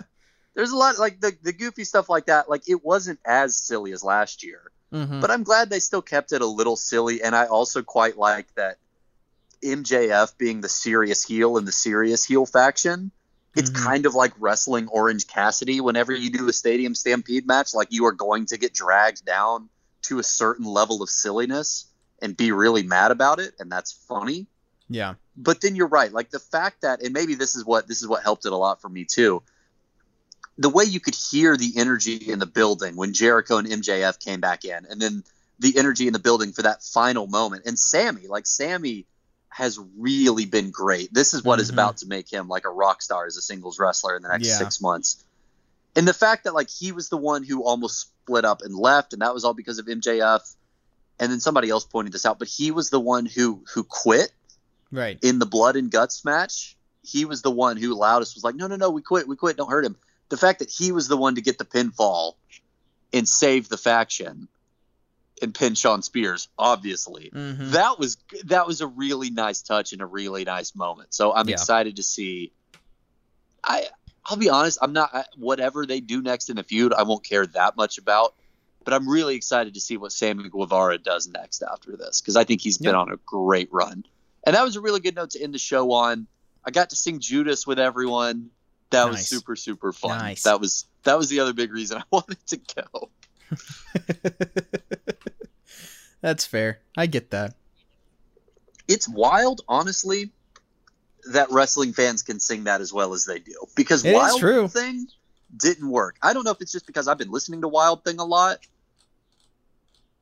[0.56, 2.50] there's a lot like the the goofy stuff like that.
[2.50, 5.20] Like it wasn't as silly as last year Mm-hmm.
[5.20, 7.22] but I'm glad they still kept it a little silly.
[7.22, 8.78] And I also quite like that
[9.64, 13.12] MJF being the serious heel in the serious heel faction.
[13.60, 13.84] It's Mhm.
[13.84, 15.82] kind of like wrestling Orange Cassidy.
[15.82, 19.70] Whenever you do a Stadium Stampede match, like you are going to get dragged down
[20.04, 21.86] to a certain level of silliness
[22.22, 24.48] and be really mad about it, and that's funny
[24.90, 25.14] Yeah.
[25.38, 28.08] but then you're right like the fact that and maybe this is what this is
[28.08, 29.44] what helped it a lot for me too
[30.58, 34.42] the way you could hear the energy in the building when jericho and mjf came
[34.42, 35.24] back in and then
[35.60, 39.06] the energy in the building for that final moment and sammy like sammy
[39.50, 41.14] has really been great.
[41.14, 41.74] This is what is Mhm.
[41.74, 44.48] about to make him like a rock star as a singles wrestler in the next
[44.48, 44.58] Yeah.
[44.58, 45.24] six months.
[45.96, 49.12] And the fact that like he was the one who almost split up and left,
[49.14, 50.56] and that was all because of MJF.
[51.20, 54.32] And then somebody else pointed this out, but he was the one who who quit
[54.92, 55.20] Right.
[55.22, 56.78] in the blood and guts match.
[57.02, 59.58] He was the one who loudest was like, "No, no, no, we quit, we quit,
[59.58, 59.96] don't hurt him."
[60.30, 62.36] The fact that he was the one to get the pinfall
[63.12, 64.48] and save the faction
[65.42, 67.72] and pin Shawn Spears, obviously, Mhm.
[67.72, 71.14] that was that was a really nice touch and a really nice moment.
[71.14, 71.54] So I'm Yeah.
[71.54, 72.52] excited to see.
[73.64, 73.88] I
[74.26, 76.94] I'll be honest, I'm not I- whatever they do next in the feud.
[76.94, 78.36] I won't care that much about,
[78.84, 82.44] but I'm really excited to see what Sammy Guevara does next after this because I
[82.44, 83.00] think he's been Yeah.
[83.02, 84.06] on a great run.
[84.44, 86.28] And that was a really good note to end the show on.
[86.64, 88.52] I got to sing Judas with everyone.
[88.92, 90.18] That was super super fun.
[90.18, 90.44] Nice.
[90.44, 93.10] That was that was the other big reason I wanted to go.
[96.22, 96.80] That's fair.
[96.98, 97.56] I get that.
[98.88, 100.32] it's wild, honestly,
[101.32, 103.54] that wrestling fans can sing that as well as they do.
[103.76, 104.68] Because It Wild true.
[104.68, 105.08] Thing
[105.56, 106.16] didn't work.
[106.22, 108.60] I don't know if it's just because I've been listening to Wild Thing a lot,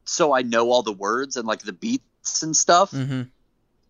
[0.05, 2.91] so I know all the words and like the beats and stuff.
[2.91, 3.23] hmm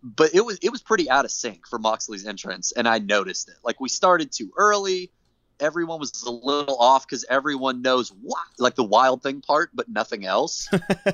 [0.02, 3.48] But it was it was pretty out of sync for Moxley's entrance, and I noticed
[3.48, 3.56] it.
[3.64, 5.10] Like we started too early.
[5.60, 9.88] Everyone was a little off because everyone knows what, like the Wild Thing part, but
[9.88, 10.68] nothing else.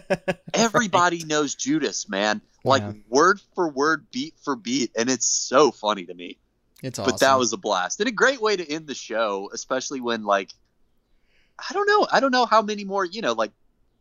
[0.55, 2.41] Everybody knows Judas, man.
[2.65, 2.93] Like Yeah.
[3.09, 6.39] word for word, beat for beat, and it's so funny to me.
[6.83, 7.13] It's awesome.
[7.13, 10.25] But that was a blast and a great way to end the show, especially when
[10.25, 10.51] like
[11.59, 13.53] I don't know, I don't know how many more you know like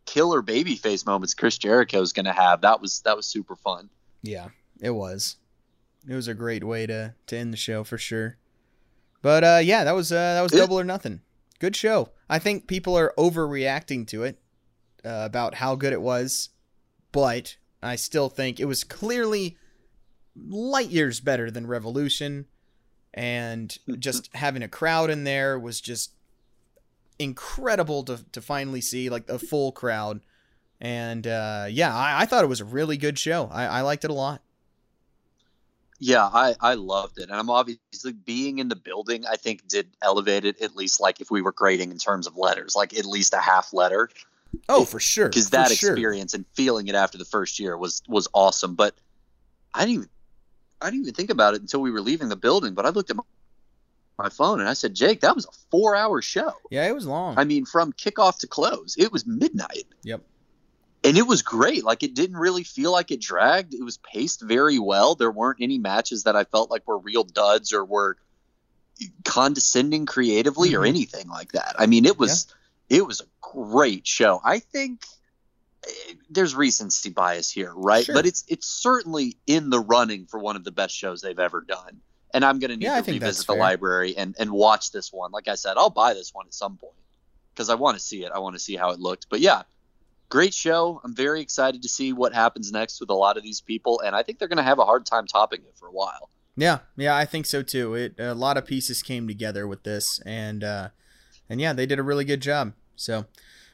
[0.06, 2.62] killer babyface moments Chris Jericho is going to have.
[2.62, 3.90] That was that was super fun.
[4.22, 4.50] Yeah,
[4.82, 5.38] it was.
[6.08, 8.38] It was a great way to to end the show for sure.
[9.24, 11.22] But uh, yeah, that was uh, that was double or nothing.
[11.60, 12.10] Good show.
[12.30, 14.38] I think people are overreacting to it
[15.04, 16.50] uh, about how good it was,
[17.14, 19.58] but I still think it was clearly
[20.36, 22.48] light years better than Revolution,
[23.14, 26.12] and just having a crowd in there was just
[27.18, 30.20] incredible to to finally see like a full crowd.
[30.82, 33.48] And uh, yeah, I, I thought it was a really good show.
[33.54, 34.43] I, I liked it a lot.
[36.06, 39.26] Yeah, I I loved it, and I'm obviously being in the building.
[39.26, 42.36] I think did elevate it at least like if we were grading in terms of
[42.36, 44.10] letters, like at least a half letter.
[44.68, 45.30] Oh, for sure.
[45.30, 45.94] because that sure.
[45.94, 48.76] experience and feeling it after the first year was was awesome.
[48.76, 48.96] But
[49.74, 50.10] I didn't even
[50.82, 52.74] I didn't even think about it until we were leaving the building.
[52.74, 53.24] But I looked at my,
[54.20, 56.52] my phone and I said, Jake, that was a four hour show.
[56.70, 57.38] Yeah, it was long.
[57.38, 59.86] I mean, from kickoff to close, it was midnight.
[60.04, 60.22] Yep.
[61.06, 61.84] And it was great.
[61.84, 63.74] Like it didn't really feel like it dragged.
[63.74, 65.16] It was paced very well.
[65.16, 68.18] There weren't any matches that I felt like were real duds or were
[69.26, 70.88] condescending creatively or Mhm.
[70.90, 71.76] anything like that.
[71.78, 72.48] I mean, it was
[72.90, 74.40] it was a great show.
[74.44, 75.04] I think
[75.86, 78.06] eh, there's recency bias here, right?
[78.06, 78.14] Sure.
[78.16, 81.62] But it's it's certainly in the running for one of the best shows they've ever
[81.62, 82.02] done.
[82.34, 83.60] And I'm going to need Yeah, to revisit the fair.
[83.62, 85.32] library and and watch this one.
[85.32, 86.94] Like I said, I'll buy this one at some point
[87.54, 88.32] because I want to see it.
[88.34, 89.28] I want to see how it looked.
[89.30, 89.64] But yeah,
[90.34, 91.00] great show.
[91.04, 94.16] I'm very excited to see what happens next with a lot of these people, and
[94.16, 96.30] I think they're going to have a hard time topping it for a while.
[96.58, 97.94] yeah, yeah, I think so too.
[97.94, 100.90] It a lot of pieces came together with this, and uh,
[101.50, 102.74] and yeah, they did a really good job.
[102.96, 103.26] So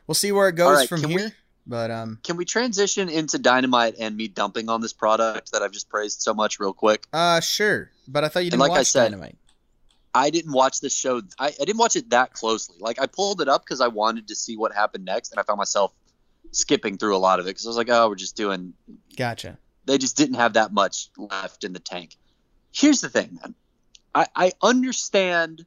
[0.05, 1.17] we'll see where it goes right, from here.
[1.27, 1.31] we-
[1.67, 5.71] But um, Can we transition into Dynamite and me dumping on this product that I've
[5.71, 7.05] just praised so much, real quick?
[7.13, 7.91] uh, sure.
[8.07, 9.37] But I thought you didn't like I watch said- Dynamite.
[10.15, 11.21] I didn't watch this show.
[11.37, 12.77] I, I didn't watch it that closely.
[12.79, 15.43] Like I pulled it up because I wanted to see what happened next, and I
[15.43, 15.93] found myself
[16.51, 18.73] skipping through a lot of it because I was like, oh, we're just doing.
[19.15, 19.57] Gotcha.
[19.85, 22.15] They just didn't have that much left in the tank.
[22.71, 23.55] Here's the thing, man.
[24.13, 25.65] I, I understand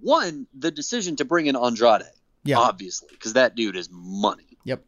[0.00, 2.02] one the decision to bring in Andrade,
[2.44, 2.58] Yeah.
[2.58, 4.56] obviously, because that dude is money.
[4.64, 4.84] Yep.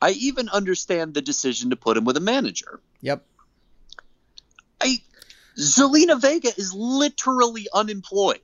[0.00, 2.80] I even understand the decision to put him with a manager.
[3.00, 3.24] Yep.
[4.80, 4.98] I
[5.58, 8.40] Zelina Vega is literally unemployed.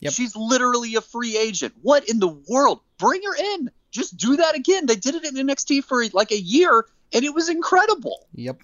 [0.00, 0.12] Yep.
[0.12, 1.74] She's literally a free agent.
[1.82, 2.80] What in the world?
[2.98, 3.70] Bring her in.
[3.90, 4.86] Just do that again.
[4.86, 8.26] They did it in NXT for like a year and it was incredible.
[8.34, 8.60] Yep.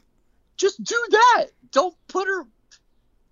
[0.57, 1.47] Just do that.
[1.73, 2.45] Don't put her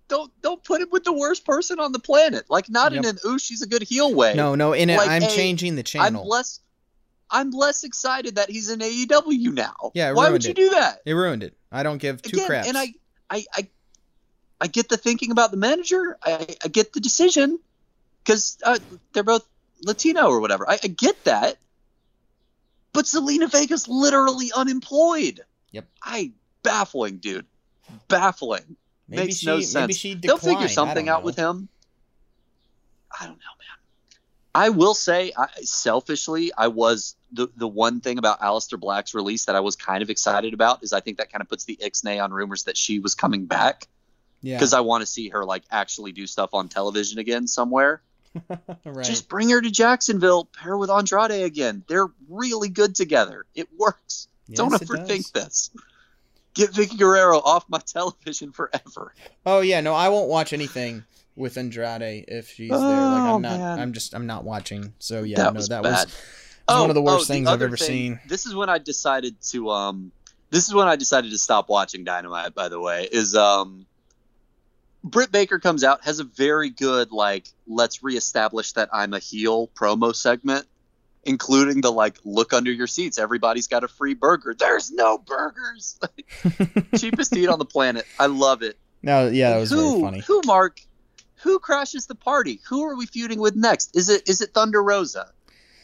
[0.07, 2.45] don't don't put him with the worst person on the planet.
[2.49, 4.33] Like not in an ooh she's a good heel way.
[4.35, 4.73] No, no.
[4.73, 6.21] In it, Like, I'm hey, changing the channel.
[6.21, 6.59] I'm less
[7.29, 9.91] I'm less excited that he's in AEW now.
[9.93, 10.55] Yeah, it Why would you it.
[10.55, 11.01] do that?
[11.05, 11.57] it ruined it.
[11.71, 12.67] I don't give two again, craps.
[12.67, 12.93] and I,
[13.29, 13.67] I, I,
[14.61, 16.17] I get the thinking about the manager.
[16.23, 17.59] I, I get the decision
[18.23, 18.77] because uh,
[19.13, 19.45] they're both
[19.83, 20.69] Latino or whatever.
[20.69, 21.57] I, I get that,
[22.95, 25.41] but Zelina Vega's literally unemployed.
[25.71, 25.85] Yep.
[26.01, 26.31] I
[26.63, 27.45] baffling, dude,
[28.07, 28.75] baffling.
[29.07, 29.63] maybe Makes she, no maybe
[29.93, 30.01] sense.
[30.21, 31.69] They'll figure something out with him.
[33.19, 34.21] I don't know, man.
[34.53, 39.45] I will say, I, selfishly, I was the the one thing about Aleister Black's release
[39.45, 41.77] that I was kind of excited about is I think that kind of puts the
[41.83, 43.87] ixnay on rumors that she was coming back
[44.41, 44.55] Yeah.
[44.55, 48.01] because I want to see her like actually do stuff on television again somewhere.
[48.85, 49.05] right.
[49.05, 51.83] Just bring her to Jacksonville, pair her with Andrade again.
[51.87, 53.45] They're really good together.
[53.55, 54.27] It works.
[54.53, 55.71] Don't Yes, it overthink this.
[56.53, 59.13] Get Vickie Guerrero off my television forever.
[59.45, 61.03] Oh yeah, no, I won't watch anything
[61.35, 62.79] with Andrade if she's there.
[62.79, 63.59] Like Oh, I'm not.
[63.59, 63.79] man.
[63.79, 64.13] I'm just.
[64.15, 64.93] I'm not watching.
[64.99, 66.05] So yeah, that no, was that bad.
[66.05, 66.79] was.
[66.79, 68.19] one of the worst the things I've other ever seen.
[68.27, 70.11] This is when I decided to um
[70.49, 73.85] this is when I decided to stop watching Dynamite, by the way, is um
[75.05, 79.67] Britt Baker comes out, has a very good like let's reestablish that I'm a heel
[79.67, 80.65] promo segment,
[81.23, 84.55] including the like look under your seats, everybody's got a free burger.
[84.57, 85.99] There's no burgers.
[86.97, 88.05] Cheapest eat on the planet.
[88.19, 88.77] I love it.
[89.03, 90.19] No, yeah, that was who, very funny.
[90.21, 90.81] Who, Mark?
[91.43, 92.59] Who crashes the party?
[92.69, 93.95] Who are we feuding with next?
[93.95, 95.31] Is it is it Thunder Rosa?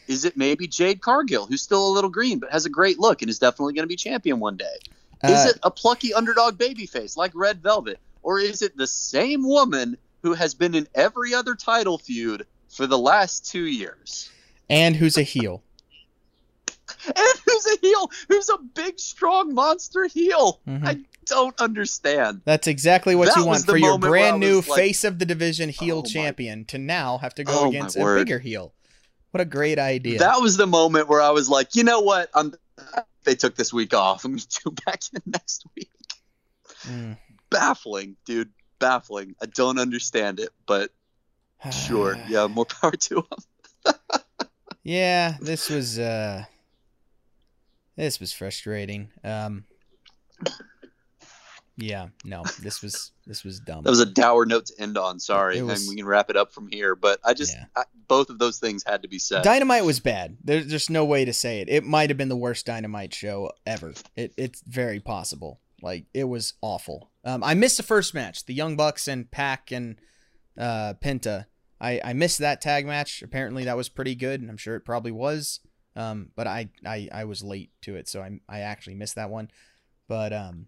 [0.07, 3.21] Is it maybe Jade Cargill, who's still a little green but has a great look
[3.21, 4.77] and is definitely going to be champion one day?
[5.23, 9.47] Is Uh, it a plucky underdog babyface like Red Velvet, or is it the same
[9.47, 14.29] woman who has been in every other title feud for the last two years?
[14.69, 15.61] and who's a heel?
[17.05, 18.11] And who's a heel?
[18.27, 20.59] Who's a big, strong monster heel?
[20.67, 20.85] Mhm.
[20.87, 22.41] I don't understand.
[22.45, 25.03] That's exactly what That you want for your moment where I brand new like, face
[25.03, 28.03] of the division heel "Oh my- champion to now have to go Oh against a
[28.15, 28.73] bigger heel.
[29.31, 30.19] What a great idea.
[30.19, 32.29] That was the moment where I was like, you know what?
[32.35, 32.53] I'm.
[33.23, 34.23] They took this week off.
[34.25, 35.89] I'm due back in next week.
[36.87, 37.17] Mm.
[37.51, 38.49] Baffling, dude.
[38.79, 39.35] Baffling.
[39.41, 40.89] I don't understand it, but
[41.71, 42.17] sure.
[42.27, 43.93] Yeah, more power to them.
[44.83, 46.45] Yeah, this was uh
[47.95, 49.09] this was frustrating.
[49.23, 49.65] Um
[51.77, 53.83] Yeah, no, this was this was dumb.
[53.83, 55.19] That was a dour note to end on.
[55.19, 56.95] Sorry, was- and we can wrap it up from here.
[56.95, 57.65] But I just Yeah.
[57.75, 59.43] I, both of those things had to be said.
[59.43, 60.37] Dynamite was bad.
[60.43, 61.69] There's just no way to say it.
[61.69, 63.93] It might have been the worst Dynamite show ever.
[64.15, 65.59] It, it's very possible.
[65.79, 67.10] Like it was awful.
[67.23, 69.97] Um, I missed the first match, the Young Bucks and Pac and
[70.57, 71.45] uh, Penta.
[71.79, 73.21] I, I missed that tag match.
[73.21, 74.41] Apparently that was pretty good.
[74.41, 75.59] And I'm sure it probably was.
[75.95, 79.29] Um, but I, I I was late to it, so I I actually missed that
[79.29, 79.49] one.
[80.07, 80.67] But um,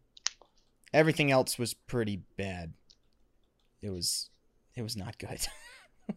[0.94, 2.74] everything else was pretty bad.
[3.82, 4.30] It was
[4.76, 5.40] it was not good.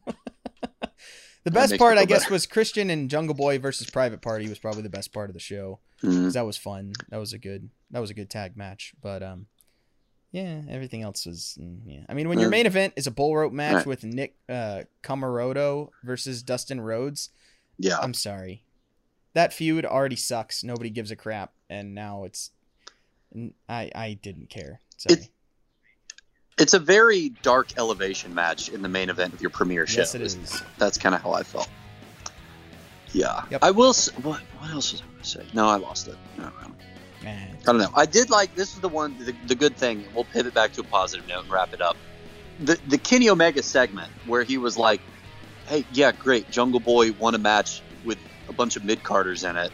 [1.44, 2.32] the best part, I guess, better.
[2.34, 5.40] was Christian and Jungle Boy versus Private Party was probably the best part of the
[5.40, 5.78] show.
[6.02, 6.24] Mhm.
[6.24, 6.92] 'cause that was fun.
[7.10, 8.92] That was a good that was a good tag match.
[9.00, 9.46] But um,
[10.32, 12.00] yeah, everything else was mm, yeah.
[12.08, 13.86] I mean, when your main event is a bull rope match Right.
[13.86, 17.30] with Nick uh, Comoroto versus Dustin Rhodes,
[17.78, 18.62] Yeah, I'm sorry.
[19.34, 20.64] That feud already sucks.
[20.64, 22.50] Nobody gives a crap, and now it's.
[23.68, 24.80] I I didn't care.
[24.96, 25.20] Sorry.
[25.20, 25.28] It-
[26.58, 29.98] it's a very dark elevation match in the main event of your premiere show.
[30.00, 30.62] yes, it is.
[30.78, 31.68] That's kind of how I felt.
[33.12, 33.62] Yeah, Yep.
[33.62, 33.92] I will.
[34.22, 35.46] What what else was I going to say?
[35.52, 36.16] No, I lost it.
[36.38, 36.50] No,
[37.26, 37.58] Man.
[37.66, 37.90] I don't know.
[37.92, 40.06] I did like this is the one the, the good thing.
[40.14, 41.96] We'll pivot back to a positive note and wrap it up.
[42.60, 45.00] The the Kenny Omega segment where he was like,
[45.66, 46.48] "Hey, yeah, great.
[46.50, 49.72] Jungle Boy won a match with a bunch of mid carders in it,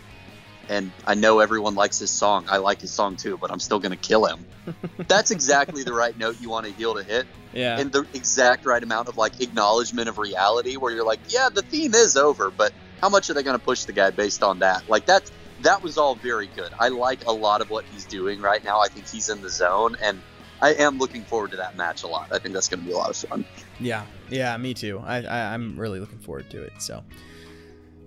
[0.70, 2.46] and I know everyone likes his song.
[2.48, 4.46] I like his song too, but I'm still gonna kill him."
[5.06, 7.78] That's exactly the right note you want a heel to hit, Yeah.
[7.78, 11.60] and the exact right amount of like acknowledgement of reality, where you're like, "Yeah, the
[11.62, 12.72] theme is over, but
[13.02, 15.30] how much are they gonna push the guy based on that?" Like that's
[15.62, 16.72] that was all very good.
[16.78, 18.80] I like a lot of what he's doing right now.
[18.80, 20.20] I think he's in the zone, and
[20.60, 22.28] I am looking forward to that match a lot.
[22.32, 23.44] I think that's going to be a lot of fun.
[23.80, 25.00] Yeah, yeah, me too.
[25.04, 26.72] I, I I'm really looking forward to it.
[26.80, 27.02] So,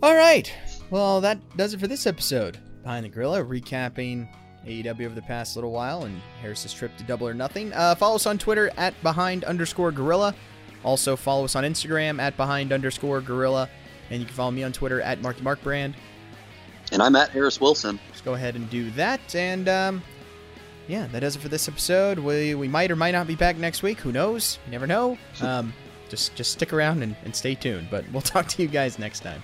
[0.02, 0.52] all right.
[0.90, 2.58] Well, that does it for this episode.
[2.84, 4.28] Behind the Gorilla, recapping
[4.66, 7.74] AEW over the past little while and Harris's trip to Double or Nothing.
[7.74, 10.36] Uh, follow us on Twitter at behind underscore Gorilla.
[10.84, 13.70] Also follow us on Instagram at behind underscore Gorilla,
[14.12, 15.96] and you can follow me on Twitter at Marky Mark Brand.
[16.92, 18.00] And I'm at Harris Wilson.
[18.12, 19.36] Just go ahead and do that.
[19.36, 20.04] And um,
[20.88, 22.20] yeah, that does it for this episode.
[22.20, 24.00] We we might or might not be back next week.
[24.00, 24.60] Who knows?
[24.66, 25.18] You never know.
[25.42, 25.74] Um,
[26.08, 27.88] just just stick around and, and stay tuned.
[27.90, 29.44] But we'll talk to you guys next time.